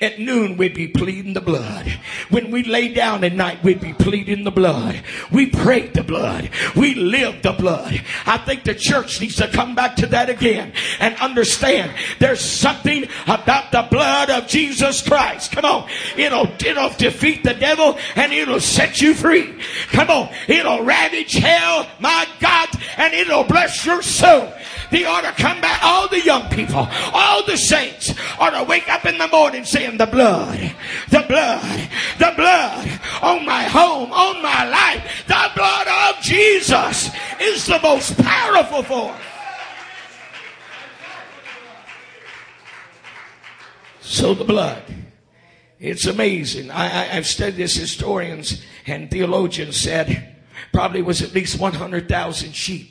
[0.00, 1.86] At noon, we'd be pleading the blood.
[2.30, 5.00] When we lay down at night, we'd be pleading the blood.
[5.30, 6.50] We prayed the blood.
[6.74, 8.02] We lived the blood.
[8.26, 13.06] I think the church needs to come back to that again and understand there's something
[13.24, 15.52] about the blood of Jesus Christ.
[15.52, 15.88] Come on.
[16.16, 19.54] It'll, it'll defeat the devil and it'll set you free.
[19.88, 20.34] Come on.
[20.48, 24.52] It'll ravage hell, my God, and it'll bless your soul.
[24.90, 25.82] They ought to come back.
[25.82, 29.96] All the young people, all the saints ought to wake up in the morning saying,
[29.96, 30.74] The blood,
[31.08, 31.88] the blood,
[32.18, 35.24] the blood on my home, on my life.
[35.26, 37.10] The blood of Jesus
[37.40, 39.16] is the most powerful force.
[44.02, 44.82] So the blood.
[45.82, 46.70] It's amazing.
[46.70, 47.74] I, have studied this.
[47.74, 50.36] Historians and theologians said
[50.72, 52.88] probably was at least 100,000 sheep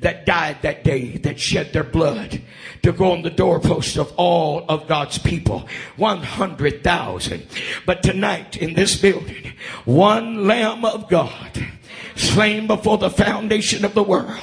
[0.00, 2.42] that died that day, that shed their blood
[2.82, 5.66] to go on the doorpost of all of God's people.
[5.96, 7.46] 100,000.
[7.86, 9.54] But tonight in this building,
[9.86, 11.66] one Lamb of God
[12.16, 14.40] slain before the foundation of the world.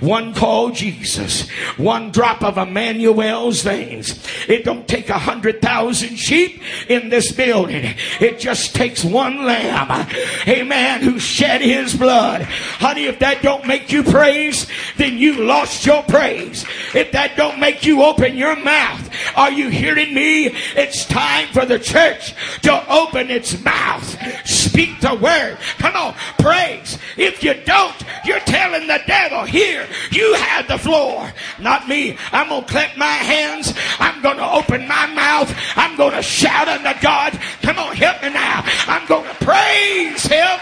[0.00, 1.48] One called Jesus.
[1.76, 4.24] One drop of Emmanuel's veins.
[4.48, 7.94] It don't take a hundred thousand sheep in this building.
[8.20, 10.08] It just takes one lamb.
[10.46, 12.42] a man Who shed his blood.
[12.42, 14.66] Honey, if that don't make you praise,
[14.96, 16.64] then you lost your praise.
[16.94, 20.46] If that don't make you open your mouth, are you hearing me?
[20.76, 24.46] It's time for the church to open its mouth.
[24.46, 25.58] Speak the word.
[25.78, 26.14] Come on.
[26.38, 26.91] Praise.
[27.16, 27.94] If you don't,
[28.24, 31.32] you're telling the devil, here, you have the floor.
[31.58, 32.16] Not me.
[32.32, 33.74] I'm going to clap my hands.
[33.98, 35.54] I'm going to open my mouth.
[35.76, 37.38] I'm going to shout unto God.
[37.62, 38.64] Come on, help me now.
[38.86, 40.58] I'm going to praise Him.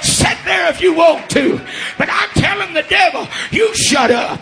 [0.00, 1.60] Sit there if you want to.
[1.98, 4.40] But I'm telling the devil, you shut up.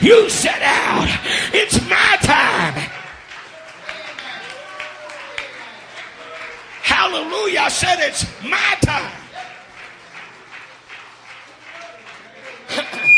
[0.00, 1.08] You sit out.
[1.52, 2.90] It's my time.
[6.82, 7.44] Hallelujah.
[7.64, 9.12] I said it's my time.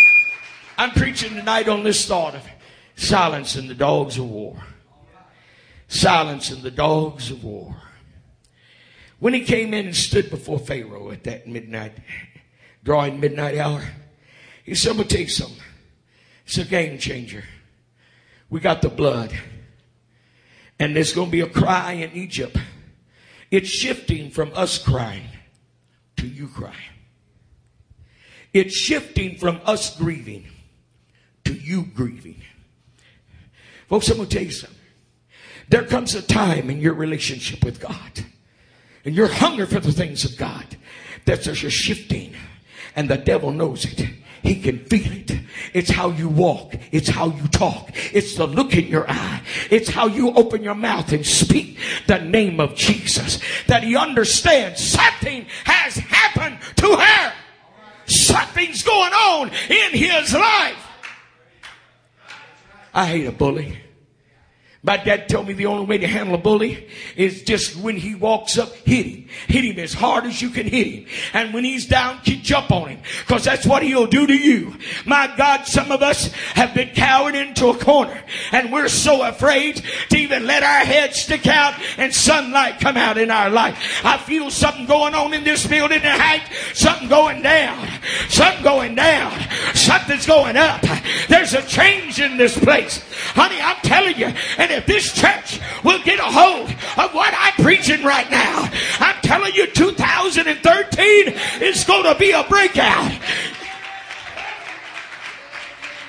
[0.78, 2.47] I'm preaching tonight on this thought of
[2.94, 4.62] silence and the dogs of war.
[5.89, 7.74] Silence and the dogs of war.
[9.18, 11.94] When he came in and stood before Pharaoh at that midnight,
[12.85, 13.82] drawing midnight hour,
[14.62, 15.56] he said, I'm going to tell you.
[16.47, 17.43] It's a game changer.
[18.48, 19.36] We got the blood.
[20.78, 22.56] And there's going to be a cry in Egypt.
[23.51, 25.28] It's shifting from us crying
[26.16, 26.74] to you crying.
[28.52, 30.47] It's shifting from us grieving
[31.44, 32.43] to you grieving.
[33.89, 34.78] Folks, I'm going to tell you something.
[35.68, 38.24] There comes a time in your relationship with God
[39.05, 40.64] and your hunger for the things of God
[41.24, 42.35] that there's a shifting
[42.94, 44.09] and the devil knows it.
[44.47, 45.40] He can feel it.
[45.74, 46.74] It's how you walk.
[46.93, 47.90] It's how you talk.
[48.12, 49.43] It's the look in your eye.
[49.70, 53.40] It's how you open your mouth and speak the name of Jesus.
[53.66, 57.32] That he understands something has happened to her.
[58.06, 60.86] Something's going on in his life.
[62.94, 63.78] I hate a bully.
[64.87, 66.87] My dad told me the only way to handle a bully
[67.17, 69.29] is just when he walks up, hit him.
[69.49, 71.07] Hit him as hard as you can hit him.
[71.33, 73.01] And when he's down, keep jump on him.
[73.27, 74.77] Cause that's what he'll do to you.
[75.05, 78.23] My God, some of us have been cowered into a corner
[78.53, 83.19] and we're so afraid to even let our heads stick out and sunlight come out
[83.19, 84.05] in our life.
[84.05, 86.45] I feel something going on in this building tonight.
[86.75, 87.89] Something going down.
[88.29, 89.37] Something going down.
[89.75, 90.83] Something's going up.
[91.29, 93.03] There's a change in this place.
[93.35, 94.27] Honey, I'm telling you.
[94.59, 98.70] And if this church will get a hold of what I'm preaching right now,
[99.01, 103.12] I'm telling you 2013 is going to be a breakout.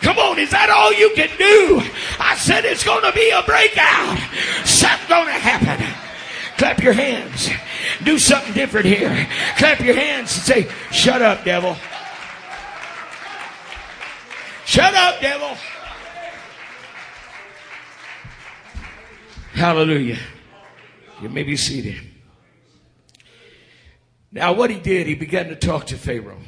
[0.02, 1.82] Come on, is that all you can do?
[2.20, 4.18] I said it's going to be a breakout.
[4.66, 5.86] Something's going to happen.
[6.58, 7.50] Clap your hands.
[8.04, 9.28] Do something different here.
[9.58, 11.76] Clap your hands and say, Shut up, devil.
[14.66, 15.56] Shut up, devil.
[19.58, 20.20] Hallelujah.
[21.20, 21.96] You may be seated.
[24.32, 26.42] Now, what he did, he began to talk to Pharaoh.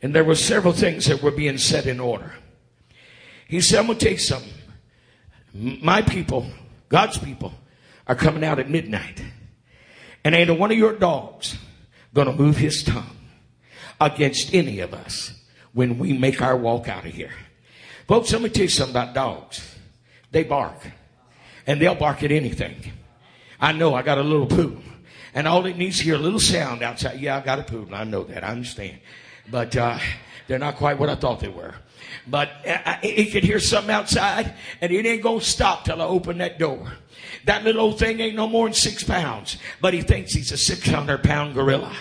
[0.00, 2.32] And there were several things that were being set in order.
[3.46, 4.54] He said, I'm going to take something.
[5.52, 6.46] My people,
[6.88, 7.52] God's people,
[8.06, 9.22] are coming out at midnight.
[10.24, 11.58] And ain't one of your dogs
[12.14, 13.18] going to move his tongue
[14.00, 15.34] against any of us
[15.74, 17.34] when we make our walk out of here.
[18.08, 19.76] Folks, let me tell you something about dogs.
[20.30, 20.78] They bark
[21.66, 22.76] and they'll bark at anything.
[23.60, 24.80] I know I got a little poo.
[25.34, 27.18] And all it needs to hear a little sound outside.
[27.20, 27.94] Yeah, I got a poodle.
[27.94, 28.44] I know that.
[28.44, 28.98] I understand.
[29.50, 29.98] But uh,
[30.46, 31.74] they're not quite what I thought they were.
[32.26, 36.38] But uh, he could hear something outside, and it ain't gonna stop till I open
[36.38, 36.92] that door.
[37.46, 40.56] That little old thing ain't no more than six pounds, but he thinks he's a
[40.56, 41.92] 600 pound gorilla.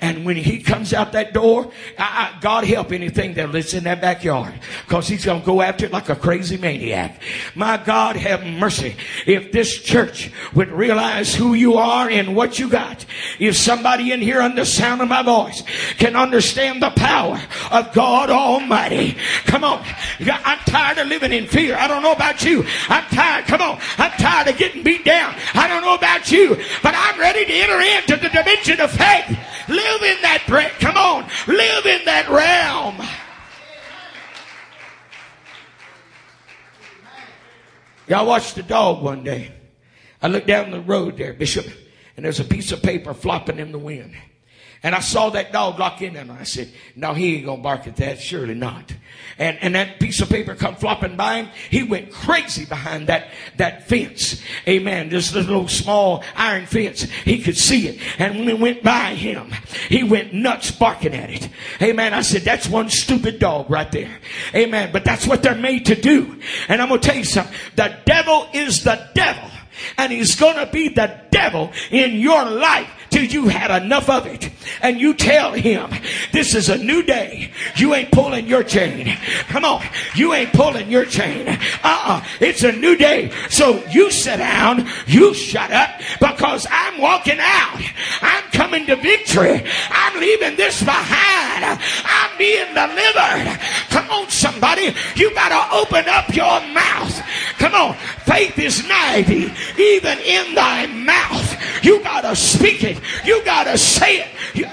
[0.00, 3.84] And when he comes out that door, I, I, God help anything that lives in
[3.84, 4.54] that backyard
[4.86, 7.20] because he's going to go after it like a crazy maniac.
[7.54, 8.96] My God have mercy.
[9.26, 13.04] If this church would realize who you are and what you got,
[13.38, 15.62] if somebody in here under the sound of my voice
[15.98, 17.40] can understand the power
[17.70, 19.84] of God Almighty, come on.
[20.20, 21.76] I'm tired of living in fear.
[21.76, 22.64] I don't know about you.
[22.88, 23.44] I'm tired.
[23.46, 23.78] Come on.
[23.98, 25.34] I'm tired of getting beat down.
[25.54, 29.38] I don't know about you, but I'm ready to enter into the dimension of faith.
[29.68, 30.72] Live in that bread.
[30.80, 31.22] Come on.
[31.46, 33.06] Live in that realm.
[38.08, 39.52] Y'all watched the dog one day.
[40.20, 41.66] I looked down the road there, Bishop,
[42.16, 44.14] and there's a piece of paper flopping in the wind.
[44.82, 47.86] And I saw that dog lock in and I said, no, he ain't gonna bark
[47.86, 48.18] at that.
[48.18, 48.92] Surely not.
[49.40, 51.48] And, and that piece of paper come flopping by him.
[51.70, 54.42] He went crazy behind that, that fence.
[54.68, 55.08] Amen.
[55.08, 57.04] This little small iron fence.
[57.24, 57.98] He could see it.
[58.18, 59.50] And when it went by him,
[59.88, 61.48] he went nuts barking at it.
[61.80, 62.12] Amen.
[62.12, 64.18] I said, that's one stupid dog right there.
[64.54, 64.90] Amen.
[64.92, 66.38] But that's what they're made to do.
[66.68, 67.56] And I'm going to tell you something.
[67.76, 69.50] The devil is the devil
[69.96, 74.26] and he's going to be the devil in your life till you had enough of
[74.26, 74.50] it.
[74.82, 75.90] And you tell him,
[76.32, 77.50] this is a new day.
[77.76, 79.16] You ain't pulling your chain.
[79.48, 79.84] Come on.
[80.14, 81.48] You ain't pulling your chain.
[81.48, 82.24] Uh-uh.
[82.40, 83.30] It's a new day.
[83.50, 84.88] So you sit down.
[85.06, 87.82] You shut up because I'm walking out.
[88.22, 89.62] I'm coming to victory.
[89.90, 91.80] I'm leaving this behind.
[92.04, 93.58] I'm being delivered.
[93.90, 94.94] Come on, somebody.
[95.16, 97.22] You gotta open up your mouth.
[97.58, 97.94] Come on.
[98.24, 101.59] Faith is nigh thee, even in thy mouth.
[101.82, 103.00] You gotta speak it.
[103.24, 104.28] You got to say it.
[104.54, 104.66] You,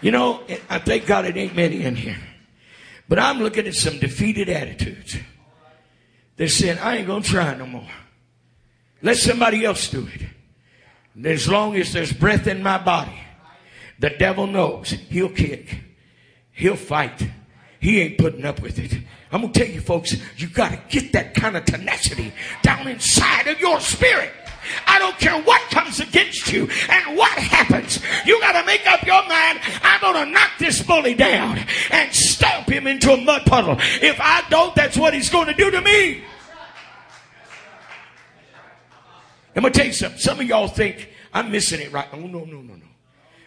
[0.00, 2.18] you know, I thank God it ain't many in here.
[3.08, 5.16] But I'm looking at some defeated attitudes.
[6.36, 7.88] They're saying, I ain't going to try no more.
[9.02, 10.22] Let somebody else do it.
[11.14, 13.18] And as long as there's breath in my body,
[13.98, 15.78] the devil knows he'll kick,
[16.52, 17.28] he'll fight.
[17.78, 18.98] He ain't putting up with it.
[19.34, 22.32] I'm going to tell you, folks, you got to get that kind of tenacity
[22.62, 24.30] down inside of your spirit.
[24.86, 27.98] I don't care what comes against you and what happens.
[28.24, 29.58] You got to make up your mind.
[29.82, 31.58] I'm going to knock this bully down
[31.90, 33.76] and stamp him into a mud puddle.
[33.80, 36.22] If I don't, that's what he's going to do to me.
[39.56, 40.20] I'm going to tell you something.
[40.20, 42.06] Some of y'all think I'm missing it right.
[42.12, 42.84] Oh, no, no, no, no.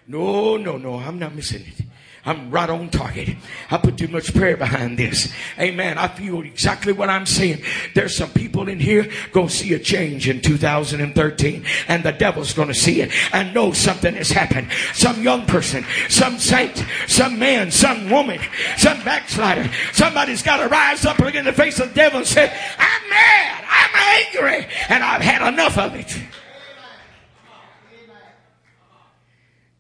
[0.05, 0.95] No, no, no.
[0.99, 1.85] I'm not missing it.
[2.27, 3.37] I'm right on target.
[3.71, 5.31] I put too much prayer behind this.
[5.57, 5.97] Amen.
[5.97, 7.63] I feel exactly what I'm saying.
[7.95, 12.51] There's some people in here going to see a change in 2013 and the devil's
[12.51, 14.69] going to see it and know something has happened.
[14.93, 18.41] Some young person, some saint, some man, some woman,
[18.75, 19.71] some backslider.
[19.93, 22.51] Somebody's got to rise up and look in the face of the devil and say,
[22.77, 23.63] I'm mad.
[23.69, 26.13] I'm angry and I've had enough of it.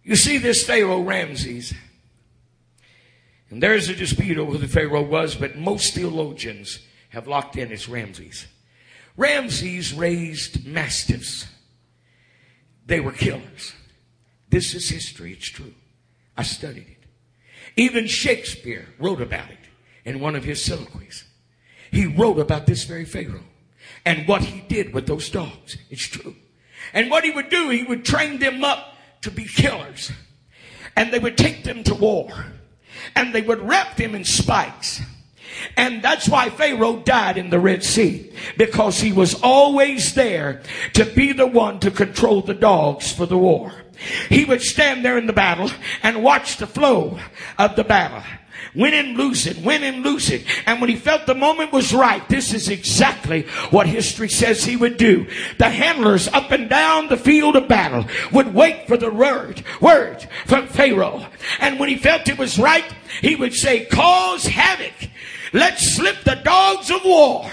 [0.05, 1.73] You see this Pharaoh Ramses.
[3.49, 6.79] And there's a dispute over who the Pharaoh was, but most theologians
[7.09, 8.47] have locked in as Ramses.
[9.15, 11.47] Ramses raised mastiffs.
[12.85, 13.73] They were killers.
[14.49, 15.33] This is history.
[15.33, 15.73] It's true.
[16.35, 17.05] I studied it.
[17.75, 19.57] Even Shakespeare wrote about it
[20.05, 21.23] in one of his soliloquies.
[21.91, 23.43] He wrote about this very Pharaoh
[24.05, 25.77] and what he did with those dogs.
[25.89, 26.35] It's true.
[26.93, 30.11] And what he would do, he would train them up to be killers.
[30.95, 32.27] And they would take them to war
[33.15, 35.01] and they would wrap them in spikes.
[35.75, 40.61] And that's why Pharaoh died in the Red Sea because he was always there
[40.93, 43.73] to be the one to control the dogs for the war.
[44.29, 45.71] He would stand there in the battle
[46.03, 47.19] and watch the flow
[47.57, 48.23] of the battle
[48.77, 50.45] win and lose it, win and lose it.
[50.65, 54.77] And when he felt the moment was right, this is exactly what history says he
[54.77, 55.27] would do.
[55.57, 60.27] The handlers up and down the field of battle would wait for the word, word
[60.45, 61.25] from Pharaoh.
[61.59, 62.85] And when he felt it was right,
[63.21, 65.09] he would say, cause havoc.
[65.53, 67.49] Let's slip the dogs of war.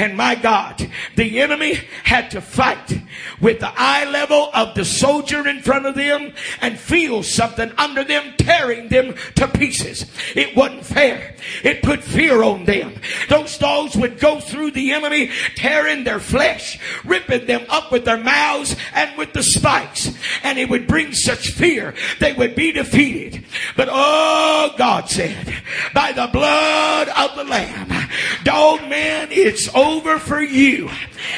[0.00, 1.74] And my God, the enemy
[2.04, 3.02] had to fight
[3.38, 6.32] with the eye level of the soldier in front of them
[6.62, 10.10] and feel something under them tearing them to pieces.
[10.34, 11.36] It wasn't fair.
[11.62, 12.94] It put fear on them.
[13.28, 18.16] Those dogs would go through the enemy, tearing their flesh, ripping them up with their
[18.16, 20.10] mouths and with the spikes.
[20.42, 23.44] And it would bring such fear they would be defeated.
[23.76, 25.62] But oh, God said,
[25.92, 28.08] by the blood of the Lamb,
[28.44, 29.89] dog man, it's over
[30.30, 30.88] for you.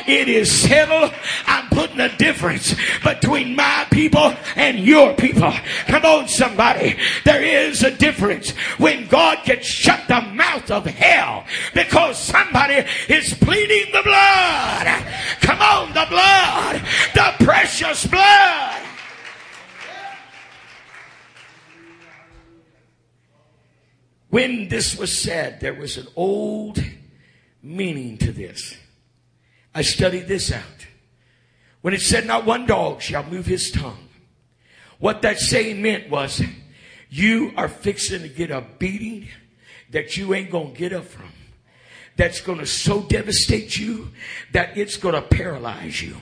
[0.06, 1.12] It is settled.
[1.46, 5.52] I'm putting a difference between my people and your people.
[5.86, 6.98] Come on, somebody.
[7.24, 13.34] There is a difference when God can shut the mouth of hell because somebody is
[13.34, 14.86] pleading the blood.
[15.40, 16.82] Come on, the blood,
[17.14, 18.82] the precious blood.
[24.28, 26.82] When this was said, there was an old
[27.62, 28.76] meaning to this.
[29.74, 30.86] I studied this out.
[31.80, 34.08] When it said, Not one dog shall move his tongue,
[34.98, 36.42] what that saying meant was,
[37.08, 39.28] You are fixing to get a beating
[39.90, 41.30] that you ain't going to get up from.
[42.16, 44.10] that's going to so devastate you
[44.52, 46.16] that it's going to paralyze you.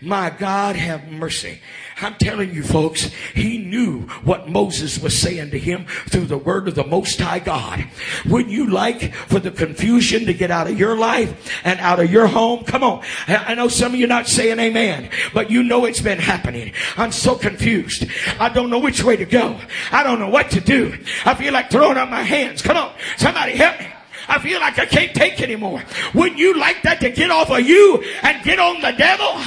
[0.00, 1.60] My God, have mercy.
[2.00, 6.68] I'm telling you, folks, he knew what Moses was saying to him through the word
[6.68, 7.86] of the Most High God.
[8.26, 12.12] Would you like for the confusion to get out of your life and out of
[12.12, 12.64] your home?
[12.64, 13.02] Come on.
[13.26, 16.72] I know some of you not saying amen, but you know it's been happening.
[16.98, 18.06] I'm so confused.
[18.38, 19.58] I don't know which way to go.
[19.90, 20.98] I don't know what to do.
[21.24, 22.60] I feel like throwing up my hands.
[22.60, 22.92] Come on.
[23.16, 23.86] Somebody help me.
[24.28, 25.82] I feel like I can't take anymore.
[26.14, 29.40] Wouldn't you like that to get off of you and get on the devil?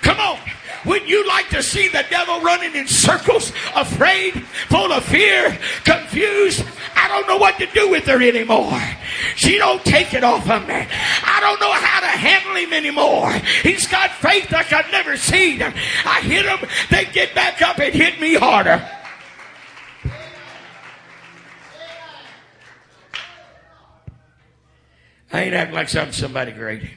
[0.00, 0.38] Come on.
[0.84, 4.34] Wouldn't you like to see the devil running in circles, afraid,
[4.68, 6.64] full of fear, confused?
[6.94, 8.80] I don't know what to do with her anymore.
[9.34, 10.74] She don't take it off of me.
[10.74, 13.32] I don't know how to handle him anymore.
[13.62, 15.62] He's got faith like I've never seen.
[15.62, 18.86] I hit him, they get back up and hit me harder.
[25.32, 26.88] I ain't acting like I'm somebody great.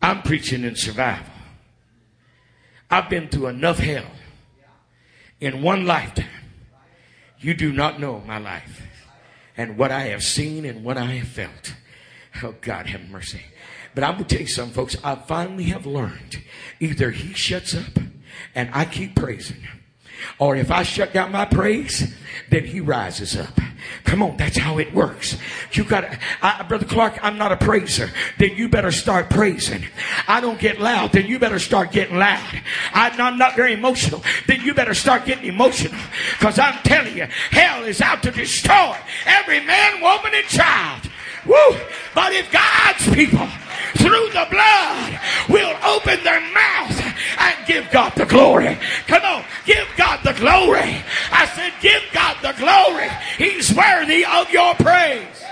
[0.00, 1.26] I'm preaching in survival.
[2.90, 4.06] I've been through enough hell
[5.40, 6.26] in one lifetime.
[7.40, 8.82] You do not know my life
[9.56, 11.74] and what I have seen and what I have felt.
[12.42, 13.42] Oh, God have mercy.
[13.94, 14.96] But I'm going to tell you something, folks.
[15.02, 16.40] I finally have learned
[16.80, 17.98] either he shuts up
[18.54, 19.66] and I keep praising
[20.38, 22.14] or if I shut down my praise,
[22.50, 23.58] then he rises up.
[24.04, 25.36] Come on, that's how it works.
[25.72, 26.18] You got
[26.68, 28.10] Brother Clark, I'm not a praiser.
[28.38, 29.84] Then you better start praising.
[30.26, 31.12] I don't get loud.
[31.12, 32.62] Then you better start getting loud.
[32.92, 34.22] I'm not, not very emotional.
[34.46, 36.00] Then you better start getting emotional.
[36.38, 38.96] Because I'm telling you, hell is out to destroy
[39.26, 41.10] every man, woman, and child.
[41.48, 41.80] Woo!
[42.14, 43.48] But if God's people
[43.96, 48.78] through the blood will open their mouth and give God the glory.
[49.06, 51.02] Come on, give God the glory.
[51.32, 53.08] I said, give God the glory.
[53.38, 55.42] He's worthy of your praise.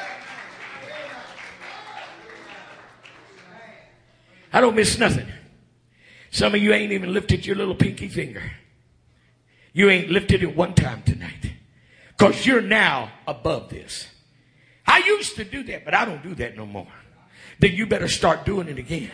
[4.53, 5.27] I don't miss nothing.
[6.31, 8.43] Some of you ain't even lifted your little pinky finger.
[9.73, 11.53] You ain't lifted it one time tonight.
[12.17, 14.09] Because you're now above this.
[14.87, 16.87] I used to do that, but I don't do that no more
[17.59, 19.11] then you better start doing it again.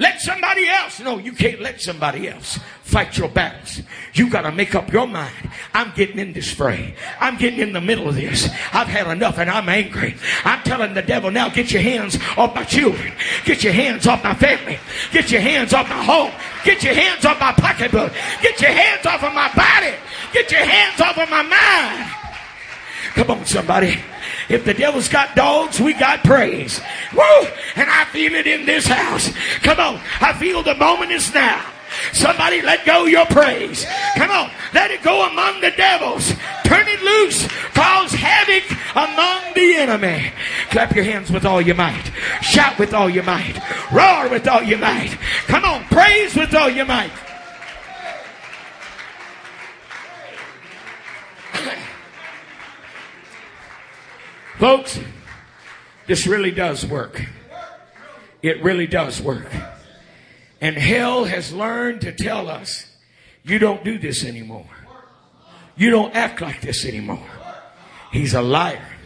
[0.00, 1.00] Let somebody else.
[1.00, 3.82] No, you can't let somebody else fight your battles.
[4.14, 5.34] You got to make up your mind.
[5.74, 6.94] I'm getting in this fray.
[7.18, 8.48] I'm getting in the middle of this.
[8.72, 10.14] I've had enough and I'm angry.
[10.44, 13.12] I'm telling the devil now, get your hands off my children.
[13.44, 14.78] Get your hands off my family.
[15.10, 16.32] Get your hands off my home.
[16.62, 18.12] Get your hands off my pocketbook.
[18.40, 19.94] Get your hands off of my body.
[20.32, 22.12] Get your hands off of my mind.
[23.14, 23.98] Come on, somebody.
[24.48, 26.80] If the devil's got dogs, we got praise.
[27.12, 27.46] Woo!
[27.76, 29.30] And I feel it in this house.
[29.62, 30.00] Come on.
[30.20, 31.64] I feel the moment is now.
[32.12, 33.86] Somebody let go your praise.
[34.16, 34.50] Come on.
[34.72, 36.32] Let it go among the devils.
[36.64, 37.46] Turn it loose.
[37.74, 38.64] Cause havoc
[38.94, 40.32] among the enemy.
[40.70, 42.10] Clap your hands with all your might.
[42.42, 43.58] Shout with all your might.
[43.92, 45.16] Roar with all your might.
[45.46, 45.84] Come on.
[45.84, 47.12] Praise with all your might.
[54.58, 54.98] Folks,
[56.08, 57.24] this really does work.
[58.42, 59.46] It really does work.
[60.60, 62.86] And hell has learned to tell us,
[63.44, 64.66] you don't do this anymore.
[65.76, 67.24] You don't act like this anymore.
[68.10, 68.97] He's a liar.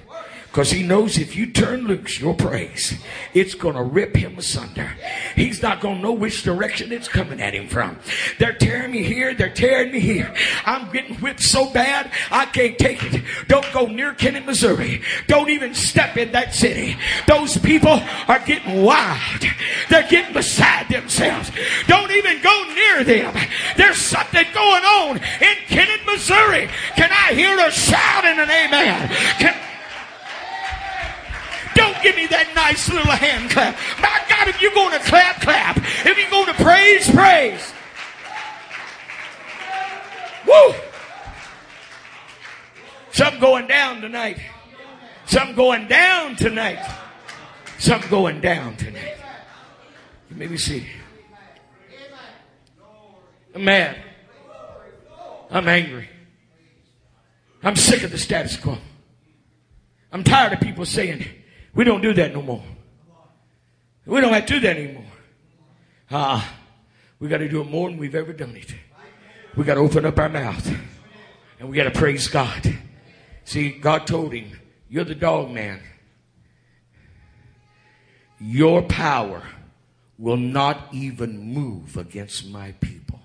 [0.52, 3.02] Because he knows if you turn loose your praise,
[3.32, 4.92] it's going to rip him asunder.
[5.34, 7.98] He's not going to know which direction it's coming at him from.
[8.38, 9.32] They're tearing me here.
[9.32, 10.34] They're tearing me here.
[10.66, 13.24] I'm getting whipped so bad, I can't take it.
[13.48, 15.00] Don't go near Kennett, Missouri.
[15.26, 16.98] Don't even step in that city.
[17.26, 19.46] Those people are getting wild.
[19.88, 21.50] They're getting beside themselves.
[21.86, 23.48] Don't even go near them.
[23.78, 26.68] There's something going on in Kennett, Missouri.
[26.94, 29.08] Can I hear a shout and an amen?
[29.38, 29.71] Can
[31.74, 33.76] don't give me that nice little hand clap.
[34.00, 35.76] My God, if you're going to clap, clap.
[35.78, 37.72] If you're going to praise, praise.
[40.46, 40.74] Woo!
[43.12, 44.38] Something going down tonight.
[45.26, 46.84] Something going down tonight.
[47.78, 49.16] Something going down tonight.
[50.36, 50.86] Let me see.
[53.54, 53.96] I'm mad.
[55.50, 56.08] I'm angry.
[57.62, 58.78] I'm sick of the status quo.
[60.10, 61.24] I'm tired of people saying,
[61.74, 62.62] we don't do that no more.
[64.04, 65.04] We don't have to do that anymore.
[66.10, 66.56] Ah,
[67.18, 68.74] we got to do it more than we've ever done it.
[69.56, 70.74] We got to open up our mouth
[71.58, 72.78] and we got to praise God.
[73.44, 74.58] See, God told him,
[74.88, 75.80] You're the dog man.
[78.40, 79.42] Your power
[80.18, 83.20] will not even move against my people.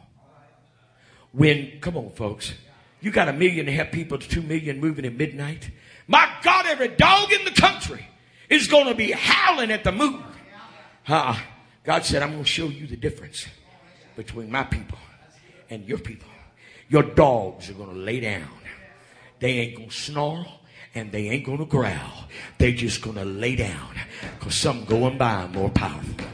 [1.31, 2.53] When, come on, folks,
[3.01, 5.71] You got a million and a half people to two million moving at midnight.
[6.07, 8.07] My God, every dog in the country
[8.49, 10.23] is going to be howling at the moon.
[11.07, 11.37] Uh,
[11.83, 13.47] God said, I'm going to show you the difference
[14.15, 14.97] between my people
[15.69, 16.29] and your people.
[16.89, 18.49] Your dogs are going to lay down.
[19.39, 20.61] They ain't going to snarl
[20.95, 22.25] and they ain't going to growl.
[22.57, 23.95] They just going to lay down
[24.37, 26.27] because something going by more powerful.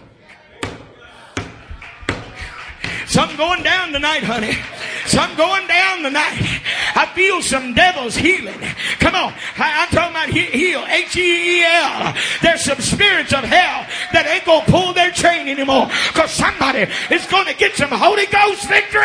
[3.14, 4.58] Something going down tonight, honey.
[5.06, 6.64] Something going down tonight.
[6.96, 8.60] I feel some devils healing.
[8.98, 9.32] Come on.
[9.56, 10.84] I, am talking about he, heal.
[10.88, 12.16] H-E-E-L.
[12.42, 16.92] There's some spirits of hell that ain't going to pull their chain anymore because somebody
[17.12, 19.04] is going to get some Holy Ghost victory.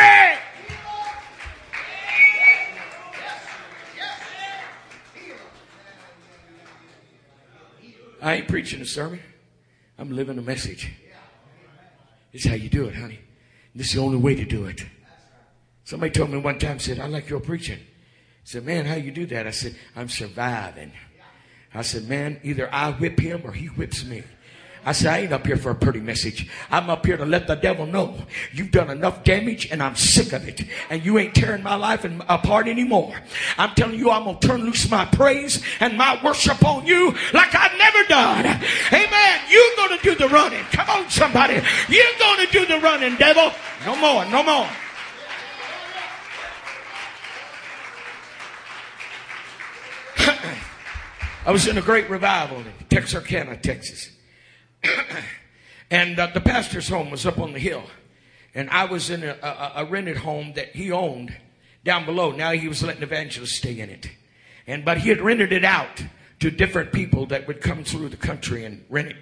[8.23, 9.19] I ain't preaching a sermon.
[9.99, 10.91] I'm living a message.
[12.33, 13.19] It's how you do it, honey.
[13.75, 14.85] This is the only way to do it.
[15.83, 17.79] Somebody told me one time, said, I like your preaching.
[17.79, 19.47] I said, man, how you do that?
[19.47, 20.91] I said, I'm surviving.
[21.73, 24.23] I said, man, either I whip him or he whips me.
[24.85, 26.49] I said, I ain't up here for a pretty message.
[26.71, 28.15] I'm up here to let the devil know
[28.53, 30.61] you've done enough damage and I'm sick of it.
[30.89, 33.13] And you ain't tearing my life uh, apart anymore.
[33.57, 37.13] I'm telling you, I'm going to turn loose my praise and my worship on you
[37.33, 38.45] like I've never done.
[38.93, 39.41] Amen.
[39.49, 40.63] You're going to do the running.
[40.71, 41.55] Come on, somebody.
[41.89, 43.51] You're going to do the running, devil.
[43.85, 44.69] No more, no more.
[51.45, 54.11] I was in a great revival in Texarkana, Texas.
[55.91, 57.83] and uh, the pastor's home was up on the hill.
[58.55, 61.35] And I was in a, a, a, rented home that he owned
[61.83, 62.31] down below.
[62.31, 64.09] Now he was letting evangelists stay in it.
[64.65, 66.03] And, but he had rented it out
[66.39, 69.17] to different people that would come through the country and rent it.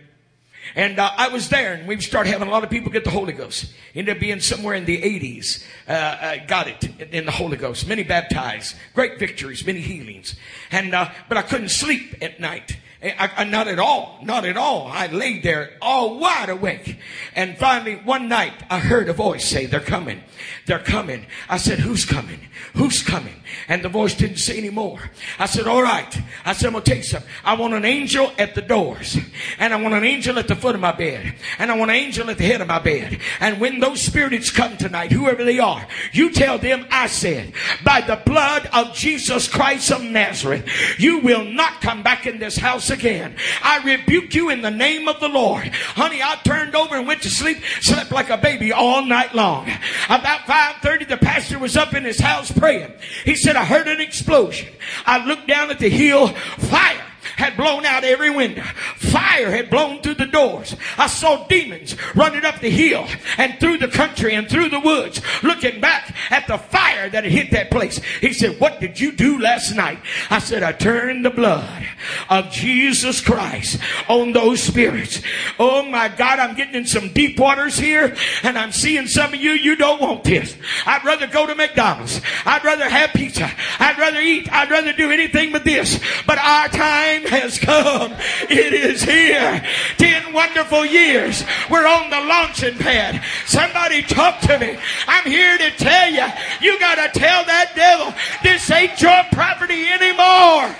[0.75, 3.09] And uh, I was there, and we started having a lot of people get the
[3.09, 3.71] Holy Ghost.
[3.95, 5.63] Ended up being somewhere in the 80s.
[5.87, 7.87] Uh, uh, got it in the Holy Ghost.
[7.87, 10.35] Many baptized, great victories, many healings.
[10.71, 12.77] And uh, but I couldn't sleep at night.
[13.07, 14.19] Eh, I, I, not at all.
[14.21, 14.87] Not at all.
[14.87, 16.99] I laid there all wide awake.
[17.35, 20.23] And finally, one night, I heard a voice say, They're coming.
[20.65, 21.25] They're coming.
[21.47, 22.39] I said, Who's coming?
[22.73, 23.43] Who's coming?
[23.67, 25.11] And the voice didn't say any more.
[25.39, 26.21] I said, All right.
[26.43, 27.23] I said, I'm going to take some.
[27.45, 29.17] I want an angel at the doors.
[29.57, 31.35] And I want an angel at the foot of my bed.
[31.59, 33.19] And I want an angel at the head of my bed.
[33.39, 37.53] And when those spirits come tonight, whoever they are, you tell them, I said,
[37.83, 40.67] By the blood of Jesus Christ of Nazareth,
[40.97, 43.35] you will not come back in this house again.
[43.61, 45.67] I rebuke you in the name of the Lord.
[45.67, 49.69] Honey, I turned over and went to sleep, slept like a baby all night long.
[50.05, 52.91] About 5.30, the pastor was up in his house praying.
[53.25, 54.69] He said, I heard an explosion.
[55.05, 57.06] I looked down at the hill, fire
[57.37, 58.63] had blown out every window.
[58.95, 60.75] Fire had blown through the doors.
[60.97, 63.07] I saw demons running up the hill
[63.37, 67.31] and through the country and through the woods, looking back at the fire that had
[67.31, 68.01] hit that place.
[68.21, 69.99] He said, What did you do last night?
[70.29, 71.85] I said, I turned the blood
[72.29, 75.21] of Jesus Christ on those spirits.
[75.59, 79.39] Oh my God, I'm getting in some deep waters here and I'm seeing some of
[79.39, 80.57] you, you don't want this.
[80.85, 82.19] I'd rather go to McDonald's.
[82.45, 83.49] I'd rather have pizza.
[83.79, 84.51] I'd rather eat.
[84.51, 85.99] I'd rather do anything but this.
[86.25, 88.13] But our time has come.
[88.49, 89.63] It is here.
[89.97, 91.43] Ten wonderful years.
[91.69, 93.23] We're on the launching pad.
[93.45, 94.77] Somebody talk to me.
[95.07, 96.25] I'm here to tell you,
[96.61, 98.13] you got to tell that devil,
[98.43, 100.75] this ain't your property anymore.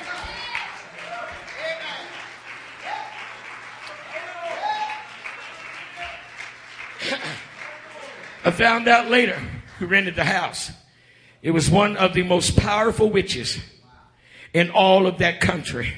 [8.44, 9.42] I found out later
[9.78, 10.72] who rented the house.
[11.42, 13.60] It was one of the most powerful witches
[14.54, 15.94] in all of that country.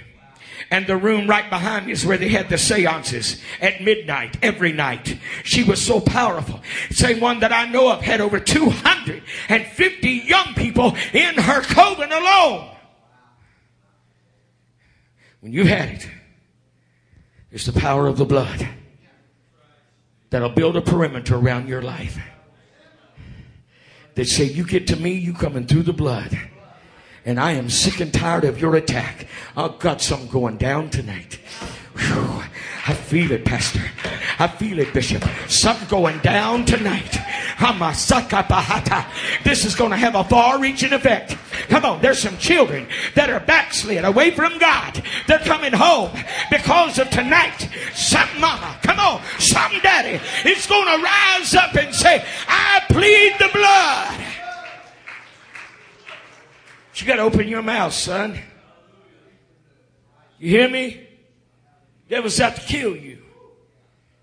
[0.72, 4.72] And the room right behind me is where they had the seances at midnight every
[4.72, 5.18] night.
[5.44, 6.62] She was so powerful.
[6.91, 12.70] Same one that I know of had over 250 young people in her coven alone.
[15.40, 16.08] When you've had it,
[17.52, 18.68] it's the power of the blood
[20.30, 22.20] that'll build a perimeter around your life.
[24.16, 26.38] They say, You get to me, you coming through the blood.
[27.30, 29.28] And I am sick and tired of your attack.
[29.56, 31.36] I've got some going down tonight.
[31.96, 32.42] Whew.
[32.88, 33.84] I feel it, Pastor.
[34.40, 35.24] I feel it, Bishop.
[35.48, 37.20] Something going down tonight.
[39.44, 41.38] This is going to have a far reaching effect.
[41.68, 45.04] Come on, there's some children that are backslid away from God.
[45.28, 46.10] They're coming home
[46.50, 47.70] because of tonight.
[47.94, 50.20] Some mama, come on, some daddy
[50.50, 54.29] is going to rise up and say, I plead the blood.
[57.00, 58.38] You got to open your mouth, son.
[60.38, 61.08] You hear me?
[62.10, 63.20] Devil's out to kill you.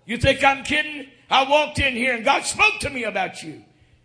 [0.05, 1.07] You think I'm kidding?
[1.29, 3.63] I walked in here and God spoke to me about you.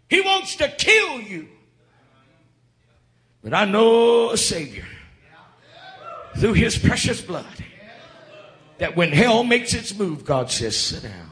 [0.08, 1.48] He wants to kill you.
[3.42, 4.86] But I know a Savior
[6.36, 7.46] through his precious blood
[8.78, 11.30] that when hell makes its move, God says, sit down.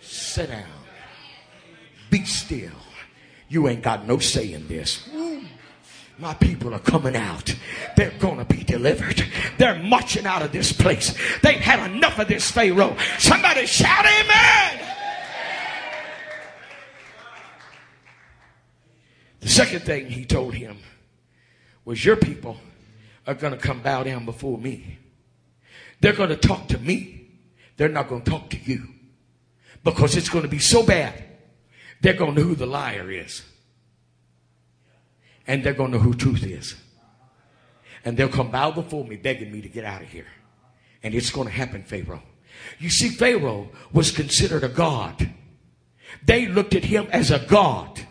[0.00, 0.64] Sit down.
[2.10, 2.72] Be still.
[3.48, 5.08] You ain't got no say in this.
[6.18, 7.54] My people are coming out.
[7.96, 9.24] They're going to be delivered.
[9.56, 11.16] They're marching out of this place.
[11.42, 12.96] They've had enough of this Pharaoh.
[13.18, 14.84] Somebody shout amen.
[19.40, 20.78] The second thing he told him
[21.84, 22.56] was, Your people
[23.26, 24.98] are going to come bow down before me.
[26.00, 27.28] They're going to talk to me.
[27.76, 28.88] They're not going to talk to you
[29.84, 31.27] because it's going to be so bad.
[32.00, 33.42] They're going to know who the liar is
[35.48, 36.76] and they're going to know who truth is.
[38.04, 40.26] And they'll come bow before me begging me to get out of here.
[41.02, 42.22] And it's going to happen, Pharaoh.
[42.78, 45.30] You see, Pharaoh was considered a god.
[46.24, 48.06] They looked at him as a god.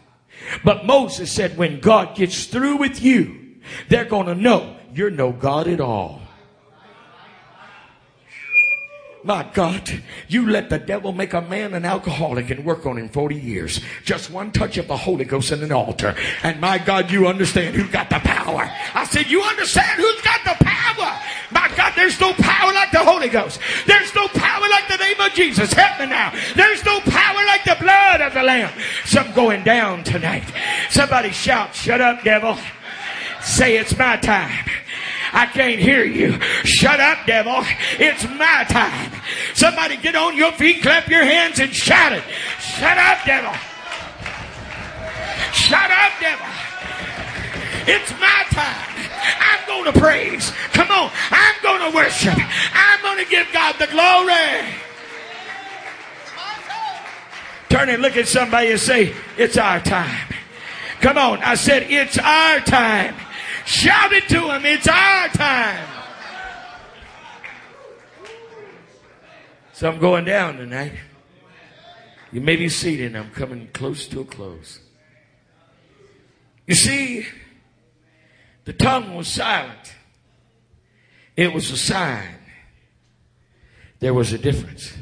[0.64, 3.56] But Moses said, when God gets through with you,
[3.88, 6.22] they're going to know you're no God at all.
[9.28, 13.10] My God, you let the devil make a man an alcoholic and work on him
[13.10, 13.82] 40 years.
[14.06, 16.16] Just one touch of the Holy Ghost in an altar.
[16.44, 18.72] And my God, you understand who got the power.
[18.94, 21.20] I said, you understand who's got the power.
[21.52, 23.60] My God, there's no power like the Holy Ghost.
[23.86, 25.74] There's no power like the name of Jesus.
[25.74, 26.34] Help me now.
[26.56, 28.72] There's no power like the blood of the Lamb.
[29.04, 30.50] Some going down tonight.
[30.90, 32.58] Somebody shout, shut up, devil.
[33.42, 34.66] Say it's my time.
[35.34, 36.40] I can't hear you.
[36.64, 37.64] Shut up, devil.
[38.00, 39.12] It's my time.
[39.54, 42.24] Somebody get on your feet, clap your hands, and shout it.
[42.60, 43.54] Shut up, devil.
[45.54, 46.48] Shut up, devil.
[47.88, 48.98] It's my time.
[49.40, 50.52] I'm going to praise.
[50.74, 51.12] Come on.
[51.32, 52.36] I'm going to worship.
[52.74, 54.74] I'm going to give God the glory.
[57.70, 60.34] Turn and look at somebody and say, It's our time.
[61.02, 61.40] Come on.
[61.44, 63.16] I said, It's our time.
[63.68, 64.66] Shout it to him.
[64.66, 65.86] It's our time.
[69.74, 70.94] So I'm going down tonight.
[72.32, 73.14] You may be seated.
[73.14, 74.80] I'm coming close to a close.
[76.66, 77.28] You see,
[78.64, 79.96] the tongue was silent.
[81.36, 82.36] It was a sign.
[84.00, 84.94] There was a difference.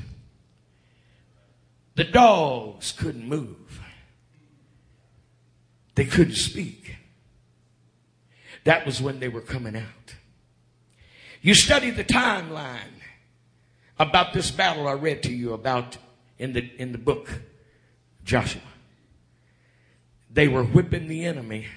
[1.93, 3.79] The dogs couldn't move.
[5.93, 6.84] They couldn't speak.
[8.65, 10.15] That was when they were coming out.
[11.41, 13.01] You study the timeline
[13.97, 15.97] about this battle I read to you about
[16.37, 17.29] in the, in the book
[18.23, 18.61] Joshua.
[20.31, 21.67] They were whipping the enemy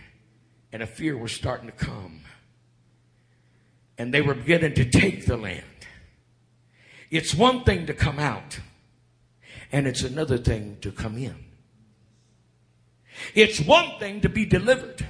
[0.73, 2.23] and a fear was starting to come.
[3.99, 5.65] And they were beginning to take the land.
[7.11, 8.61] It's one thing to come out
[9.71, 11.37] and it's another thing to come in.
[13.35, 15.07] It's one thing to be delivered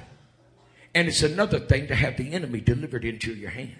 [0.95, 3.75] and it's another thing to have the enemy delivered into your hand.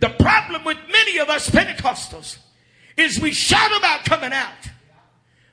[0.00, 2.38] The problem with many of us Pentecostals
[2.96, 4.70] is we shout about coming out,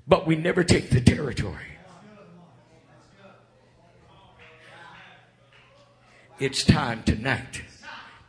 [0.07, 1.55] but we never take the territory.
[6.39, 7.61] It's time tonight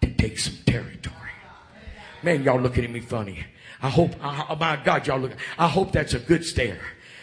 [0.01, 1.15] to take some territory.
[2.23, 3.45] Man, y'all looking at me funny.
[3.83, 5.33] I hope, oh my God, y'all look.
[5.59, 6.81] I hope that's a good stare.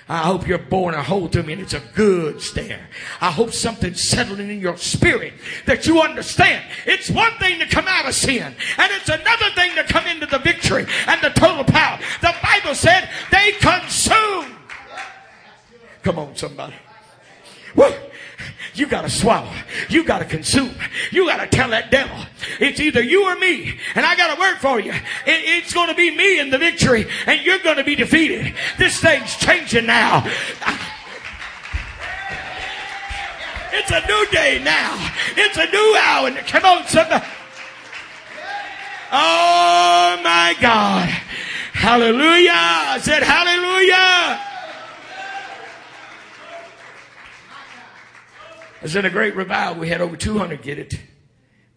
[0.10, 2.90] I hope you're born a hole to me and it's a good stare.
[3.22, 5.34] I hope something's settling in your spirit
[5.66, 6.66] that you understand.
[6.86, 8.44] It's one thing to come out of sin
[8.78, 12.00] and it's another thing to come into the victory and the total power.
[12.22, 14.58] The Bible said they consume.
[16.02, 16.76] Come on, somebody.
[17.76, 17.94] Woo.
[18.76, 19.52] You got to swallow.
[19.90, 20.74] You got to consume.
[21.12, 22.18] You got to tell that devil,
[22.60, 23.78] it's either you or me.
[23.96, 24.92] And I got a word for you.
[24.92, 28.54] It, it's going to be me in the victory, and you're going to be defeated.
[28.78, 30.26] This thing's changing now.
[33.76, 35.12] It's a new day now.
[35.36, 36.32] It's a new hour.
[36.48, 37.26] Come on, somebody.
[39.12, 41.10] Oh my God.
[41.74, 42.52] Hallelujah.
[42.54, 44.53] I said hallelujah.
[48.84, 49.80] Was in a great revival.
[49.80, 51.00] We had over 200 get it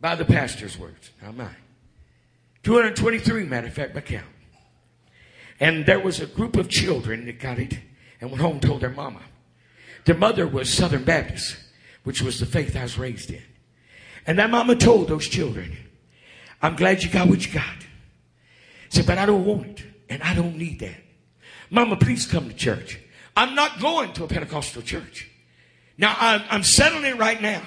[0.00, 1.56] by the pastor's words, not mine.
[2.64, 4.26] 223, matter of fact, by count.
[5.60, 7.78] And there was a group of children that got it
[8.20, 9.20] and went home and told their mama.
[10.04, 11.56] Their mother was Southern Baptist,
[12.02, 13.42] which was the faith I was raised in.
[14.26, 15.76] And that mama told those children,
[16.60, 17.76] I'm glad you got what you got.
[18.88, 19.84] Said, but I don't want it.
[20.08, 21.00] And I don't need that.
[21.70, 22.98] Mama, please come to church.
[23.36, 25.30] I'm not going to a Pentecostal church.
[25.98, 27.62] Now, I'm, I'm settling it right now.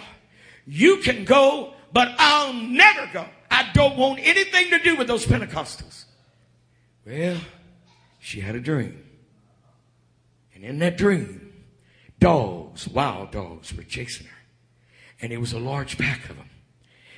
[0.65, 3.25] You can go, but I'll never go.
[3.49, 6.05] I don't want anything to do with those Pentecostals.
[7.05, 7.37] Well,
[8.19, 9.03] she had a dream.
[10.53, 11.53] And in that dream,
[12.19, 14.37] dogs, wild dogs, were chasing her.
[15.21, 16.49] And it was a large pack of them.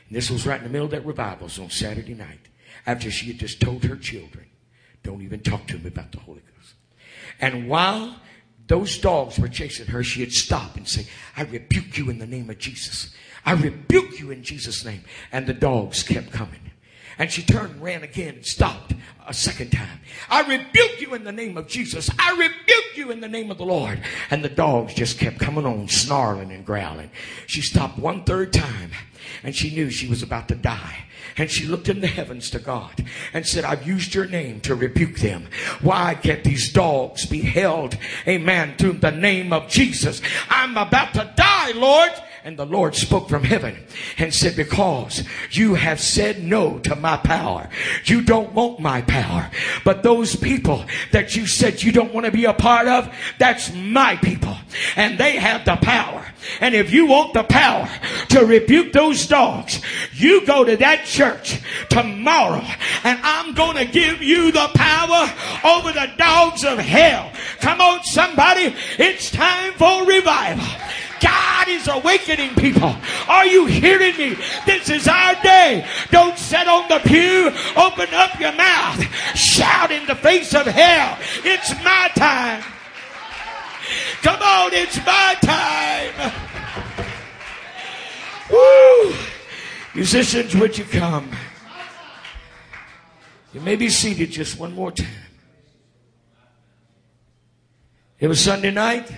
[0.07, 1.45] And this was right in the middle of that revival.
[1.45, 2.47] Was on Saturday night.
[2.85, 4.45] After she had just told her children,
[5.03, 6.73] don't even talk to me about the Holy Ghost.
[7.39, 8.15] And while
[8.71, 12.49] those dogs were chasing her, she'd stop and say, I rebuke you in the name
[12.49, 13.13] of Jesus.
[13.45, 15.03] I rebuke you in Jesus' name.
[15.29, 16.71] And the dogs kept coming.
[17.19, 18.93] And she turned and ran again and stopped
[19.27, 19.99] a second time.
[20.29, 22.09] I rebuke you in the name of Jesus.
[22.17, 23.99] I rebuke you in the name of the Lord.
[24.29, 27.11] And the dogs just kept coming on, snarling and growling.
[27.47, 28.91] She stopped one third time
[29.43, 31.05] and she knew she was about to die.
[31.37, 34.75] And she looked in the heavens to God and said, I've used your name to
[34.75, 35.47] rebuke them.
[35.81, 37.97] Why can't these dogs be held,
[38.27, 40.21] amen, to the name of Jesus?
[40.49, 42.11] I'm about to die, Lord.
[42.43, 43.77] And the Lord spoke from heaven
[44.17, 47.69] and said, because you have said no to my power.
[48.05, 49.51] You don't want my power.
[49.85, 53.71] But those people that you said you don't want to be a part of, that's
[53.75, 54.57] my people.
[54.95, 56.25] And they have the power.
[56.59, 57.87] And if you want the power
[58.29, 59.79] to rebuke those dogs,
[60.13, 61.59] you go to that church
[61.89, 62.65] tomorrow
[63.03, 65.31] and I'm going to give you the power
[65.63, 67.31] over the dogs of hell.
[67.59, 68.73] Come on, somebody.
[68.97, 70.65] It's time for revival.
[71.21, 72.95] God is awakening people.
[73.27, 74.37] Are you hearing me?
[74.65, 75.85] This is our day.
[76.09, 77.51] Don't sit on the pew.
[77.75, 79.01] Open up your mouth.
[79.35, 81.17] Shout in the face of hell.
[81.43, 82.63] It's my time.
[84.21, 86.31] Come on, it's my time.
[88.51, 89.15] Woo!
[89.93, 91.29] Musicians, would you come?
[93.53, 95.07] You may be seated just one more time.
[98.19, 99.11] It was Sunday night.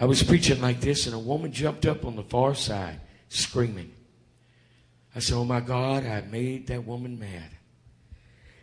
[0.00, 3.92] I was preaching like this, and a woman jumped up on the far side, screaming.
[5.14, 7.50] I said, Oh my God, I made that woman mad.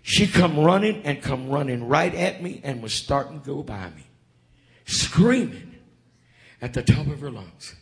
[0.01, 3.89] She come running and come running right at me and was starting to go by
[3.89, 4.05] me,
[4.85, 5.75] screaming
[6.61, 7.75] at the top of her lungs.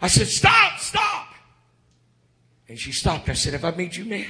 [0.00, 1.34] I said, Stop, stop.
[2.68, 3.28] And she stopped.
[3.28, 4.26] I said, Have I made you mad?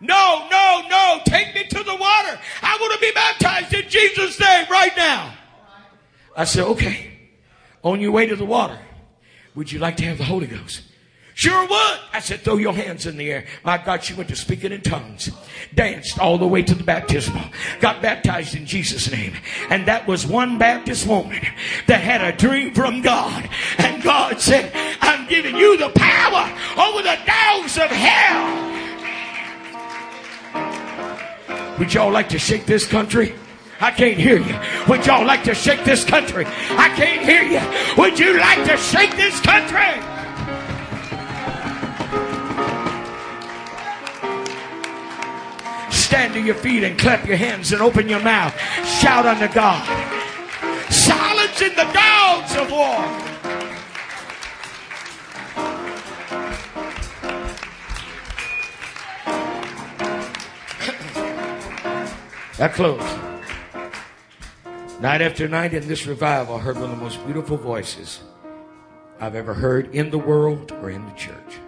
[0.00, 1.20] No, no, no.
[1.26, 2.40] Take me to the water.
[2.62, 5.34] I want to be baptized in Jesus' name right now.
[6.34, 7.15] I said, Okay
[7.86, 8.78] on your way to the water,
[9.54, 10.82] would you like to have the Holy Ghost?
[11.34, 11.98] Sure would.
[12.12, 13.46] I said, throw your hands in the air.
[13.62, 15.30] My God, she went to speaking in tongues,
[15.74, 17.44] danced all the way to the baptismal,
[17.78, 19.34] got baptized in Jesus' name.
[19.70, 21.40] And that was one Baptist woman
[21.86, 23.48] that had a dream from God.
[23.78, 28.72] And God said, I'm giving you the power over the dogs of hell.
[31.78, 33.34] Would y'all like to shake this country?
[33.78, 34.58] I can't hear you.
[34.88, 36.46] Would y'all like to shake this country?
[36.46, 37.60] I can't hear you.
[37.98, 40.00] Would you like to shake this country?
[45.90, 48.58] Stand to your feet and clap your hands and open your mouth.
[49.00, 49.84] Shout unto God.
[50.90, 53.26] Silence in the dogs of war.
[62.56, 63.25] That close.
[65.00, 68.20] Night after night in this revival, I heard one of the most beautiful voices
[69.20, 71.58] I've ever heard in the world or in the church.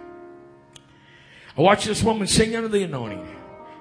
[1.55, 3.27] I watched this woman sing under the anointing,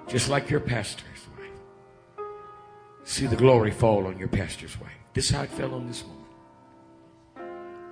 [0.06, 2.26] just like your pastor's wife.
[3.04, 4.92] See the glory fall on your pastor's wife.
[5.14, 6.18] This is how it fell on this woman.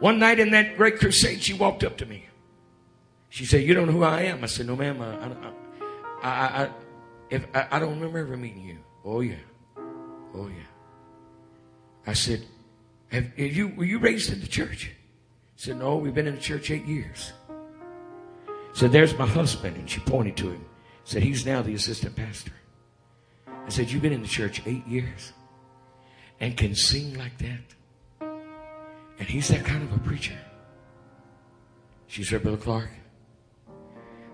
[0.01, 2.29] One night in that great crusade, she walked up to me.
[3.31, 5.01] She said, "You don't know who I am." I said, "No, ma'am.
[5.01, 5.29] I, I,
[6.23, 6.71] I, I
[7.31, 9.37] if I, I don't remember ever meeting you." Oh yeah,
[10.35, 10.66] oh yeah.
[12.07, 12.45] I said,
[13.09, 14.93] have, you, were you raised in the church?
[15.57, 17.33] He said, no, we've been in the church eight years.
[18.73, 19.77] Said, there's my husband.
[19.77, 20.65] And she pointed to him.
[21.05, 22.53] Said, he's now the assistant pastor.
[23.47, 25.33] I said, you've been in the church eight years
[26.41, 28.29] and can sing like that?
[29.19, 30.39] And he's that kind of a preacher.
[32.07, 32.91] She said, Brother Clark,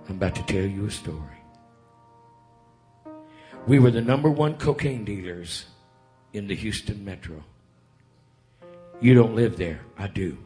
[0.09, 1.19] I'm about to tell you a story.
[3.67, 5.67] We were the number one cocaine dealers
[6.33, 7.45] in the Houston metro.
[9.03, 9.81] You don't live there.
[9.99, 10.39] I do.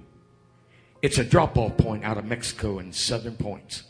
[1.03, 3.83] It's a drop off point out of Mexico and southern points.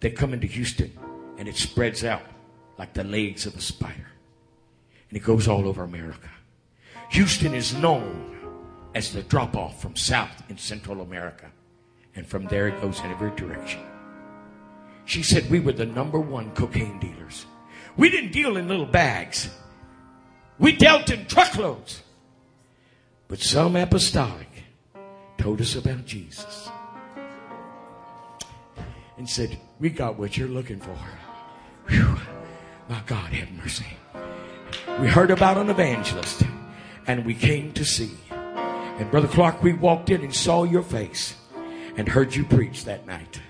[0.00, 0.92] They come into Houston
[1.38, 2.20] and it spreads out
[2.78, 4.08] like the legs of a spider.
[5.08, 6.28] And it goes all over America.
[7.12, 8.60] Houston is known
[8.94, 11.50] as the drop off from South and Central America.
[12.14, 13.80] And from there it goes in every direction.
[15.06, 17.46] She said we were the number one cocaine dealers.
[17.96, 19.48] We didn't deal in little bags.
[20.58, 22.02] We dealt in truckloads.
[23.28, 24.48] But some apostolic
[25.38, 26.68] told us about Jesus
[29.16, 30.96] and said, We got what you're looking for.
[31.88, 32.16] Whew.
[32.88, 33.86] My God, have mercy.
[35.00, 36.42] We heard about an evangelist
[37.06, 38.12] and we came to see.
[38.30, 41.34] And Brother Clark, we walked in and saw your face.
[41.96, 43.40] and heard you preach that night.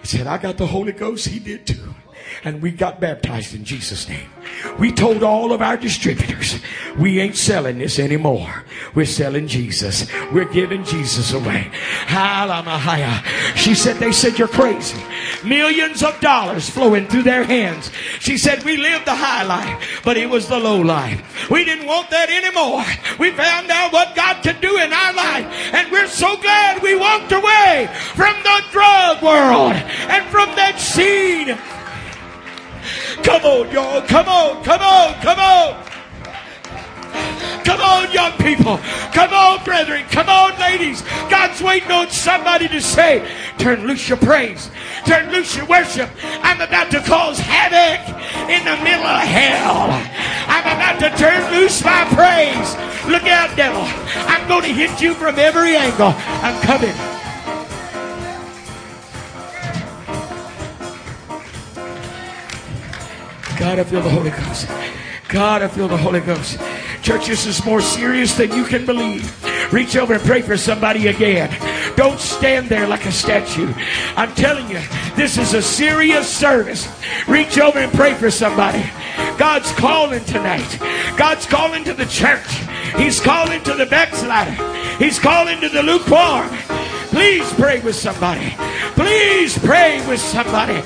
[0.00, 1.26] He said, I got the Holy Ghost.
[1.26, 1.94] He did too
[2.42, 4.28] and we got baptized in Jesus' name.
[4.78, 6.60] We told all of our distributors,
[6.98, 8.64] we ain't selling this anymore.
[8.94, 10.06] We're selling Jesus.
[10.32, 11.70] We're giving Jesus away.
[13.56, 15.00] She said, they said, you're crazy.
[15.44, 17.90] Millions of dollars flowing through their hands.
[18.20, 21.50] She said, we lived the high life, but it was the low life.
[21.50, 22.84] We didn't want that anymore.
[23.18, 26.96] We found out what God could do in our life, and we're so glad we
[26.96, 31.56] walked away from the drug world and from that scene
[33.24, 34.02] Come on, y'all.
[34.02, 35.84] Come on, come on, come on.
[37.64, 38.78] Come on, young people.
[39.12, 40.04] Come on, brethren.
[40.10, 41.02] Come on, ladies.
[41.30, 43.26] God's waiting on somebody to say,
[43.56, 44.70] turn loose your praise.
[45.06, 46.10] Turn loose your worship.
[46.42, 48.06] I'm about to cause havoc
[48.50, 49.88] in the middle of hell.
[50.46, 52.76] I'm about to turn loose my praise.
[53.10, 53.84] Look out, devil.
[54.28, 56.12] I'm going to hit you from every angle.
[56.42, 56.94] I'm coming.
[63.58, 64.68] God, I feel the Holy Ghost.
[65.28, 66.58] God, I feel the Holy Ghost.
[67.02, 69.32] Church, this is more serious than you can believe.
[69.72, 71.50] Reach over and pray for somebody again.
[71.96, 73.72] Don't stand there like a statue.
[74.16, 74.80] I'm telling you,
[75.16, 76.88] this is a serious service.
[77.28, 78.84] Reach over and pray for somebody.
[79.38, 80.78] God's calling tonight.
[81.16, 82.46] God's calling to the church.
[82.96, 84.56] He's calling to the backslider.
[84.98, 86.48] He's calling to the lukewarm.
[87.08, 88.54] Please pray with somebody.
[88.94, 90.82] Please pray with somebody.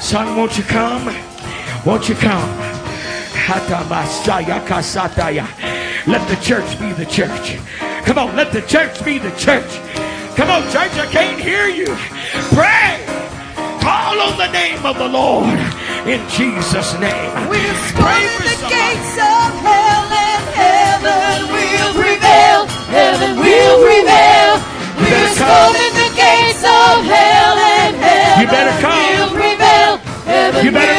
[0.00, 1.14] Son, won't you come?
[1.86, 2.50] Won't you come?
[6.06, 7.58] Let the church be the church.
[8.04, 9.70] Come on, let the church be the church.
[10.34, 11.86] Come on, church, I can't hear you.
[12.50, 13.06] Pray.
[13.78, 15.46] Call on the name of the Lord
[16.10, 17.30] in Jesus' name.
[17.46, 22.66] We're storming the gates of hell and heaven will prevail.
[22.90, 24.58] Heaven will prevail.
[24.98, 29.06] We're storming the gates of hell and heaven you better come.
[29.06, 30.02] will prevail.
[30.26, 30.95] Heaven you better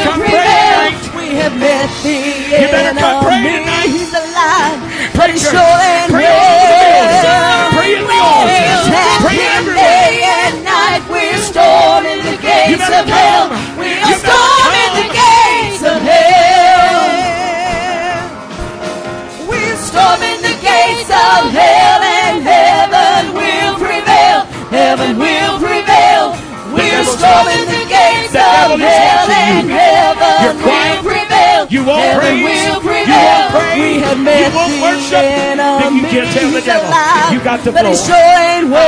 [33.78, 35.22] We have You met won't the worship.
[35.22, 36.90] Then you can't tell the devil.
[36.90, 37.94] alive, You got the but floor.
[37.94, 38.88] sure ain't well.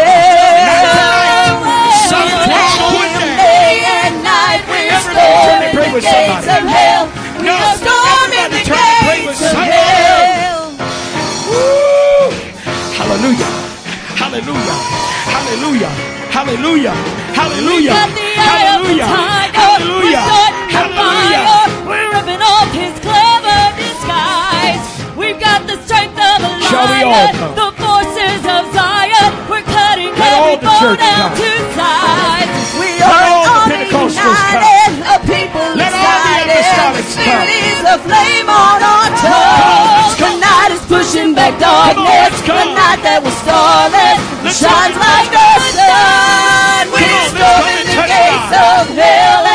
[2.10, 4.62] Some Attack people him day and night.
[4.66, 6.50] We're turn and storming pray the with gates somebody.
[6.50, 7.06] of hell.
[7.38, 9.78] We No, are storming the turn and pray with gates of somebody.
[9.78, 10.74] hell.
[11.50, 12.34] Woo!
[12.98, 13.50] Hallelujah.
[14.18, 14.78] Hallelujah.
[15.30, 15.92] Hallelujah.
[16.34, 16.96] Hallelujah.
[17.38, 17.94] Hallelujah.
[17.94, 19.06] got the eye of the Hallelujah.
[19.06, 20.02] Hallelujah.
[20.02, 21.59] We're starting the Hallelujah.
[26.80, 27.54] Shall we all come?
[27.60, 29.32] The forces of Zion.
[29.52, 31.36] We're cutting Let all every the foe church down come.
[31.36, 32.50] to size.
[32.80, 34.64] We are all an the Pentecostals come.
[34.64, 34.92] united.
[35.04, 36.72] A people Let all the excited.
[36.80, 36.96] come.
[37.04, 40.16] Spirit is a flame on our let's tongue.
[40.16, 40.24] go.
[40.24, 42.40] The night is pushing back Come on, darkness.
[42.40, 42.40] let's.
[42.48, 44.20] The night that was starless
[44.56, 46.84] shines like the sun.
[46.96, 49.49] We're on, storming the gates of hell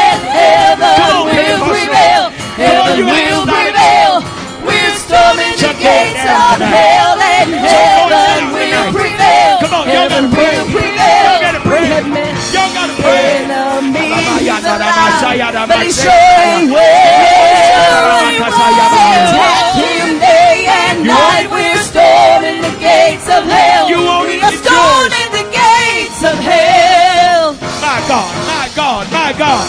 [14.79, 18.25] but he sure ain't well.
[18.45, 21.47] Attack him day and night.
[21.51, 23.89] We're storming the gates of hell.
[23.89, 27.55] You won't We are storming the gates of hell.
[27.81, 29.67] My God, my God, my God.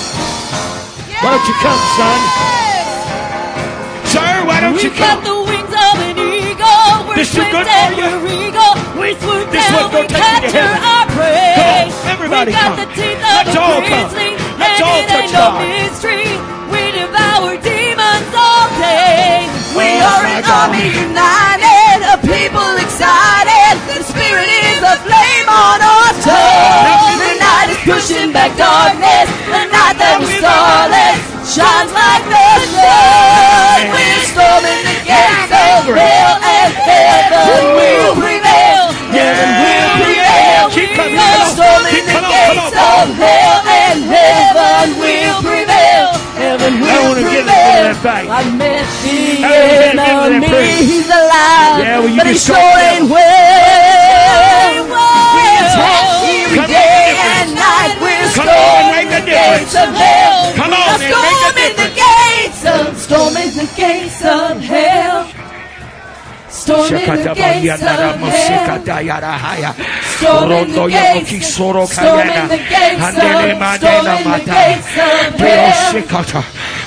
[1.21, 2.19] Why don't you come, son?
[4.09, 5.23] Sir, why don't you We've got come?
[5.25, 7.07] the wings of an eagle.
[7.07, 8.09] We're This too good for you?
[8.29, 8.73] eagle.
[8.99, 10.83] We swoop This down, we take you to capture heaven.
[10.83, 11.53] our prey.
[11.55, 12.79] Come on, everybody We've got come.
[12.79, 14.07] the teeth of Let's a all come.
[14.09, 14.44] grizzly, Let's
[14.75, 16.31] and all it touch ain't no mystery.
[16.71, 19.47] We devour demons all day.
[19.75, 20.71] We Oh, are an God.
[20.71, 23.75] army united, a people excited.
[23.91, 27.19] The spirit is a flame on our tongue.
[27.19, 29.27] The night is pushing back darkness.
[29.51, 31.19] The night that was starless
[31.55, 33.79] shines like the sun.
[33.93, 38.83] We're storming the gates of hell and heaven will prevail.
[39.11, 40.63] Heaven will prevail.
[40.71, 43.44] Keep coming, We are storming the gates of hell
[44.99, 46.07] will prevail.
[46.35, 47.79] Heaven will I prevail.
[47.85, 48.27] that fight.
[48.29, 49.99] I met the end
[50.83, 54.85] He's alive, yeah, well, but he sure ain't well.
[55.35, 56.03] We attack
[56.45, 57.95] every day and night.
[57.99, 60.53] We're storming the gates of hell.
[60.55, 61.11] Come on, man.
[61.11, 61.75] Storming
[63.53, 65.34] the gates of hell.
[66.65, 67.61] Storming the gates of hell.
[67.61, 67.77] Gates,
[70.17, 70.73] storming
[72.49, 73.59] the gates of, storming
[74.25, 75.93] the gates of hell.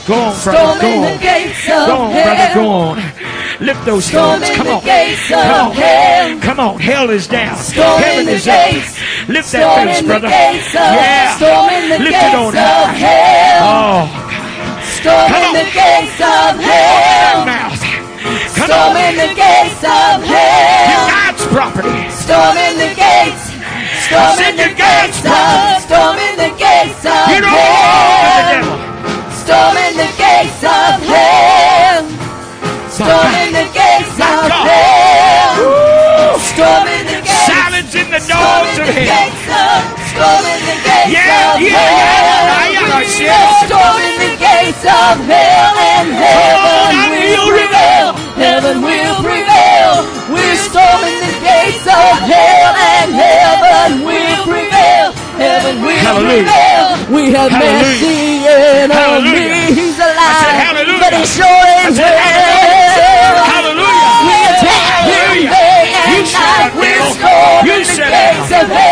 [0.06, 0.80] Go on, brother.
[0.80, 1.02] Go on.
[1.02, 2.34] the gates of Go on, brother.
[2.34, 2.54] hell.
[2.54, 2.96] Go on.
[3.60, 4.50] Lift those hands.
[4.50, 4.80] Come on.
[4.82, 4.90] Come
[5.68, 5.72] on.
[5.74, 6.38] hell.
[6.40, 6.78] Come on.
[6.80, 7.56] Hell is down.
[7.56, 8.66] Heaven is up.
[9.28, 10.28] Lift that face, the brother.
[10.28, 11.36] Yeah.
[11.98, 13.60] Lift gates it on high.
[13.62, 14.08] Oh.
[14.98, 17.46] Storming the gates of hell.
[18.66, 20.90] Storming the gates of hell.
[20.90, 22.10] You're God's property.
[22.10, 23.44] Storming the gates.
[24.08, 25.82] Storming the gates of.
[25.86, 28.50] Storming the gates of You don't belong to the hell.
[28.50, 28.78] devil.
[29.30, 32.02] Storming the gates of hell.
[32.90, 35.54] Storming the gates of hell.
[36.40, 37.46] Storming the gates.
[37.46, 39.82] Silence in the doors of hell.
[40.10, 41.98] Storming the gates Yeah, of yeah, hell.
[41.98, 43.06] yeah, yeah, yeah, are
[43.66, 47.77] Storming the gates of hell and heaven prevail.
[48.68, 50.04] Heaven will prevail.
[50.28, 55.16] We're storming the gates of hell and heaven will prevail.
[55.40, 56.44] Heaven will Hallelujah.
[56.44, 57.16] prevail.
[57.16, 58.44] We have met the
[58.92, 59.72] enemy.
[59.72, 61.00] He's alive, hallelujah.
[61.00, 62.12] but he sure is well.
[63.56, 64.28] Hallelujah.
[64.28, 66.68] We attack him day and night.
[66.76, 68.87] We're storming the gates of hell.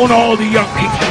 [0.00, 1.08] Want all the young people.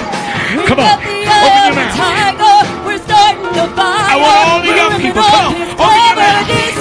[0.69, 0.97] Come on.
[1.01, 1.97] the Open your mouth.
[1.97, 2.57] tiger.
[2.85, 4.07] We're starting to fire.
[4.13, 5.25] I want all the young We're people.
[5.25, 5.53] Come on.
[5.73, 6.47] Open your mouth.
[6.47, 6.77] this.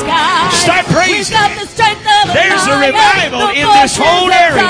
[0.61, 1.33] Start praising.
[1.33, 4.69] We've got the strength of a There's a revival The in this whole area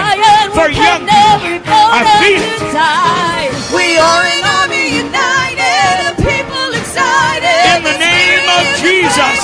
[0.55, 1.03] for young
[1.43, 1.75] people.
[1.75, 2.55] I feel it.
[2.63, 3.51] inside.
[3.75, 7.59] We are an army united, a people excited.
[7.75, 9.39] In the name of Jesus.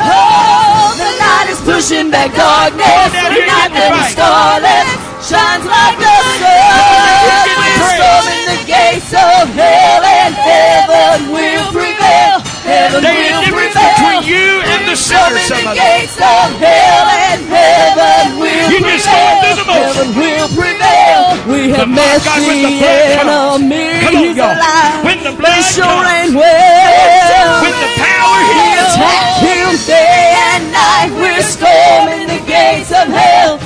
[0.00, 2.88] Oh, the light is pushing back darkness.
[2.88, 4.08] Come on down The here, night get that right.
[4.08, 4.88] is starless
[5.20, 6.89] shines like the sun.
[7.20, 12.36] The We're storming the gates of hell, and heaven will prevail.
[12.64, 13.94] Heaven There's a will difference prevail.
[13.94, 15.76] between you and the sinner, Storming some the them.
[15.80, 18.96] gates of hell, and heaven will You prevail.
[18.96, 20.06] just go through the motion.
[20.06, 21.20] Heaven will prevail.
[21.50, 24.00] We have met God, the blood comes, enemy.
[24.04, 24.54] come on, y'all.
[24.54, 25.04] alive.
[25.04, 27.62] When the blood He sure comes, ain't well.
[27.64, 31.10] when the power We hits, attack him day and night.
[31.20, 33.58] We're storming the gates of hell.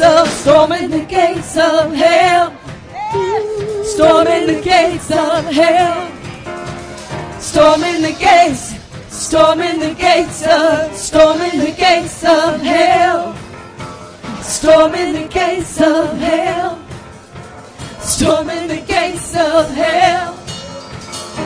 [0.00, 2.56] Of, storming the gates of hell.
[3.84, 6.10] Storming the gates of hell.
[7.40, 8.76] Storming the gates.
[9.08, 13.36] Storming the gates of, storming the gates of hell.
[14.42, 16.78] Storming the gates of hell.
[18.00, 20.36] Storming the gates of hell.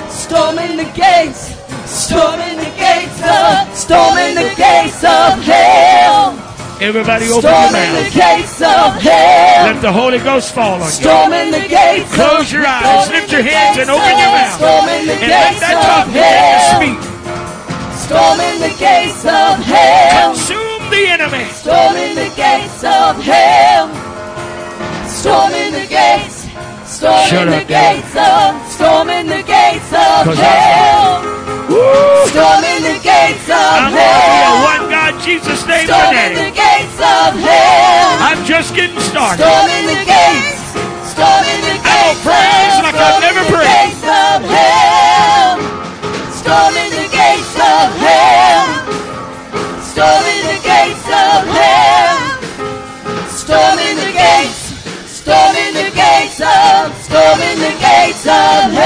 [0.08, 1.54] Storming the gates.
[1.86, 6.43] Storming the gates of, storming the gates of hell.
[6.84, 8.14] Everybody open your Storming the mouth.
[8.14, 9.72] gates of hell.
[9.72, 11.00] Let the Holy Ghost fall on you.
[11.00, 14.60] Storming the gates Close your eyes, lift your hands, and open your mouth.
[14.60, 17.00] Storming the And let that tongue begin to speak.
[18.04, 20.36] Storming the gates of hell.
[20.36, 21.44] Consume the enemy.
[21.56, 23.88] Storming the gates of hell.
[25.08, 26.44] Storming the gates.
[26.84, 28.52] Storming Shut the gates of.
[28.76, 31.24] Storming the gates of hell.
[32.28, 34.93] Storming the gates of I'm going to be a hell.
[35.24, 38.12] Jesus name Storming the gates of hell.
[38.20, 39.40] I'm just getting started.
[39.40, 40.76] Storming the gates.
[41.16, 45.56] Storming the I will gates praise like I've never storming the gates of hell.
[46.28, 48.68] Storming the gates of hell.
[49.80, 52.20] Storming the gates of hell.
[53.32, 54.76] Storming the gates.
[55.08, 56.92] Storming the gates of.
[57.00, 58.83] Storming the gates of hell.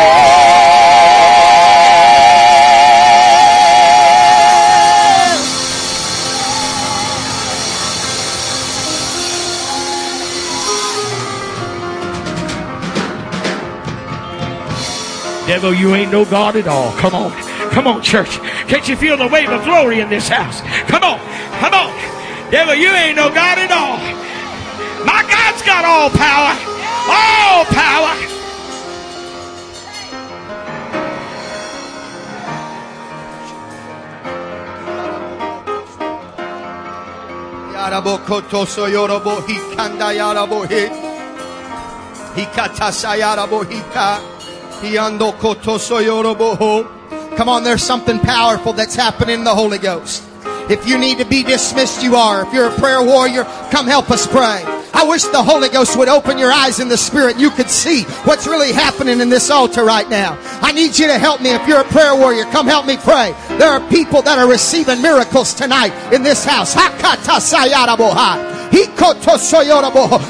[15.59, 16.93] Devil, you ain't no God at all.
[16.99, 17.33] Come on.
[17.73, 18.39] Come on, church.
[18.69, 20.61] Can't you feel the wave of glory in this house?
[20.87, 21.19] Come on.
[21.59, 21.91] Come on.
[22.53, 23.99] Devil, you ain't no God at all.
[25.05, 26.55] My God's got all power.
[27.11, 28.15] All power.
[43.19, 44.38] Yarabo.
[47.37, 50.25] Come on, there's something powerful that's happening in the Holy Ghost.
[50.69, 52.45] If you need to be dismissed, you are.
[52.47, 54.63] If you're a prayer warrior, come help us pray.
[54.93, 57.39] I wish the Holy Ghost would open your eyes in the Spirit.
[57.39, 60.37] You could see what's really happening in this altar right now.
[60.61, 61.51] I need you to help me.
[61.51, 63.35] If you're a prayer warrior, come help me pray.
[63.59, 66.75] There are people that are receiving miracles tonight in this house.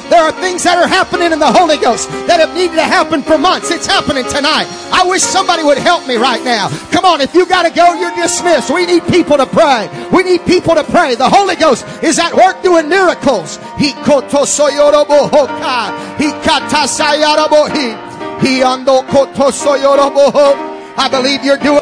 [0.09, 3.23] There are things that are happening in the Holy Ghost that have needed to happen
[3.23, 3.71] for months.
[3.71, 4.67] It's happening tonight.
[4.93, 6.69] I wish somebody would help me right now.
[6.91, 8.71] Come on, if you got to go, you're dismissed.
[8.71, 9.89] We need people to pray.
[10.13, 11.15] We need people to pray.
[11.15, 13.59] The Holy Ghost is at work doing miracles.
[21.01, 21.78] I believe you're doing